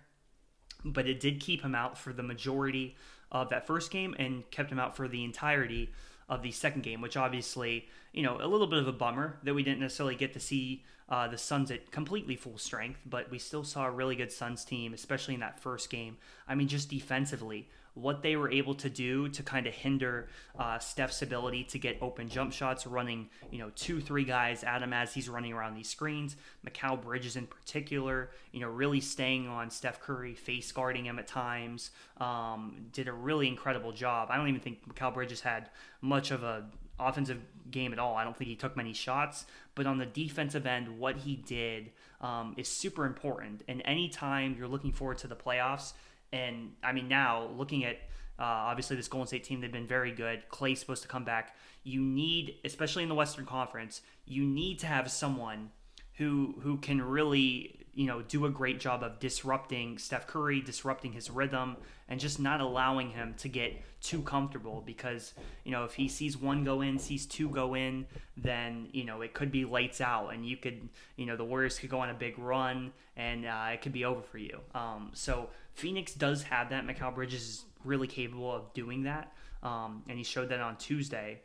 but 0.85 1.09
it 1.09 1.21
did 1.21 1.41
keep 1.41 1.63
him 1.63 1.75
out 1.75 1.99
for 1.99 2.13
the 2.13 2.23
majority 2.23 2.97
of 3.31 3.51
that 3.51 3.67
first 3.67 3.91
game 3.91 4.15
and 4.19 4.49
kept 4.51 4.71
him 4.71 4.79
out 4.79 4.97
for 4.97 5.09
the 5.09 5.25
entirety 5.25 5.91
of 6.29 6.43
the 6.43 6.51
second 6.53 6.83
game, 6.83 7.01
which 7.01 7.17
obviously, 7.17 7.89
you 8.13 8.23
know, 8.23 8.39
a 8.41 8.47
little 8.47 8.67
bit 8.67 8.79
of 8.79 8.87
a 8.87 8.93
bummer 8.93 9.39
that 9.43 9.55
we 9.55 9.63
didn't 9.63 9.81
necessarily 9.81 10.15
get 10.15 10.33
to 10.33 10.41
see 10.41 10.85
uh, 11.09 11.29
the 11.29 11.37
Suns 11.37 11.71
at 11.71 11.91
completely 11.91 12.37
full 12.37 12.57
strength, 12.57 13.01
but 13.05 13.31
we 13.31 13.39
still 13.39 13.65
saw 13.65 13.87
a 13.87 13.91
really 13.91 14.17
good 14.17 14.33
Suns 14.33 14.65
team, 14.65 14.95
especially 14.95 15.35
in 15.35 15.41
that 15.41 15.61
first 15.61 15.91
game. 15.91 16.17
I 16.49 16.55
mean, 16.55 16.69
just 16.69 16.89
defensively, 16.89 17.69
what 17.95 18.23
they 18.23 18.37
were 18.37 18.51
able 18.51 18.75
to 18.75 18.89
do 18.89 19.29
to 19.29 19.43
kind 19.43 19.67
of 19.67 19.75
hinder 19.75 20.29
uh, 20.59 20.79
Steph's 20.79 21.21
ability 21.23 21.65
to 21.65 21.79
get 21.79 21.99
open 22.01 22.29
jump 22.29 22.53
shots, 22.53 22.87
running 22.87 23.29
you 23.51 23.59
know 23.59 23.71
two 23.77 24.01
three 24.01 24.25
guys 24.25 24.65
at 24.65 24.83
him 24.83 24.93
as 24.93 25.13
he's 25.13 25.29
running 25.29 25.53
around 25.53 25.75
these 25.75 25.89
screens. 25.89 26.37
Mikal 26.67 27.01
Bridges 27.01 27.37
in 27.37 27.47
particular, 27.47 28.31
you 28.53 28.61
know, 28.61 28.69
really 28.69 29.01
staying 29.01 29.47
on 29.47 29.71
Steph 29.71 30.01
Curry, 30.01 30.35
face 30.35 30.71
guarding 30.73 31.05
him 31.05 31.19
at 31.19 31.27
times. 31.27 31.91
Um, 32.19 32.87
did 32.93 33.09
a 33.09 33.13
really 33.13 33.49
incredible 33.49 33.93
job. 33.93 34.29
I 34.31 34.37
don't 34.37 34.49
even 34.49 34.61
think 34.61 34.89
Mikal 34.89 35.13
Bridges 35.13 35.41
had 35.41 35.71
much 36.01 36.31
of 36.31 36.43
a 36.43 36.67
offensive 36.99 37.41
game 37.71 37.93
at 37.93 37.99
all. 37.99 38.17
I 38.17 38.25
don't 38.25 38.37
think 38.37 38.49
he 38.49 38.57
took 38.57 38.77
many 38.77 38.93
shots, 38.93 39.47
but 39.75 39.87
on 39.87 39.99
the 39.99 40.07
defensive 40.07 40.67
end, 40.67 40.99
what 40.99 41.17
he 41.19 41.37
did 41.37 41.91
um, 42.21 42.55
is 42.57 42.69
super 42.69 43.05
important. 43.05 43.63
And 43.69 43.83
anytime 43.85 44.55
you're 44.59 44.69
looking 44.69 44.93
forward 44.93 45.19
to 45.19 45.27
the 45.27 45.37
playoffs, 45.37 45.93
and 46.33 46.73
I 46.83 46.93
mean, 46.93 47.09
now 47.09 47.49
looking 47.57 47.85
at 47.85 47.97
uh, 48.39 48.45
obviously 48.45 48.97
this 48.97 49.09
Golden 49.09 49.27
State 49.27 49.45
team, 49.45 49.61
they've 49.61 49.71
been 49.71 49.87
very 49.87 50.13
good. 50.13 50.49
Clay's 50.49 50.81
supposed 50.81 51.03
to 51.03 51.09
come 51.09 51.25
back. 51.25 51.57
You 51.85 52.01
need, 52.01 52.57
especially 52.65 53.03
in 53.03 53.09
the 53.09 53.15
Western 53.15 53.47
Conference, 53.47 54.03
you 54.27 54.45
need 54.45 54.79
to 54.81 54.87
have 54.87 55.11
someone 55.11 55.71
who 56.15 56.55
who 56.63 56.77
can 56.79 57.01
really 57.01 57.79
you 57.95 58.07
know 58.07 58.23
do 58.23 58.47
a 58.47 58.51
great 58.51 58.81
job 58.81 59.03
of 59.03 59.19
disrupting 59.19 59.99
Steph 59.99 60.27
Curry, 60.27 60.61
disrupting 60.61 61.13
his 61.13 61.31
rhythm, 61.31 61.77
and 62.09 62.19
just 62.19 62.41
not 62.41 62.61
allowing 62.61 63.11
him 63.11 63.35
to 63.39 63.49
get 63.49 63.75
too 64.01 64.23
comfortable. 64.23 64.83
Because 64.85 65.35
you 65.65 65.73
know 65.73 65.85
if 65.85 65.95
he 65.95 66.09
sees 66.09 66.37
one 66.37 66.65
go 66.65 66.81
in, 66.81 66.99
sees 66.99 67.27
two 67.27 67.49
go 67.49 67.75
in, 67.75 68.07
then 68.37 68.89
you 68.93 69.05
know 69.05 69.21
it 69.21 69.35
could 69.35 69.53
be 69.53 69.65
lights 69.65 70.01
out, 70.01 70.29
and 70.29 70.47
you 70.47 70.57
could 70.57 70.89
you 71.17 71.27
know 71.27 71.37
the 71.37 71.45
Warriors 71.45 71.79
could 71.79 71.91
go 71.91 72.01
on 72.01 72.11
a 72.11 72.15
big 72.15 72.39
run, 72.39 72.93
and 73.17 73.45
uh, 73.45 73.69
it 73.73 73.83
could 73.83 73.93
be 73.93 74.05
over 74.05 74.23
for 74.23 74.39
you. 74.39 74.61
Um, 74.75 75.11
so 75.13 75.51
Phoenix 75.75 76.15
does 76.15 76.45
have 76.45 76.71
that. 76.71 76.87
Mikal 76.87 77.15
Bridges 77.15 77.43
is 77.43 77.65
really 77.85 78.07
capable 78.07 78.53
of 78.53 78.73
doing 78.75 79.05
that, 79.05 79.33
um, 79.63 80.03
and 80.09 80.19
he 80.19 80.25
showed 80.25 80.49
that 80.51 80.61
on 80.61 80.77
Tuesday. 80.77 81.41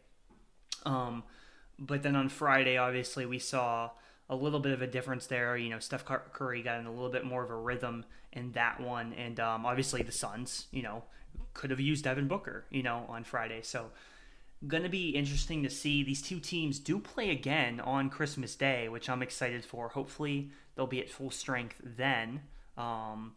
Um, 0.85 1.23
but 1.79 2.03
then 2.03 2.15
on 2.15 2.29
Friday, 2.29 2.77
obviously, 2.77 3.25
we 3.25 3.39
saw 3.39 3.91
a 4.29 4.35
little 4.35 4.59
bit 4.59 4.73
of 4.73 4.81
a 4.81 4.87
difference 4.87 5.27
there. 5.27 5.57
You 5.57 5.69
know, 5.69 5.79
Steph 5.79 6.05
Curry 6.05 6.61
got 6.61 6.79
in 6.79 6.85
a 6.85 6.91
little 6.91 7.09
bit 7.09 7.25
more 7.25 7.43
of 7.43 7.49
a 7.49 7.55
rhythm 7.55 8.05
in 8.33 8.51
that 8.53 8.79
one, 8.79 9.13
and 9.13 9.39
um, 9.39 9.65
obviously 9.65 10.01
the 10.01 10.11
Suns, 10.11 10.67
you 10.71 10.81
know, 10.81 11.03
could 11.53 11.71
have 11.71 11.79
used 11.79 12.03
Devin 12.03 12.27
Booker, 12.27 12.65
you 12.69 12.83
know, 12.83 13.05
on 13.07 13.23
Friday. 13.23 13.61
So, 13.63 13.91
gonna 14.67 14.89
be 14.89 15.09
interesting 15.09 15.63
to 15.63 15.69
see. 15.69 16.03
These 16.03 16.21
two 16.21 16.39
teams 16.39 16.79
do 16.79 16.99
play 16.99 17.29
again 17.29 17.79
on 17.79 18.09
Christmas 18.09 18.55
Day, 18.55 18.89
which 18.89 19.09
I'm 19.09 19.21
excited 19.21 19.63
for. 19.63 19.89
Hopefully, 19.89 20.51
they'll 20.75 20.87
be 20.87 20.99
at 20.99 21.09
full 21.09 21.31
strength 21.31 21.79
then. 21.83 22.41
Um, 22.77 23.33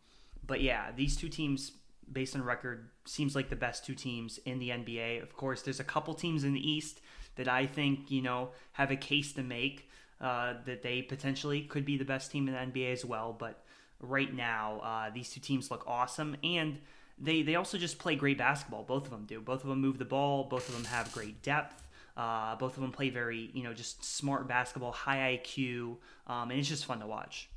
but 0.51 0.61
yeah, 0.61 0.91
these 0.97 1.17
two 1.17 1.29
teams, 1.29 1.71
based 2.11 2.35
on 2.35 2.43
record, 2.43 2.91
seems 3.05 3.37
like 3.37 3.51
the 3.51 3.57
best 3.57 3.87
two 3.87 3.95
teams 3.95 4.39
in 4.39 4.59
the 4.59 4.71
NBA. 4.71 5.23
Of 5.23 5.37
course, 5.37 5.63
there's 5.63 5.79
a 5.79 5.85
couple 5.85 6.13
teams 6.13 6.43
in 6.43 6.53
the 6.53 6.71
East 6.71 7.01
that 7.37 7.47
I 7.47 7.67
think 7.67 8.11
you 8.11 8.21
know 8.21 8.51
have 8.73 8.91
a 8.91 8.97
case 8.97 9.33
to 9.35 9.45
make 9.45 9.89
uh, 10.21 10.55
that 10.67 10.83
they 10.83 11.03
potentially 11.03 11.63
could 11.63 11.85
be 11.85 11.97
the 11.97 12.05
best 12.05 12.33
team 12.33 12.49
in 12.49 12.55
the 12.55 12.61
NBA 12.61 12.93
as 12.93 13.05
well. 13.05 13.33
But 13.33 13.63
right 14.01 14.35
now, 14.35 14.81
uh, 14.81 15.11
these 15.15 15.31
two 15.31 15.39
teams 15.39 15.71
look 15.71 15.85
awesome, 15.87 16.37
and 16.43 16.81
they 17.17 17.43
they 17.43 17.55
also 17.55 17.79
just 17.79 18.01
play 18.01 18.17
great 18.17 18.37
basketball. 18.37 18.83
Both 18.83 19.05
of 19.05 19.13
them 19.13 19.27
do. 19.27 19.41
Both 19.41 19.63
of 19.63 19.69
them 19.69 19.81
move 19.81 19.99
the 19.99 20.05
ball. 20.05 20.49
Both 20.49 20.69
of 20.69 20.75
them 20.75 20.87
have 20.87 21.13
great 21.13 21.45
depth. 21.45 21.81
Uh, 22.17 22.57
both 22.57 22.75
of 22.75 22.83
them 22.83 22.91
play 22.91 23.11
very 23.11 23.53
you 23.55 23.63
know 23.63 23.73
just 23.73 24.05
smart 24.05 24.49
basketball, 24.49 24.91
high 24.91 25.41
IQ, 25.41 25.99
um, 26.27 26.51
and 26.51 26.59
it's 26.59 26.69
just 26.69 26.87
fun 26.87 26.99
to 26.99 27.07
watch. 27.07 27.49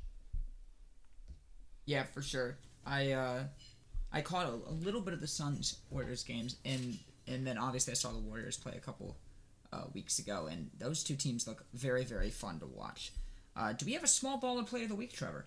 Yeah, 1.86 2.04
for 2.04 2.22
sure. 2.22 2.56
I 2.86 3.12
uh, 3.12 3.44
I 4.12 4.20
caught 4.20 4.46
a, 4.46 4.70
a 4.70 4.72
little 4.72 5.00
bit 5.00 5.14
of 5.14 5.20
the 5.20 5.26
Suns 5.26 5.78
Warriors 5.90 6.22
games, 6.22 6.56
and 6.64 6.98
and 7.26 7.46
then 7.46 7.58
obviously 7.58 7.92
I 7.92 7.94
saw 7.94 8.10
the 8.10 8.18
Warriors 8.18 8.56
play 8.56 8.74
a 8.76 8.80
couple 8.80 9.16
uh, 9.72 9.84
weeks 9.92 10.18
ago, 10.18 10.48
and 10.50 10.70
those 10.78 11.02
two 11.02 11.16
teams 11.16 11.46
look 11.46 11.64
very, 11.74 12.04
very 12.04 12.30
fun 12.30 12.60
to 12.60 12.66
watch. 12.66 13.12
Uh, 13.56 13.72
do 13.72 13.86
we 13.86 13.92
have 13.92 14.04
a 14.04 14.08
small 14.08 14.40
baller 14.40 14.66
player 14.66 14.84
of 14.84 14.90
the 14.90 14.94
week, 14.94 15.12
Trevor? 15.12 15.46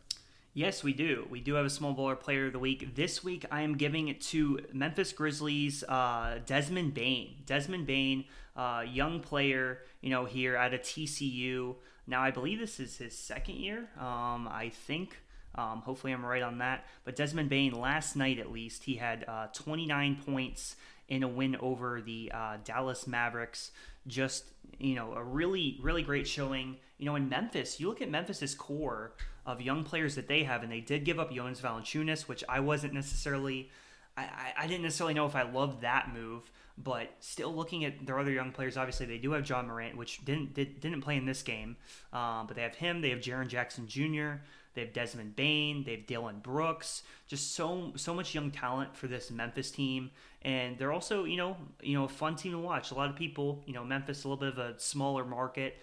Yes, 0.54 0.84
we 0.84 0.94
do. 0.94 1.28
We 1.30 1.40
do 1.40 1.54
have 1.54 1.66
a 1.66 1.70
small 1.70 1.96
baller 1.96 2.20
player 2.20 2.48
of 2.48 2.54
the 2.54 2.60
week. 2.60 2.96
This 2.96 3.24
week, 3.24 3.46
I 3.52 3.62
am 3.62 3.78
giving 3.78 4.08
it 4.08 4.22
to 4.22 4.60
Memphis 4.74 5.14
Grizzlies 5.14 5.84
uh, 5.84 6.40
Desmond 6.46 6.94
Bane. 6.94 7.36
Desmond 7.46 7.86
Bane, 7.86 8.26
uh, 8.56 8.84
young 8.90 9.20
player, 9.20 9.84
you 10.02 10.10
know, 10.10 10.26
here 10.26 10.56
at 10.56 10.74
a 10.74 10.78
TCU. 10.80 11.76
Now, 12.08 12.24
I 12.24 12.32
believe 12.32 12.60
this 12.60 12.80
is 12.80 12.98
his 12.98 13.16
second 13.16 13.56
year. 13.56 13.90
Um, 14.00 14.48
I 14.52 14.72
think. 14.74 15.18
Um, 15.58 15.82
hopefully, 15.82 16.14
I'm 16.14 16.26
right 16.26 16.44
on 16.44 16.60
that. 16.60 16.86
But 17.04 17.16
Desmond 17.16 17.50
Bane, 17.50 17.74
last 17.74 18.16
night 18.16 18.40
at 18.40 18.52
least, 18.52 18.84
he 18.84 18.96
had 18.96 19.26
uh, 19.28 19.48
29 19.54 20.22
points 20.26 20.76
in 21.08 21.24
a 21.24 21.28
win 21.28 21.56
over 21.58 22.02
the 22.02 22.32
uh, 22.34 22.58
Dallas 22.64 23.08
Mavericks 23.08 23.72
just 24.08 24.46
you 24.80 24.96
know 24.96 25.14
a 25.14 25.24
really 25.24 25.80
really 25.82 26.04
great 26.04 26.28
showing. 26.28 26.78
You 26.98 27.06
know, 27.06 27.16
in 27.16 27.30
Memphis, 27.30 27.80
you 27.80 27.88
look 27.88 28.02
at 28.02 28.10
Memphis's 28.10 28.56
core 28.56 29.14
of 29.46 29.62
young 29.62 29.84
players 29.84 30.16
that 30.16 30.28
they 30.28 30.44
have, 30.44 30.64
and 30.64 30.72
they 30.72 30.80
did 30.80 31.06
give 31.06 31.20
up 31.20 31.32
Jonas 31.32 31.62
Valanciunas, 31.62 32.28
which 32.28 32.44
I 32.50 32.60
wasn't 32.60 32.94
necessarily. 32.94 33.70
I, 34.16 34.54
I 34.58 34.68
didn't 34.68 34.82
necessarily 34.82 35.14
know 35.14 35.28
if 35.28 35.36
I 35.36 35.44
loved 35.44 35.82
that 35.82 36.12
move, 36.12 36.52
but 36.76 37.12
still 37.20 37.54
looking 37.54 37.86
at 37.86 38.04
their 38.06 38.18
other 38.18 38.32
young 38.32 38.52
players, 38.52 38.76
obviously 38.76 39.06
they 39.06 39.20
do 39.20 39.32
have 39.34 39.48
Ja 39.48 39.62
Morant, 39.62 39.96
which 39.96 40.26
didn't 40.26 40.56
did, 40.56 40.80
didn't 40.80 41.02
play 41.02 41.18
in 41.18 41.26
this 41.26 41.44
game, 41.44 41.78
um, 42.12 42.48
but 42.48 42.56
they 42.56 42.64
have 42.64 42.76
him. 42.76 43.02
They 43.02 43.12
have 43.12 43.20
Jaren 43.20 43.48
Jackson 43.48 43.88
Jr. 43.88 44.42
They 44.78 44.84
have 44.84 44.94
Desmond 44.94 45.36
Bane, 45.36 45.84
They 45.84 45.96
have 45.96 46.06
Dillon 46.06 46.38
Brooks. 46.38 47.02
Just 47.28 47.56
so 47.56 47.94
so 47.96 48.14
much 48.14 48.36
young 48.36 48.52
talent 48.52 48.96
for 48.96 49.08
this 49.08 49.32
Memphis 49.32 49.72
team, 49.72 50.12
and 50.44 50.78
they're 50.78 50.94
also 50.94 51.24
you 51.24 51.36
know 51.36 51.58
you 51.82 51.98
know 51.98 52.04
a 52.04 52.08
fun 52.08 52.36
team 52.36 52.52
to 52.52 52.60
watch. 52.60 52.92
A 52.92 52.94
lot 52.94 53.10
of 53.10 53.16
people 53.16 53.64
you 53.66 53.74
know 53.74 53.84
Memphis 53.84 54.24
a 54.24 54.28
little 54.28 54.40
bit 54.40 54.50
of 54.50 54.60
a 54.60 54.80
smaller 54.80 55.26
market. 55.26 55.78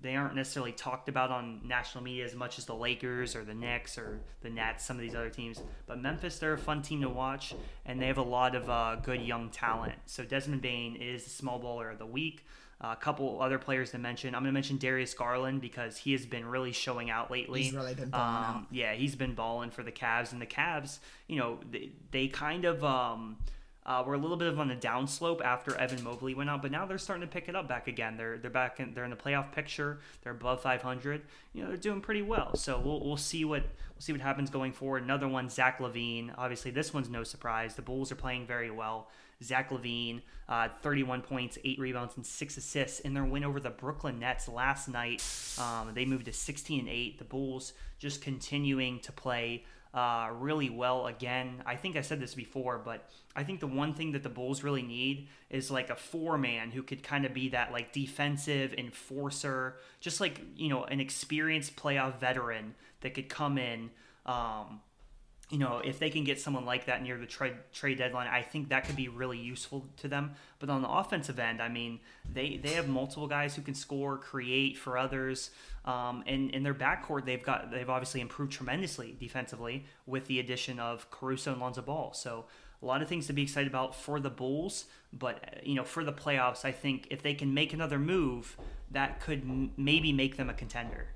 They 0.00 0.14
aren't 0.14 0.36
necessarily 0.36 0.70
talked 0.70 1.08
about 1.08 1.32
on 1.32 1.66
national 1.66 2.04
media 2.04 2.24
as 2.24 2.36
much 2.36 2.56
as 2.60 2.66
the 2.66 2.74
Lakers 2.74 3.34
or 3.34 3.42
the 3.42 3.54
Knicks 3.54 3.98
or 3.98 4.20
the 4.42 4.50
Nets, 4.50 4.84
some 4.84 4.94
of 4.94 5.02
these 5.02 5.16
other 5.16 5.30
teams. 5.30 5.60
But 5.88 6.00
Memphis, 6.00 6.38
they're 6.38 6.52
a 6.52 6.58
fun 6.58 6.82
team 6.82 7.00
to 7.00 7.08
watch, 7.08 7.52
and 7.84 8.00
they 8.00 8.06
have 8.06 8.18
a 8.18 8.22
lot 8.22 8.54
of 8.54 8.70
uh, 8.70 8.96
good 9.02 9.22
young 9.22 9.48
talent. 9.48 9.94
So 10.04 10.22
Desmond 10.22 10.62
Bane 10.62 10.94
is 10.94 11.24
the 11.24 11.30
small 11.30 11.58
baller 11.58 11.90
of 11.90 11.98
the 11.98 12.06
week. 12.06 12.44
A 12.80 12.94
couple 12.94 13.40
other 13.40 13.58
players 13.58 13.92
to 13.92 13.98
mention. 13.98 14.34
I'm 14.34 14.42
going 14.42 14.50
to 14.50 14.52
mention 14.52 14.76
Darius 14.76 15.14
Garland 15.14 15.62
because 15.62 15.96
he 15.96 16.12
has 16.12 16.26
been 16.26 16.44
really 16.44 16.72
showing 16.72 17.08
out 17.08 17.30
lately. 17.30 17.62
He's 17.62 17.72
really 17.72 17.94
been 17.94 18.10
balling 18.10 18.36
um, 18.36 18.44
out. 18.44 18.66
Yeah, 18.70 18.92
he's 18.92 19.16
been 19.16 19.34
balling 19.34 19.70
for 19.70 19.82
the 19.82 19.92
Cavs, 19.92 20.32
and 20.32 20.42
the 20.42 20.46
Cavs, 20.46 20.98
you 21.26 21.36
know, 21.36 21.58
they, 21.70 21.90
they 22.10 22.28
kind 22.28 22.66
of 22.66 22.84
um, 22.84 23.38
uh, 23.86 24.02
were 24.04 24.14
a 24.14 24.18
little 24.18 24.36
bit 24.36 24.48
of 24.48 24.58
on 24.58 24.66
the 24.66 24.74
downslope 24.74 25.40
after 25.40 25.76
Evan 25.76 26.02
Mobley 26.02 26.34
went 26.34 26.50
out, 26.50 26.60
but 26.60 26.72
now 26.72 26.84
they're 26.84 26.98
starting 26.98 27.26
to 27.26 27.32
pick 27.32 27.48
it 27.48 27.54
up 27.54 27.68
back 27.68 27.86
again. 27.86 28.16
They're 28.16 28.36
they're 28.36 28.50
back 28.50 28.80
in 28.80 28.92
they're 28.92 29.04
in 29.04 29.10
the 29.10 29.16
playoff 29.16 29.52
picture. 29.52 30.00
They're 30.22 30.32
above 30.32 30.60
500. 30.60 31.22
You 31.52 31.62
know, 31.62 31.68
they're 31.68 31.76
doing 31.76 32.00
pretty 32.00 32.22
well. 32.22 32.56
So 32.56 32.80
we'll, 32.80 33.00
we'll 33.00 33.16
see 33.16 33.44
what 33.44 33.62
we'll 33.62 34.00
see 34.00 34.10
what 34.10 34.20
happens 34.20 34.50
going 34.50 34.72
forward. 34.72 35.04
Another 35.04 35.28
one, 35.28 35.48
Zach 35.48 35.78
LaVine. 35.78 36.32
Obviously, 36.36 36.72
this 36.72 36.92
one's 36.92 37.08
no 37.08 37.22
surprise. 37.22 37.76
The 37.76 37.82
Bulls 37.82 38.10
are 38.10 38.16
playing 38.16 38.46
very 38.46 38.72
well. 38.72 39.08
Zach 39.42 39.70
LaVine, 39.70 40.22
uh, 40.48 40.68
31 40.82 41.22
points, 41.22 41.58
8 41.64 41.78
rebounds, 41.78 42.16
and 42.16 42.24
6 42.24 42.56
assists 42.56 43.00
in 43.00 43.14
their 43.14 43.24
win 43.24 43.44
over 43.44 43.60
the 43.60 43.70
Brooklyn 43.70 44.18
Nets 44.18 44.48
last 44.48 44.88
night. 44.88 45.22
Um, 45.58 45.92
they 45.94 46.04
moved 46.04 46.26
to 46.26 46.32
16 46.32 46.80
and 46.80 46.88
8. 46.88 47.18
The 47.18 47.24
Bulls 47.24 47.72
just 47.98 48.22
continuing 48.22 49.00
to 49.00 49.12
play 49.12 49.64
uh, 49.96 50.28
really 50.32 50.68
well 50.68 51.06
again. 51.06 51.62
I 51.64 51.76
think 51.76 51.96
I 51.96 52.02
said 52.02 52.20
this 52.20 52.34
before, 52.34 52.78
but 52.78 53.08
I 53.34 53.44
think 53.44 53.60
the 53.60 53.66
one 53.66 53.94
thing 53.94 54.12
that 54.12 54.22
the 54.22 54.28
Bulls 54.28 54.62
really 54.62 54.82
need 54.82 55.28
is 55.48 55.70
like 55.70 55.88
a 55.88 55.96
four 55.96 56.36
man 56.36 56.70
who 56.70 56.82
could 56.82 57.02
kind 57.02 57.24
of 57.24 57.32
be 57.32 57.48
that 57.50 57.72
like 57.72 57.92
defensive 57.92 58.74
enforcer, 58.74 59.76
just 60.00 60.20
like, 60.20 60.40
you 60.54 60.68
know, 60.68 60.84
an 60.84 61.00
experienced 61.00 61.76
playoff 61.76 62.18
veteran 62.18 62.74
that 63.00 63.14
could 63.14 63.30
come 63.30 63.56
in. 63.56 63.90
Um, 64.26 64.80
you 65.48 65.58
know, 65.58 65.80
if 65.84 66.00
they 66.00 66.10
can 66.10 66.24
get 66.24 66.40
someone 66.40 66.64
like 66.64 66.86
that 66.86 67.02
near 67.02 67.16
the 67.18 67.26
trade 67.26 67.54
trade 67.72 67.98
deadline, 67.98 68.26
I 68.26 68.42
think 68.42 68.70
that 68.70 68.84
could 68.84 68.96
be 68.96 69.08
really 69.08 69.38
useful 69.38 69.86
to 69.98 70.08
them. 70.08 70.32
But 70.58 70.70
on 70.70 70.82
the 70.82 70.88
offensive 70.88 71.38
end, 71.38 71.62
I 71.62 71.68
mean, 71.68 72.00
they 72.32 72.56
they 72.56 72.70
have 72.70 72.88
multiple 72.88 73.28
guys 73.28 73.54
who 73.54 73.62
can 73.62 73.74
score, 73.74 74.18
create 74.18 74.76
for 74.76 74.98
others, 74.98 75.50
um, 75.84 76.24
and 76.26 76.50
in 76.50 76.64
their 76.64 76.74
backcourt, 76.74 77.26
they've 77.26 77.42
got 77.42 77.70
they've 77.70 77.88
obviously 77.88 78.20
improved 78.20 78.52
tremendously 78.52 79.16
defensively 79.20 79.84
with 80.04 80.26
the 80.26 80.40
addition 80.40 80.80
of 80.80 81.08
Caruso 81.12 81.52
and 81.52 81.60
Lonzo 81.60 81.82
Ball. 81.82 82.12
So 82.12 82.46
a 82.82 82.86
lot 82.86 83.00
of 83.00 83.08
things 83.08 83.28
to 83.28 83.32
be 83.32 83.42
excited 83.42 83.68
about 83.68 83.94
for 83.94 84.18
the 84.18 84.30
Bulls. 84.30 84.86
But 85.12 85.64
you 85.64 85.76
know, 85.76 85.84
for 85.84 86.02
the 86.02 86.12
playoffs, 86.12 86.64
I 86.64 86.72
think 86.72 87.06
if 87.10 87.22
they 87.22 87.34
can 87.34 87.54
make 87.54 87.72
another 87.72 88.00
move, 88.00 88.56
that 88.90 89.20
could 89.20 89.42
m- 89.42 89.72
maybe 89.76 90.12
make 90.12 90.36
them 90.36 90.50
a 90.50 90.54
contender. 90.54 91.06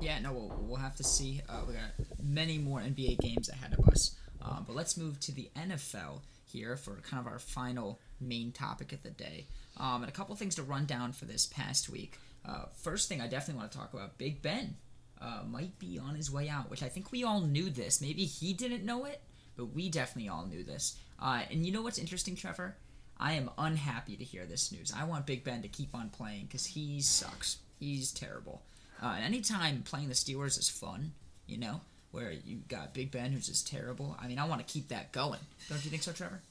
Yeah, 0.00 0.18
no, 0.18 0.32
we'll, 0.32 0.54
we'll 0.60 0.78
have 0.78 0.96
to 0.96 1.04
see. 1.04 1.42
Uh, 1.48 1.60
we 1.68 1.74
got 1.74 1.92
many 2.22 2.58
more 2.58 2.80
NBA 2.80 3.18
games 3.20 3.48
ahead 3.48 3.74
of 3.78 3.86
us. 3.88 4.16
Uh, 4.42 4.60
but 4.66 4.74
let's 4.74 4.96
move 4.96 5.20
to 5.20 5.32
the 5.32 5.50
NFL 5.56 6.20
here 6.46 6.76
for 6.76 6.96
kind 7.08 7.24
of 7.24 7.30
our 7.30 7.38
final 7.38 8.00
main 8.20 8.52
topic 8.52 8.92
of 8.92 9.02
the 9.02 9.10
day. 9.10 9.46
Um, 9.76 10.02
and 10.02 10.08
a 10.08 10.12
couple 10.12 10.34
things 10.36 10.54
to 10.56 10.62
run 10.62 10.86
down 10.86 11.12
for 11.12 11.26
this 11.26 11.46
past 11.46 11.88
week. 11.88 12.18
Uh, 12.44 12.64
first 12.74 13.08
thing 13.08 13.20
I 13.20 13.28
definitely 13.28 13.60
want 13.60 13.72
to 13.72 13.78
talk 13.78 13.92
about 13.92 14.18
Big 14.18 14.40
Ben 14.40 14.76
uh, 15.20 15.42
might 15.48 15.78
be 15.78 15.98
on 15.98 16.14
his 16.14 16.30
way 16.30 16.48
out, 16.48 16.70
which 16.70 16.82
I 16.82 16.88
think 16.88 17.12
we 17.12 17.22
all 17.24 17.40
knew 17.42 17.68
this. 17.70 18.00
Maybe 18.00 18.24
he 18.24 18.54
didn't 18.54 18.84
know 18.84 19.04
it, 19.04 19.20
but 19.56 19.74
we 19.74 19.90
definitely 19.90 20.30
all 20.30 20.46
knew 20.46 20.64
this. 20.64 20.96
Uh, 21.20 21.42
and 21.50 21.66
you 21.66 21.72
know 21.72 21.82
what's 21.82 21.98
interesting, 21.98 22.36
Trevor? 22.36 22.76
I 23.18 23.34
am 23.34 23.50
unhappy 23.58 24.16
to 24.16 24.24
hear 24.24 24.46
this 24.46 24.72
news. 24.72 24.92
I 24.96 25.04
want 25.04 25.26
Big 25.26 25.44
Ben 25.44 25.60
to 25.60 25.68
keep 25.68 25.94
on 25.94 26.08
playing 26.08 26.46
because 26.46 26.64
he 26.64 27.02
sucks. 27.02 27.58
He's 27.78 28.12
terrible. 28.12 28.62
Uh, 29.02 29.14
and 29.16 29.24
anytime 29.24 29.82
playing 29.82 30.08
the 30.08 30.14
Steelers 30.14 30.58
is 30.58 30.68
fun, 30.68 31.12
you 31.46 31.58
know, 31.58 31.80
where 32.10 32.32
you 32.32 32.58
got 32.68 32.92
Big 32.92 33.10
Ben 33.10 33.32
who's 33.32 33.46
just 33.46 33.66
terrible. 33.66 34.16
I 34.20 34.26
mean, 34.26 34.38
I 34.38 34.44
want 34.44 34.66
to 34.66 34.70
keep 34.70 34.88
that 34.88 35.12
going. 35.12 35.40
Don't 35.68 35.84
you 35.84 35.90
think 35.90 36.02
so, 36.02 36.12
Trevor? 36.12 36.42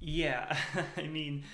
Yeah, 0.00 0.56
I 0.96 1.06
mean, 1.08 1.44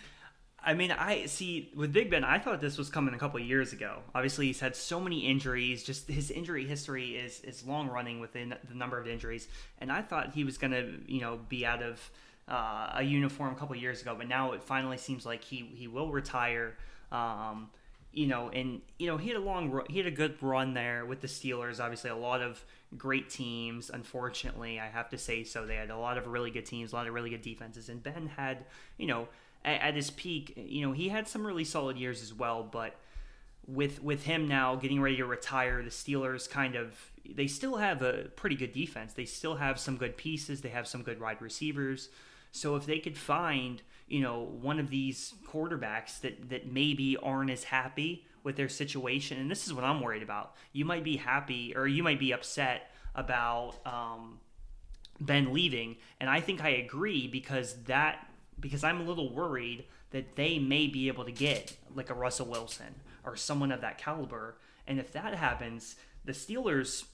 I 0.63 0.75
mean, 0.75 0.91
I 0.91 1.27
see 1.27 1.71
with 1.75 1.93
Big 1.93 2.11
Ben. 2.11 2.25
I 2.25 2.39
thought 2.39 2.61
this 2.61 2.79
was 2.79 2.89
coming 2.89 3.15
a 3.15 3.19
couple 3.19 3.39
years 3.41 3.73
ago. 3.73 3.99
Obviously, 4.15 4.47
he's 4.47 4.61
had 4.61 4.75
so 4.75 4.99
many 4.99 5.21
injuries. 5.21 5.83
Just 5.85 6.09
his 6.09 6.31
injury 6.31 6.67
history 6.67 7.17
is 7.17 7.41
is 7.41 7.67
long 7.67 7.89
running 7.89 8.21
within 8.21 8.55
the 8.69 8.75
number 8.75 8.99
of 8.99 9.07
injuries, 9.07 9.47
and 9.79 9.93
I 9.93 10.03
thought 10.03 10.35
he 10.35 10.45
was 10.45 10.57
gonna, 10.59 10.87
you 11.07 11.21
know, 11.21 11.39
be 11.49 11.67
out 11.67 11.83
of 11.83 12.11
uh, 12.49 12.93
a 12.95 13.03
uniform 13.03 13.53
a 13.53 13.57
couple 13.57 13.77
years 13.77 14.01
ago. 14.01 14.15
But 14.17 14.29
now 14.29 14.53
it 14.53 14.63
finally 14.63 14.97
seems 14.97 15.27
like 15.27 15.45
he 15.45 15.71
he 15.75 15.87
will 15.87 16.11
retire. 16.11 16.77
Um, 17.13 17.71
you 18.15 18.27
know, 18.27 18.49
and 18.51 18.81
you 18.99 19.07
know 19.07 19.17
he 19.17 19.29
had 19.29 19.37
a 19.37 19.41
long, 19.41 19.83
he 19.89 19.99
had 19.99 20.07
a 20.07 20.11
good 20.11 20.43
run 20.43 20.75
there 20.75 21.05
with 21.05 21.21
the 21.21 21.27
Steelers. 21.27 21.81
Obviously, 21.81 22.11
a 22.11 22.17
lot 22.17 22.41
of 22.41 22.65
great 22.97 23.29
teams. 23.29 23.91
Unfortunately, 23.91 24.81
I 24.81 24.87
have 24.87 25.11
to 25.11 25.19
say 25.19 25.45
so. 25.45 25.67
They 25.67 25.77
had 25.77 25.91
a 25.91 25.99
lot 25.99 26.19
of 26.19 26.27
really 26.27 26.51
good 26.51 26.67
teams, 26.67 26.93
a 26.93 26.97
lot 26.97 27.07
of 27.07 27.15
really 27.15 27.31
good 27.31 27.43
defenses, 27.43 27.89
and 27.89 28.03
Ben 28.03 28.27
had, 28.37 28.65
you 28.99 29.07
know 29.07 29.29
at, 29.65 29.81
at 29.81 29.95
his 29.95 30.11
peak, 30.11 30.53
you 30.57 30.87
know, 30.87 30.93
he 30.93 31.09
had 31.09 31.27
some 31.27 31.47
really 31.47 31.65
solid 31.65 31.97
years 31.97 32.23
as 32.23 32.33
well, 32.33 32.63
but 32.63 32.97
with 33.67 34.03
with 34.03 34.25
him 34.25 34.47
now 34.47 34.77
getting 34.77 35.01
ready 35.01 35.17
to 35.17 35.25
retire, 35.25 35.83
the 35.83 35.91
Steelers 35.91 36.49
kind 36.49 36.77
of 36.77 37.11
they 37.29 37.47
still 37.47 37.77
have 37.77 38.03
a 38.03 38.25
pretty 38.37 38.57
good 38.57 38.73
defense. 38.73 39.15
They 39.15 39.25
still 39.25 39.57
have 39.57 39.81
some 39.81 39.97
good 39.97 40.17
pieces. 40.17 40.61
They 40.61 40.69
have 40.69 40.87
some 40.87 41.03
good 41.03 41.21
wide 41.21 41.41
receivers. 41.41 42.11
So 42.53 42.77
if 42.77 42.85
they 42.85 42.99
could 42.99 43.17
find, 43.17 43.81
you 44.07 44.21
know, 44.21 44.49
one 44.61 44.79
of 44.79 44.91
these 44.91 45.35
quarterbacks 45.49 46.21
that 46.21 46.51
that 46.51 46.71
maybe 46.71 47.17
aren't 47.17 47.51
as 47.51 47.65
happy 47.65 48.27
with 48.43 48.57
their 48.57 48.69
situation, 48.69 49.39
and 49.41 49.51
this 49.51 49.67
is 49.67 49.73
what 49.73 49.85
I'm 49.85 50.01
worried 50.01 50.23
about. 50.23 50.55
You 50.73 50.85
might 50.85 51.05
be 51.05 51.17
happy 51.17 51.75
or 51.75 51.87
you 51.87 52.03
might 52.03 52.21
be 52.21 52.33
upset 52.33 52.91
about 53.15 53.75
um, 53.87 54.41
Ben 55.21 55.53
leaving, 55.53 55.97
and 56.21 56.29
I 56.29 56.41
think 56.41 56.63
I 56.63 56.71
agree 56.71 57.27
because 57.27 57.83
that 57.85 58.29
because 58.61 58.85
I'm 58.85 59.01
a 59.01 59.05
little 59.05 59.33
worried 59.33 59.87
that 60.11 60.37
they 60.37 60.59
may 60.59 60.87
be 60.87 61.09
able 61.09 61.25
to 61.25 61.33
get 61.33 61.77
like 61.95 62.11
a 62.11 62.15
Russell 62.15 62.47
Wilson 62.47 62.95
or 63.25 63.37
someone 63.37 63.73
of 63.73 63.81
that 63.81 63.99
caliber. 63.99 64.59
And 64.87 65.01
if 65.01 65.13
that 65.13 65.35
happens, 65.35 65.97
the 66.25 66.33
Steelers, 66.33 67.05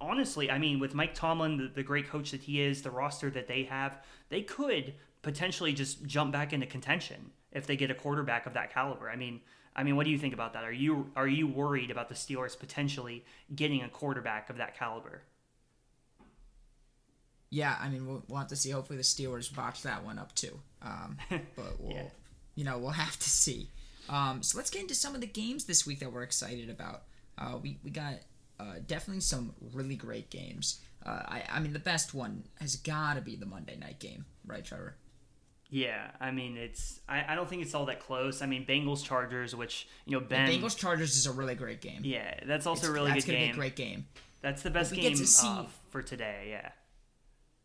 honestly, 0.00 0.50
I 0.50 0.58
mean, 0.58 0.78
with 0.78 0.94
Mike 0.94 1.14
Tomlin, 1.14 1.56
the, 1.56 1.68
the 1.68 1.82
great 1.82 2.08
coach 2.08 2.32
that 2.32 2.42
he 2.42 2.60
is, 2.60 2.82
the 2.82 2.90
roster 2.90 3.30
that 3.30 3.48
they 3.48 3.62
have, 3.64 3.98
they 4.28 4.42
could 4.42 4.94
potentially 5.22 5.72
just 5.72 6.04
jump 6.04 6.32
back 6.32 6.52
into 6.52 6.66
contention 6.66 7.30
if 7.52 7.66
they 7.66 7.76
get 7.76 7.90
a 7.90 7.94
quarterback 7.94 8.46
of 8.46 8.54
that 8.54 8.72
caliber. 8.72 9.10
I 9.10 9.16
mean, 9.16 9.40
I 9.74 9.82
mean, 9.84 9.96
what 9.96 10.04
do 10.04 10.10
you 10.10 10.18
think 10.18 10.34
about 10.34 10.54
that? 10.54 10.64
Are 10.64 10.72
you 10.72 11.10
are 11.16 11.28
you 11.28 11.46
worried 11.46 11.90
about 11.90 12.08
the 12.08 12.14
Steelers 12.14 12.58
potentially 12.58 13.24
getting 13.54 13.82
a 13.82 13.88
quarterback 13.88 14.50
of 14.50 14.56
that 14.56 14.76
caliber? 14.76 15.22
Yeah, 17.50 17.76
I 17.80 17.88
mean, 17.88 18.06
we'll, 18.06 18.22
we'll 18.28 18.38
have 18.40 18.48
to 18.48 18.56
see. 18.56 18.70
Hopefully, 18.70 18.96
the 18.96 19.04
Steelers 19.04 19.54
botch 19.54 19.82
that 19.82 20.04
one 20.04 20.18
up 20.18 20.34
too. 20.34 20.60
Um, 20.82 21.16
but 21.30 21.80
we'll, 21.80 21.96
yeah. 21.96 22.02
you 22.54 22.64
know, 22.64 22.78
we'll 22.78 22.90
have 22.90 23.18
to 23.18 23.30
see. 23.30 23.70
Um, 24.08 24.42
so 24.42 24.58
let's 24.58 24.70
get 24.70 24.82
into 24.82 24.94
some 24.94 25.14
of 25.14 25.20
the 25.20 25.26
games 25.26 25.64
this 25.64 25.86
week 25.86 26.00
that 26.00 26.12
we're 26.12 26.22
excited 26.22 26.68
about. 26.68 27.04
Uh, 27.38 27.58
we 27.62 27.78
we 27.84 27.90
got 27.90 28.14
uh, 28.58 28.74
definitely 28.86 29.20
some 29.20 29.54
really 29.72 29.96
great 29.96 30.28
games. 30.30 30.80
Uh, 31.06 31.22
I 31.26 31.42
I 31.52 31.60
mean, 31.60 31.72
the 31.72 31.78
best 31.78 32.14
one 32.14 32.44
has 32.60 32.76
got 32.76 33.14
to 33.14 33.20
be 33.20 33.36
the 33.36 33.46
Monday 33.46 33.76
night 33.76 34.00
game, 34.00 34.26
right, 34.44 34.64
Trevor? 34.64 34.96
Yeah, 35.70 36.10
I 36.20 36.30
mean 36.30 36.56
it's 36.56 37.00
I, 37.08 37.32
I 37.32 37.34
don't 37.34 37.48
think 37.48 37.62
it's 37.62 37.74
all 37.74 37.86
that 37.86 38.00
close. 38.00 38.42
I 38.42 38.46
mean 38.46 38.64
Bengals 38.64 39.04
Chargers, 39.04 39.54
which 39.54 39.86
you 40.06 40.18
know 40.18 40.24
Ben 40.24 40.48
Bengals 40.48 40.76
Chargers 40.76 41.16
is 41.16 41.26
a 41.26 41.32
really 41.32 41.54
great 41.54 41.80
game. 41.80 42.00
Yeah, 42.02 42.34
that's 42.46 42.66
also 42.66 42.80
it's, 42.80 42.88
a 42.88 42.92
really 42.92 43.10
that's 43.12 43.24
good 43.24 43.32
game. 43.32 43.48
Be 43.48 43.52
a 43.52 43.54
great 43.54 43.76
game. 43.76 44.06
That's 44.40 44.62
the 44.62 44.70
best 44.70 44.94
game 44.94 45.16
to 45.16 45.26
see, 45.26 45.66
for 45.90 46.00
today. 46.02 46.48
Yeah 46.50 46.70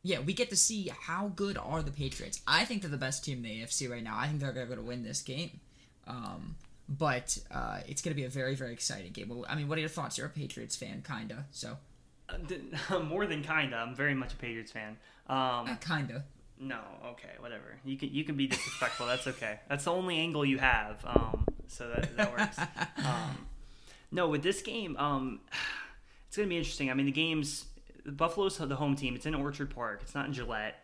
yeah, 0.04 0.20
we 0.20 0.34
get 0.34 0.50
to 0.50 0.58
see 0.58 0.92
how 1.02 1.32
good 1.34 1.58
are 1.58 1.82
the 1.82 1.92
Patriots. 1.92 2.42
I 2.46 2.66
think 2.66 2.82
they're 2.82 2.92
the 2.92 2.98
best 2.98 3.24
team 3.24 3.38
in 3.38 3.44
the 3.44 3.62
AFC 3.62 3.90
right 3.90 4.04
now. 4.04 4.18
I 4.18 4.28
think 4.28 4.42
they're 4.42 4.52
going 4.52 4.78
to 4.78 4.82
win 4.82 5.02
this 5.02 5.22
game. 5.22 5.62
Um, 6.06 6.58
but 6.90 7.38
uh, 7.50 7.80
it's 7.88 8.02
going 8.02 8.12
to 8.12 8.16
be 8.16 8.26
a 8.26 8.30
very, 8.30 8.54
very 8.54 8.74
exciting 8.74 9.14
game. 9.14 9.30
Well, 9.30 9.46
I 9.48 9.56
mean, 9.56 9.70
what 9.70 9.78
are 9.78 9.82
your 9.82 9.90
thoughts? 9.90 10.18
You're 10.18 10.28
a 10.28 10.30
Patriots 10.30 10.76
fan, 10.76 11.04
kinda. 11.08 11.46
So 11.52 11.78
uh, 12.28 13.00
more 13.00 13.26
than 13.26 13.44
kinda. 13.44 13.78
I'm 13.78 13.96
very 13.96 14.14
much 14.14 14.34
a 14.34 14.36
Patriots 14.36 14.74
fan. 14.74 14.98
Um, 15.28 15.70
uh, 15.70 15.76
kinda. 15.76 16.26
No, 16.60 16.80
okay, 17.12 17.32
whatever. 17.40 17.80
You 17.84 17.98
can 17.98 18.14
you 18.14 18.24
can 18.24 18.36
be 18.36 18.48
disrespectful. 18.48 19.08
That's 19.08 19.28
okay. 19.28 19.60
That's 19.68 19.86
the 19.86 19.92
only 19.92 20.18
angle 20.18 20.46
you 20.46 20.60
have. 20.60 21.04
Um, 21.06 21.46
so 21.68 21.90
that 21.90 22.16
that 22.18 22.32
works. 22.38 22.58
um, 23.06 23.48
no, 24.12 24.30
with 24.30 24.44
this 24.44 24.62
game, 24.62 24.96
um, 24.98 25.42
it's 26.28 26.38
gonna 26.38 26.50
be 26.50 26.58
interesting. 26.58 26.90
I 26.90 26.94
mean, 26.94 27.06
the 27.06 27.12
game's 27.12 27.66
Buffalo's 28.06 28.58
the 28.58 28.76
home 28.76 28.96
team. 28.96 29.16
It's 29.16 29.26
in 29.26 29.36
Orchard 29.36 29.74
Park. 29.74 30.02
It's 30.04 30.16
not 30.16 30.28
in 30.28 30.34
Gillette. 30.34 30.80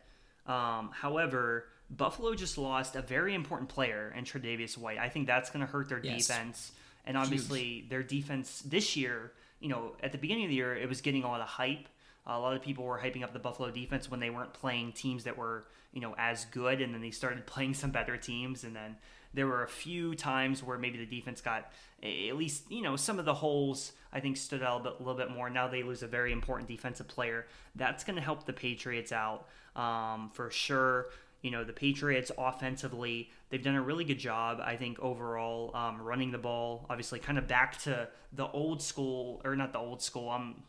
Um, 0.46 0.90
however, 0.94 1.66
Buffalo 1.90 2.34
just 2.36 2.58
lost 2.58 2.96
a 2.96 3.02
very 3.02 3.34
important 3.34 3.70
player 3.70 4.14
in 4.16 4.24
Tre'Davious 4.24 4.78
White. 4.78 4.98
I 4.98 5.10
think 5.10 5.28
that's 5.28 5.50
going 5.50 5.66
to 5.66 5.72
hurt 5.72 5.90
their 5.90 6.00
yes. 6.04 6.28
defense. 6.28 6.72
And 7.06 7.18
obviously, 7.18 7.64
Huge. 7.64 7.90
their 7.90 8.04
defense 8.04 8.62
this 8.66 8.96
year, 8.96 9.32
you 9.60 9.70
know, 9.70 9.94
at 10.04 10.12
the 10.12 10.18
beginning 10.18 10.46
of 10.46 10.50
the 10.50 10.56
year, 10.56 10.76
it 10.76 10.88
was 10.88 11.02
getting 11.02 11.24
a 11.24 11.28
lot 11.28 11.42
of 11.42 11.48
hype. 11.48 11.88
A 12.30 12.40
lot 12.40 12.56
of 12.56 12.62
people 12.62 12.86
were 12.86 13.00
hyping 13.00 13.24
up 13.24 13.34
the 13.34 13.40
Buffalo 13.40 13.72
defense 13.72 14.10
when 14.10 14.20
they 14.20 14.30
weren't 14.30 14.54
playing 14.54 14.94
teams 14.94 15.24
that 15.24 15.38
were, 15.38 15.66
you 15.94 16.02
know, 16.02 16.16
as 16.18 16.46
good. 16.46 16.82
And 16.82 16.94
then 16.94 17.02
they 17.02 17.12
started 17.12 17.46
playing 17.46 17.74
some 17.74 17.92
better 17.92 18.18
teams. 18.18 18.64
And 18.64 18.76
then 18.76 18.96
there 19.34 19.48
were 19.48 19.64
a 19.64 19.68
few 19.68 20.16
times 20.16 20.64
where 20.64 20.78
maybe 20.78 20.98
the 20.98 21.06
defense 21.06 21.42
got 21.42 21.72
at 22.02 22.36
least 22.38 22.64
you 22.72 22.82
know 22.82 22.96
some 22.96 23.20
of 23.20 23.26
the 23.26 23.34
holes 23.34 23.92
I 24.12 24.20
think 24.20 24.38
stood 24.38 24.64
out 24.64 24.82
a, 24.82 24.84
bit, 24.86 24.94
a 24.94 25.04
little 25.04 25.16
bit 25.16 25.30
more. 25.30 25.50
Now 25.50 25.68
they 25.68 25.84
lose 25.84 26.02
a 26.02 26.08
very 26.08 26.32
important 26.32 26.68
defensive 26.68 27.08
player. 27.08 27.46
That's 27.76 28.04
going 28.04 28.16
to 28.16 28.22
help 28.22 28.46
the 28.46 28.54
Patriots 28.54 29.12
out 29.12 29.48
um, 29.76 30.32
for 30.34 30.50
sure. 30.50 31.08
You 31.42 31.52
know 31.52 31.64
the 31.64 31.74
Patriots 31.74 32.32
offensively, 32.38 33.30
they've 33.50 33.64
done 33.64 33.76
a 33.76 33.82
really 33.82 34.04
good 34.04 34.20
job. 34.20 34.60
I 34.62 34.76
think 34.76 35.00
overall 35.00 35.76
um, 35.76 36.02
running 36.02 36.32
the 36.32 36.38
ball. 36.38 36.86
Obviously, 36.90 37.20
kind 37.20 37.38
of 37.38 37.48
back 37.48 37.78
to 37.84 38.08
the 38.34 38.48
old 38.48 38.82
school 38.82 39.42
or 39.46 39.56
not 39.56 39.72
the 39.72 39.80
old 39.80 40.02
school. 40.02 40.30
I'm 40.30 40.42
um, 40.42 40.64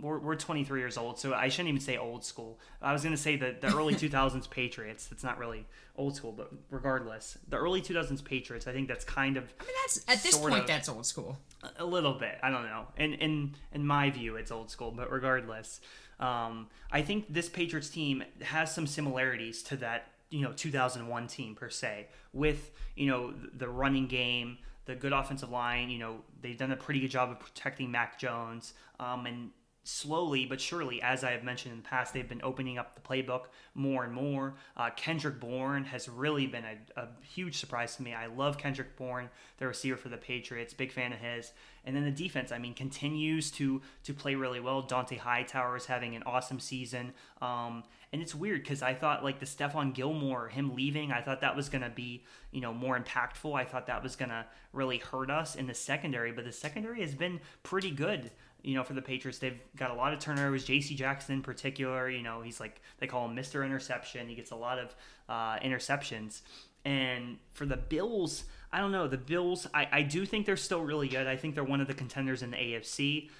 we're, 0.00 0.18
we're 0.18 0.36
23 0.36 0.80
years 0.80 0.96
old, 0.96 1.18
so 1.18 1.34
I 1.34 1.48
shouldn't 1.48 1.68
even 1.68 1.80
say 1.80 1.96
old 1.96 2.24
school. 2.24 2.58
I 2.82 2.92
was 2.92 3.02
going 3.02 3.14
to 3.14 3.20
say 3.20 3.36
the, 3.36 3.54
the 3.60 3.68
early 3.68 3.94
2000s 3.96 4.48
Patriots. 4.50 5.08
It's 5.12 5.22
not 5.22 5.38
really 5.38 5.66
old 5.96 6.16
school, 6.16 6.32
but 6.32 6.52
regardless, 6.70 7.38
the 7.48 7.56
early 7.56 7.80
2000s 7.80 8.24
Patriots. 8.24 8.66
I 8.66 8.72
think 8.72 8.88
that's 8.88 9.04
kind 9.04 9.36
of. 9.36 9.44
I 9.60 9.64
mean, 9.64 9.74
that's 9.84 10.04
at 10.08 10.22
this 10.22 10.36
point 10.36 10.60
of, 10.60 10.66
that's 10.66 10.88
old 10.88 11.06
school. 11.06 11.38
A 11.78 11.84
little 11.84 12.14
bit. 12.14 12.38
I 12.42 12.50
don't 12.50 12.64
know. 12.64 12.86
In 12.96 13.14
in 13.14 13.54
in 13.72 13.86
my 13.86 14.10
view, 14.10 14.36
it's 14.36 14.50
old 14.50 14.70
school, 14.70 14.90
but 14.90 15.10
regardless, 15.10 15.80
um, 16.20 16.68
I 16.90 17.02
think 17.02 17.32
this 17.32 17.48
Patriots 17.48 17.88
team 17.88 18.24
has 18.42 18.74
some 18.74 18.86
similarities 18.86 19.62
to 19.64 19.76
that 19.78 20.12
you 20.30 20.42
know 20.42 20.52
2001 20.52 21.26
team 21.26 21.54
per 21.54 21.68
se, 21.68 22.08
with 22.32 22.70
you 22.96 23.06
know 23.06 23.32
the 23.54 23.68
running 23.68 24.06
game 24.06 24.58
the 24.88 24.94
good 24.94 25.12
offensive 25.12 25.50
line. 25.50 25.90
You 25.90 25.98
know, 25.98 26.16
they've 26.40 26.56
done 26.56 26.72
a 26.72 26.76
pretty 26.76 27.00
good 27.00 27.10
job 27.10 27.30
of 27.30 27.38
protecting 27.38 27.90
Mac 27.90 28.18
Jones. 28.18 28.72
Um, 28.98 29.26
and 29.26 29.50
slowly 29.88 30.44
but 30.44 30.60
surely, 30.60 31.00
as 31.00 31.24
I 31.24 31.30
have 31.30 31.42
mentioned 31.42 31.72
in 31.72 31.82
the 31.82 31.88
past, 31.88 32.12
they've 32.12 32.28
been 32.28 32.42
opening 32.44 32.76
up 32.76 32.94
the 32.94 33.00
playbook 33.00 33.46
more 33.74 34.04
and 34.04 34.12
more. 34.12 34.54
Uh, 34.76 34.90
Kendrick 34.94 35.40
Bourne 35.40 35.84
has 35.84 36.10
really 36.10 36.46
been 36.46 36.64
a, 36.64 37.00
a, 37.00 37.08
huge 37.22 37.56
surprise 37.56 37.96
to 37.96 38.02
me. 38.02 38.12
I 38.12 38.26
love 38.26 38.58
Kendrick 38.58 38.96
Bourne, 38.96 39.30
the 39.56 39.66
receiver 39.66 39.96
for 39.96 40.10
the 40.10 40.18
Patriots, 40.18 40.74
big 40.74 40.92
fan 40.92 41.14
of 41.14 41.20
his. 41.20 41.52
And 41.86 41.96
then 41.96 42.04
the 42.04 42.10
defense, 42.10 42.52
I 42.52 42.58
mean, 42.58 42.74
continues 42.74 43.50
to 43.52 43.80
to 44.04 44.12
play 44.12 44.34
really 44.34 44.60
well. 44.60 44.82
Dont'a 44.82 45.16
Hightower 45.16 45.76
is 45.78 45.86
having 45.86 46.14
an 46.14 46.22
awesome 46.24 46.60
season. 46.60 47.14
Um, 47.40 47.82
and 48.12 48.20
it's 48.20 48.34
weird 48.34 48.62
because 48.62 48.82
I 48.82 48.92
thought 48.92 49.24
like 49.24 49.38
the 49.40 49.46
Stephon 49.46 49.94
Gilmore, 49.94 50.48
him 50.48 50.74
leaving, 50.74 51.12
I 51.12 51.22
thought 51.22 51.40
that 51.40 51.56
was 51.56 51.70
gonna 51.70 51.88
be 51.88 52.24
you 52.50 52.60
know 52.60 52.74
more 52.74 52.98
impactful. 52.98 53.54
I 53.54 53.64
thought 53.64 53.86
that 53.86 54.02
was 54.02 54.16
gonna 54.16 54.44
really 54.74 54.98
hurt 54.98 55.30
us 55.30 55.56
in 55.56 55.66
the 55.66 55.74
secondary, 55.74 56.30
but 56.30 56.44
the 56.44 56.52
secondary 56.52 57.00
has 57.00 57.14
been 57.14 57.40
pretty 57.62 57.90
good 57.90 58.30
you 58.68 58.74
know, 58.74 58.84
for 58.84 58.92
the 58.92 59.00
Patriots, 59.00 59.38
they've 59.38 59.58
got 59.76 59.90
a 59.90 59.94
lot 59.94 60.12
of 60.12 60.18
turnovers. 60.18 60.62
J.C. 60.62 60.94
Jackson 60.94 61.36
in 61.36 61.42
particular, 61.42 62.10
you 62.10 62.22
know, 62.22 62.42
he's 62.42 62.60
like 62.60 62.82
they 62.98 63.06
call 63.06 63.24
him 63.24 63.34
Mister 63.34 63.64
Interception. 63.64 64.28
He 64.28 64.34
gets 64.34 64.50
a 64.50 64.56
lot 64.56 64.78
of 64.78 64.94
uh, 65.26 65.58
interceptions. 65.60 66.42
And 66.84 67.38
for 67.50 67.64
the 67.64 67.78
Bills, 67.78 68.44
I 68.70 68.80
don't 68.80 68.92
know. 68.92 69.08
The 69.08 69.16
Bills, 69.16 69.66
I, 69.72 69.88
I 69.90 70.02
do 70.02 70.26
think 70.26 70.44
they're 70.44 70.56
still 70.56 70.82
really 70.82 71.08
good. 71.08 71.26
I 71.26 71.36
think 71.36 71.54
they're 71.54 71.64
one 71.64 71.80
of 71.80 71.86
the 71.86 71.94
contenders 71.94 72.42
in 72.42 72.50
the 72.50 72.58
AFC. 72.58 73.30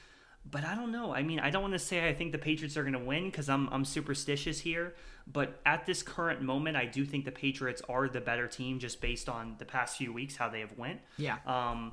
but 0.50 0.64
I 0.64 0.74
don't 0.74 0.92
know. 0.92 1.14
I 1.14 1.22
mean, 1.22 1.40
I 1.40 1.50
don't 1.50 1.62
want 1.62 1.74
to 1.74 1.78
say 1.78 2.08
I 2.08 2.14
think 2.14 2.32
the 2.32 2.38
Patriots 2.38 2.76
are 2.78 2.82
going 2.82 2.94
to 2.94 2.98
win 2.98 3.26
because 3.26 3.48
I'm 3.48 3.68
I'm 3.70 3.84
superstitious 3.84 4.60
here. 4.60 4.94
But 5.30 5.60
at 5.66 5.84
this 5.84 6.02
current 6.02 6.40
moment, 6.40 6.76
I 6.76 6.86
do 6.86 7.04
think 7.04 7.26
the 7.26 7.32
Patriots 7.32 7.82
are 7.86 8.08
the 8.08 8.20
better 8.20 8.46
team 8.48 8.78
just 8.78 9.00
based 9.00 9.28
on 9.28 9.56
the 9.58 9.66
past 9.66 9.98
few 9.98 10.10
weeks 10.12 10.36
how 10.36 10.48
they 10.48 10.60
have 10.60 10.76
went. 10.78 11.00
Yeah. 11.18 11.36
Um, 11.46 11.92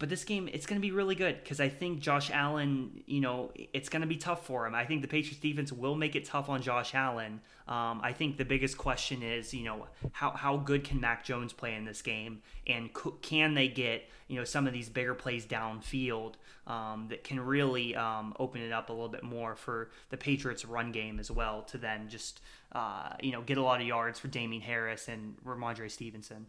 but 0.00 0.08
this 0.08 0.24
game, 0.24 0.48
it's 0.50 0.64
going 0.64 0.80
to 0.80 0.82
be 0.84 0.92
really 0.92 1.14
good 1.14 1.36
because 1.44 1.60
I 1.60 1.68
think 1.68 2.00
Josh 2.00 2.30
Allen, 2.30 3.02
you 3.04 3.20
know, 3.20 3.52
it's 3.54 3.90
going 3.90 4.00
to 4.00 4.08
be 4.08 4.16
tough 4.16 4.46
for 4.46 4.66
him. 4.66 4.74
I 4.74 4.86
think 4.86 5.02
the 5.02 5.08
Patriots 5.08 5.38
defense 5.38 5.70
will 5.70 5.94
make 5.94 6.16
it 6.16 6.24
tough 6.24 6.48
on 6.48 6.62
Josh 6.62 6.94
Allen. 6.94 7.42
Um, 7.68 8.00
I 8.02 8.14
think 8.14 8.38
the 8.38 8.46
biggest 8.46 8.78
question 8.78 9.22
is, 9.22 9.52
you 9.52 9.62
know, 9.62 9.88
how, 10.12 10.30
how 10.30 10.56
good 10.56 10.84
can 10.84 11.00
Mac 11.00 11.22
Jones 11.22 11.52
play 11.52 11.74
in 11.74 11.84
this 11.84 12.00
game? 12.00 12.40
And 12.66 12.88
can 13.20 13.52
they 13.52 13.68
get, 13.68 14.08
you 14.26 14.36
know, 14.36 14.44
some 14.44 14.66
of 14.66 14.72
these 14.72 14.88
bigger 14.88 15.14
plays 15.14 15.44
downfield 15.44 16.36
um, 16.66 17.08
that 17.10 17.22
can 17.22 17.38
really 17.38 17.94
um, 17.94 18.34
open 18.40 18.62
it 18.62 18.72
up 18.72 18.88
a 18.88 18.94
little 18.94 19.10
bit 19.10 19.22
more 19.22 19.54
for 19.54 19.90
the 20.08 20.16
Patriots 20.16 20.64
run 20.64 20.92
game 20.92 21.20
as 21.20 21.30
well 21.30 21.60
to 21.64 21.76
then 21.76 22.08
just, 22.08 22.40
uh, 22.72 23.10
you 23.20 23.32
know, 23.32 23.42
get 23.42 23.58
a 23.58 23.62
lot 23.62 23.82
of 23.82 23.86
yards 23.86 24.18
for 24.18 24.28
Damien 24.28 24.62
Harris 24.62 25.08
and 25.08 25.36
Rhamondre 25.44 25.90
Stevenson. 25.90 26.46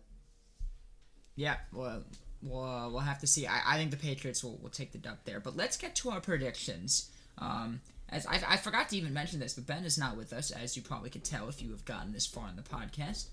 Yeah, 1.35 1.57
well, 1.73 2.03
we'll, 2.43 2.91
we'll 2.91 2.99
have 2.99 3.19
to 3.19 3.27
see. 3.27 3.47
I, 3.47 3.61
I 3.65 3.77
think 3.77 3.91
the 3.91 3.97
Patriots 3.97 4.43
will, 4.43 4.57
will 4.61 4.69
take 4.69 4.91
the 4.91 4.97
dub 4.97 5.17
there. 5.25 5.39
But 5.39 5.55
let's 5.55 5.77
get 5.77 5.95
to 5.97 6.09
our 6.09 6.21
predictions. 6.21 7.11
Um, 7.37 7.81
as 8.09 8.25
I, 8.25 8.41
I 8.47 8.57
forgot 8.57 8.89
to 8.89 8.97
even 8.97 9.13
mention 9.13 9.39
this, 9.39 9.53
but 9.53 9.65
Ben 9.65 9.85
is 9.85 9.97
not 9.97 10.17
with 10.17 10.33
us, 10.33 10.51
as 10.51 10.75
you 10.75 10.81
probably 10.81 11.09
could 11.09 11.23
tell 11.23 11.47
if 11.47 11.61
you 11.61 11.71
have 11.71 11.85
gotten 11.85 12.11
this 12.11 12.25
far 12.25 12.49
in 12.49 12.55
the 12.55 12.61
podcast. 12.61 13.27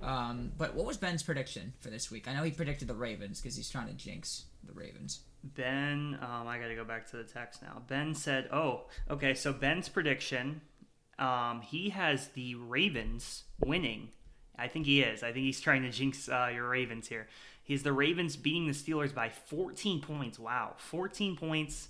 Um, 0.00 0.52
but 0.58 0.74
what 0.74 0.86
was 0.86 0.96
Ben's 0.96 1.22
prediction 1.22 1.74
for 1.80 1.90
this 1.90 2.10
week? 2.10 2.26
I 2.26 2.34
know 2.34 2.42
he 2.42 2.50
predicted 2.50 2.88
the 2.88 2.94
Ravens 2.94 3.40
because 3.40 3.56
he's 3.56 3.70
trying 3.70 3.86
to 3.86 3.92
jinx 3.92 4.44
the 4.64 4.72
Ravens. 4.72 5.20
Ben, 5.44 6.18
um, 6.20 6.46
I 6.46 6.58
got 6.58 6.68
to 6.68 6.74
go 6.74 6.84
back 6.84 7.10
to 7.10 7.16
the 7.16 7.24
text 7.24 7.62
now. 7.62 7.82
Ben 7.88 8.14
said, 8.14 8.48
"Oh, 8.52 8.86
okay." 9.10 9.34
So 9.34 9.52
Ben's 9.52 9.88
prediction, 9.88 10.60
um, 11.18 11.60
he 11.62 11.90
has 11.90 12.28
the 12.28 12.54
Ravens 12.54 13.44
winning. 13.64 14.10
I 14.62 14.68
think 14.68 14.86
he 14.86 15.02
is. 15.02 15.22
I 15.22 15.32
think 15.32 15.44
he's 15.44 15.60
trying 15.60 15.82
to 15.82 15.90
jinx 15.90 16.28
uh, 16.28 16.50
your 16.54 16.68
Ravens 16.68 17.08
here. 17.08 17.26
He's 17.64 17.82
the 17.82 17.92
Ravens 17.92 18.36
beating 18.36 18.66
the 18.66 18.72
Steelers 18.72 19.14
by 19.14 19.28
14 19.28 20.00
points. 20.00 20.38
Wow, 20.38 20.74
14 20.78 21.36
points. 21.36 21.88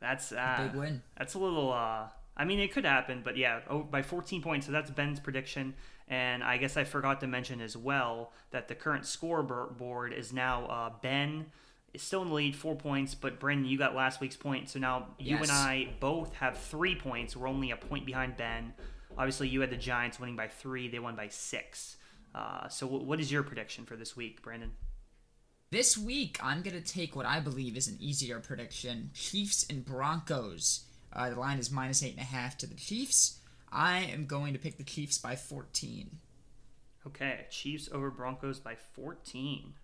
That's 0.00 0.32
uh, 0.32 0.68
big 0.70 0.74
win. 0.78 1.02
That's 1.18 1.34
a 1.34 1.38
little. 1.38 1.72
Uh, 1.72 2.08
I 2.36 2.44
mean, 2.44 2.58
it 2.60 2.72
could 2.72 2.84
happen, 2.84 3.22
but 3.24 3.36
yeah, 3.36 3.60
oh, 3.68 3.80
by 3.82 4.02
14 4.02 4.42
points. 4.42 4.66
So 4.66 4.72
that's 4.72 4.90
Ben's 4.90 5.20
prediction. 5.20 5.74
And 6.08 6.44
I 6.44 6.56
guess 6.58 6.76
I 6.76 6.84
forgot 6.84 7.20
to 7.20 7.26
mention 7.26 7.60
as 7.60 7.76
well 7.76 8.32
that 8.50 8.68
the 8.68 8.74
current 8.74 9.06
scoreboard 9.06 10.12
is 10.12 10.32
now 10.32 10.66
uh, 10.66 10.90
Ben 11.00 11.46
is 11.94 12.02
still 12.02 12.22
in 12.22 12.28
the 12.28 12.34
lead, 12.34 12.54
four 12.56 12.74
points. 12.76 13.14
But 13.14 13.40
Brendan, 13.40 13.66
you 13.66 13.78
got 13.78 13.94
last 13.94 14.20
week's 14.20 14.36
point, 14.36 14.68
so 14.68 14.78
now 14.78 15.06
you 15.18 15.36
Yes. 15.36 15.42
and 15.48 15.50
I 15.50 15.88
both 16.00 16.34
have 16.34 16.58
three 16.58 16.94
points. 16.96 17.36
We're 17.36 17.48
only 17.48 17.70
a 17.70 17.76
point 17.76 18.04
behind 18.04 18.36
Ben. 18.36 18.74
Obviously, 19.16 19.48
you 19.48 19.60
had 19.60 19.70
the 19.70 19.76
Giants 19.76 20.18
winning 20.20 20.36
by 20.36 20.48
three; 20.48 20.88
they 20.88 20.98
won 20.98 21.14
by 21.14 21.28
six. 21.28 21.96
Uh, 22.34 22.68
so, 22.68 22.86
wh- 22.88 23.06
what 23.06 23.20
is 23.20 23.30
your 23.30 23.42
prediction 23.42 23.84
for 23.84 23.96
this 23.96 24.16
week, 24.16 24.42
Brandon? 24.42 24.72
This 25.70 25.96
week, 25.98 26.38
I'm 26.42 26.62
going 26.62 26.80
to 26.80 26.92
take 26.92 27.16
what 27.16 27.26
I 27.26 27.40
believe 27.40 27.76
is 27.76 27.88
an 27.88 27.96
easier 28.00 28.40
prediction 28.40 29.10
Chiefs 29.14 29.66
and 29.68 29.84
Broncos. 29.84 30.84
Uh, 31.12 31.30
the 31.30 31.38
line 31.38 31.58
is 31.58 31.70
minus 31.70 32.02
8.5 32.02 32.56
to 32.58 32.66
the 32.66 32.74
Chiefs. 32.74 33.38
I 33.72 33.98
am 33.98 34.26
going 34.26 34.52
to 34.52 34.58
pick 34.58 34.76
the 34.78 34.84
Chiefs 34.84 35.18
by 35.18 35.36
14. 35.36 36.18
Okay, 37.06 37.46
Chiefs 37.50 37.88
over 37.92 38.10
Broncos 38.10 38.58
by 38.60 38.74
14. 38.94 39.74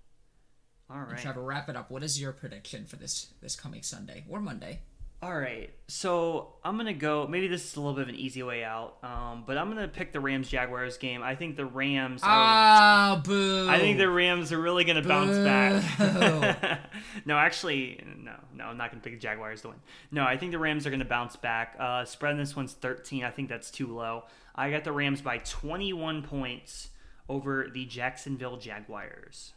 All 0.91 0.97
And 0.99 1.11
right. 1.13 1.21
Trevor, 1.21 1.43
wrap 1.43 1.69
it 1.69 1.77
up. 1.77 1.91
What 1.91 2.03
is 2.03 2.21
your 2.21 2.33
prediction 2.33 2.85
for 2.87 2.97
this 2.97 3.33
this 3.41 3.55
coming 3.55 3.83
Sunday 3.83 4.25
or 4.29 4.41
Monday? 4.41 4.81
All 5.23 5.39
right. 5.39 5.69
So 5.87 6.55
I'm 6.65 6.77
going 6.77 6.87
to 6.87 6.95
go. 6.95 7.27
Maybe 7.27 7.47
this 7.47 7.63
is 7.65 7.77
a 7.77 7.81
little 7.81 7.95
bit 7.95 8.03
of 8.05 8.09
an 8.09 8.15
easy 8.15 8.43
way 8.43 8.65
out, 8.65 8.97
um, 9.03 9.45
but 9.47 9.59
I'm 9.59 9.71
going 9.71 9.83
to 9.83 9.89
pick 9.89 10.13
the 10.13 10.21
Rams 10.21 10.49
Jaguars 10.49 10.97
game. 10.97 11.23
I 11.23 11.35
think 11.35 11.57
the 11.57 11.67
Rams. 11.67 12.23
Are, 12.23 12.29
Ah, 12.31 13.23
boo! 13.23 13.69
I 13.69 13.79
think 13.79 13.99
the 13.99 14.09
Rams 14.09 14.51
are 14.51 14.59
really 14.59 14.85
going 14.85 15.03
to 15.03 15.07
bounce 15.07 15.37
Boo. 15.37 15.45
back. 15.45 16.81
no, 17.27 17.37
actually, 17.37 18.03
no, 18.17 18.33
no, 18.55 18.65
I'm 18.65 18.79
not 18.79 18.91
going 18.91 19.03
to 19.03 19.05
pick 19.05 19.19
the 19.19 19.23
Jaguars 19.23 19.61
to 19.63 19.69
win. 19.69 19.77
No, 20.11 20.25
I 20.25 20.39
think 20.39 20.53
the 20.53 20.59
Rams 20.59 20.87
are 20.87 20.91
going 20.91 21.01
to 21.01 21.07
bounce 21.07 21.37
back. 21.37 21.77
Uh, 21.79 22.07
spread 22.07 22.39
this 22.39 22.57
one's 22.57 22.73
13. 22.73 23.23
I 23.23 23.31
think 23.31 23.51
that's 23.51 23.71
too 23.71 23.95
low. 23.95 24.25
I 24.55 24.71
got 24.71 24.85
the 24.85 24.93
Rams 24.93 25.21
by 25.21 25.39
21 25.39 26.23
points 26.23 26.91
over 27.29 27.69
the 27.73 27.85
Jacksonville 27.85 28.57
Jaguars. 28.57 29.53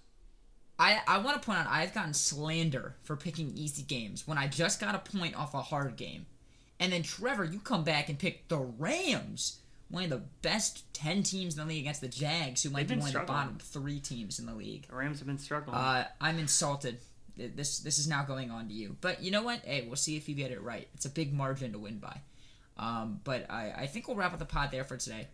I, 0.80 1.02
I 1.08 1.18
want 1.20 1.42
to 1.42 1.46
point 1.46 1.60
out 1.60 1.68
I've 1.70 1.94
gotten 1.94 2.14
slander 2.14 2.96
for 3.04 3.16
picking 3.16 3.54
easy 3.56 3.84
games 3.84 4.28
when 4.28 4.38
I 4.38 4.48
just 4.48 4.80
got 4.80 4.96
a 4.96 5.18
point 5.18 5.36
off 5.36 5.54
a 5.54 5.62
hard 5.62 5.96
game. 5.96 6.26
And 6.80 6.92
then 6.92 7.04
Trevor, 7.04 7.46
you 7.46 7.60
come 7.60 7.84
back 7.84 8.10
and 8.10 8.18
pick 8.18 8.48
the 8.48 8.58
Rams, 8.58 9.60
one 9.90 10.04
of 10.04 10.10
the 10.10 10.24
best 10.42 10.92
10 10.94 11.24
teams 11.24 11.56
in 11.56 11.62
the 11.62 11.72
league 11.72 11.84
against 11.84 12.02
the 12.02 12.08
Jags, 12.08 12.64
who 12.64 12.72
might 12.72 12.88
be 12.88 12.96
one 12.96 13.08
of 13.08 13.14
the 13.14 13.20
bottom 13.22 13.58
three 13.62 14.00
teams 14.00 14.40
in 14.40 14.46
the 14.46 14.54
league. 14.54 14.88
The 14.90 14.96
Rams 14.96 15.20
have 15.20 15.28
been 15.28 15.38
struggling. 15.38 15.78
Uh, 15.78 16.08
I'm 16.20 16.40
insulted. 16.40 16.98
This 17.38 17.80
this 17.80 17.98
is 17.98 18.08
now 18.08 18.24
going 18.24 18.52
on 18.52 18.68
to 18.68 18.74
you. 18.74 18.96
But 19.02 19.24
you 19.24 19.32
know 19.32 19.42
what? 19.44 19.60
Hey, 19.66 19.86
we'll 19.88 19.96
see 19.96 20.18
if 20.18 20.28
you 20.28 20.36
get 20.36 20.52
it 20.52 20.62
right. 20.62 20.88
It's 20.94 21.06
a 21.06 21.10
big 21.10 21.34
margin 21.34 21.72
to 21.74 21.80
win 21.80 22.00
by. 22.00 22.22
Um, 22.78 23.22
but 23.24 23.50
I, 23.50 23.72
I 23.72 23.88
think 23.88 24.08
we'll 24.08 24.18
wrap 24.18 24.34
up 24.34 24.40
the 24.40 24.46
pod 24.46 24.72
there 24.72 24.84
for 24.84 24.98
today. 24.98 25.28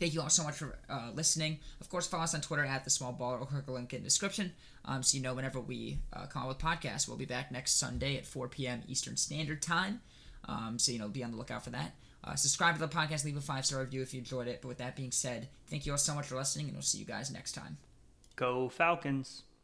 Thank 0.00 0.14
you 0.14 0.20
all 0.20 0.30
so 0.30 0.42
much 0.42 0.56
for 0.56 0.78
uh, 0.90 1.10
listening. 1.14 1.60
Of 1.80 1.88
course, 1.88 2.06
follow 2.06 2.24
us 2.24 2.34
on 2.34 2.40
Twitter 2.40 2.64
at 2.64 2.84
the 2.84 2.90
Small 2.90 3.12
Ball 3.12 3.34
or 3.34 3.46
click 3.46 3.66
the 3.66 3.72
link 3.72 3.92
in 3.92 4.00
the 4.00 4.04
description, 4.04 4.52
um, 4.84 5.02
so 5.02 5.16
you 5.16 5.22
know 5.22 5.34
whenever 5.34 5.60
we 5.60 5.98
uh, 6.12 6.26
come 6.26 6.42
out 6.42 6.48
with 6.48 6.58
podcasts. 6.58 7.06
We'll 7.06 7.16
be 7.16 7.24
back 7.24 7.52
next 7.52 7.78
Sunday 7.78 8.16
at 8.16 8.26
4 8.26 8.48
p.m. 8.48 8.82
Eastern 8.88 9.16
Standard 9.16 9.62
Time. 9.62 10.00
Um, 10.48 10.78
so 10.78 10.90
you 10.92 10.98
know, 10.98 11.08
be 11.08 11.22
on 11.22 11.30
the 11.30 11.36
lookout 11.36 11.62
for 11.64 11.70
that. 11.70 11.94
Uh, 12.24 12.34
subscribe 12.34 12.74
to 12.74 12.80
the 12.80 12.88
podcast, 12.88 13.24
leave 13.24 13.36
a 13.36 13.40
five 13.40 13.66
star 13.66 13.80
review 13.80 14.02
if 14.02 14.14
you 14.14 14.18
enjoyed 14.18 14.48
it. 14.48 14.60
But 14.62 14.68
with 14.68 14.78
that 14.78 14.96
being 14.96 15.12
said, 15.12 15.48
thank 15.68 15.86
you 15.86 15.92
all 15.92 15.98
so 15.98 16.14
much 16.14 16.26
for 16.26 16.36
listening, 16.36 16.66
and 16.66 16.74
we'll 16.74 16.82
see 16.82 16.98
you 16.98 17.04
guys 17.04 17.30
next 17.30 17.52
time. 17.52 17.78
Go 18.36 18.68
Falcons. 18.68 19.42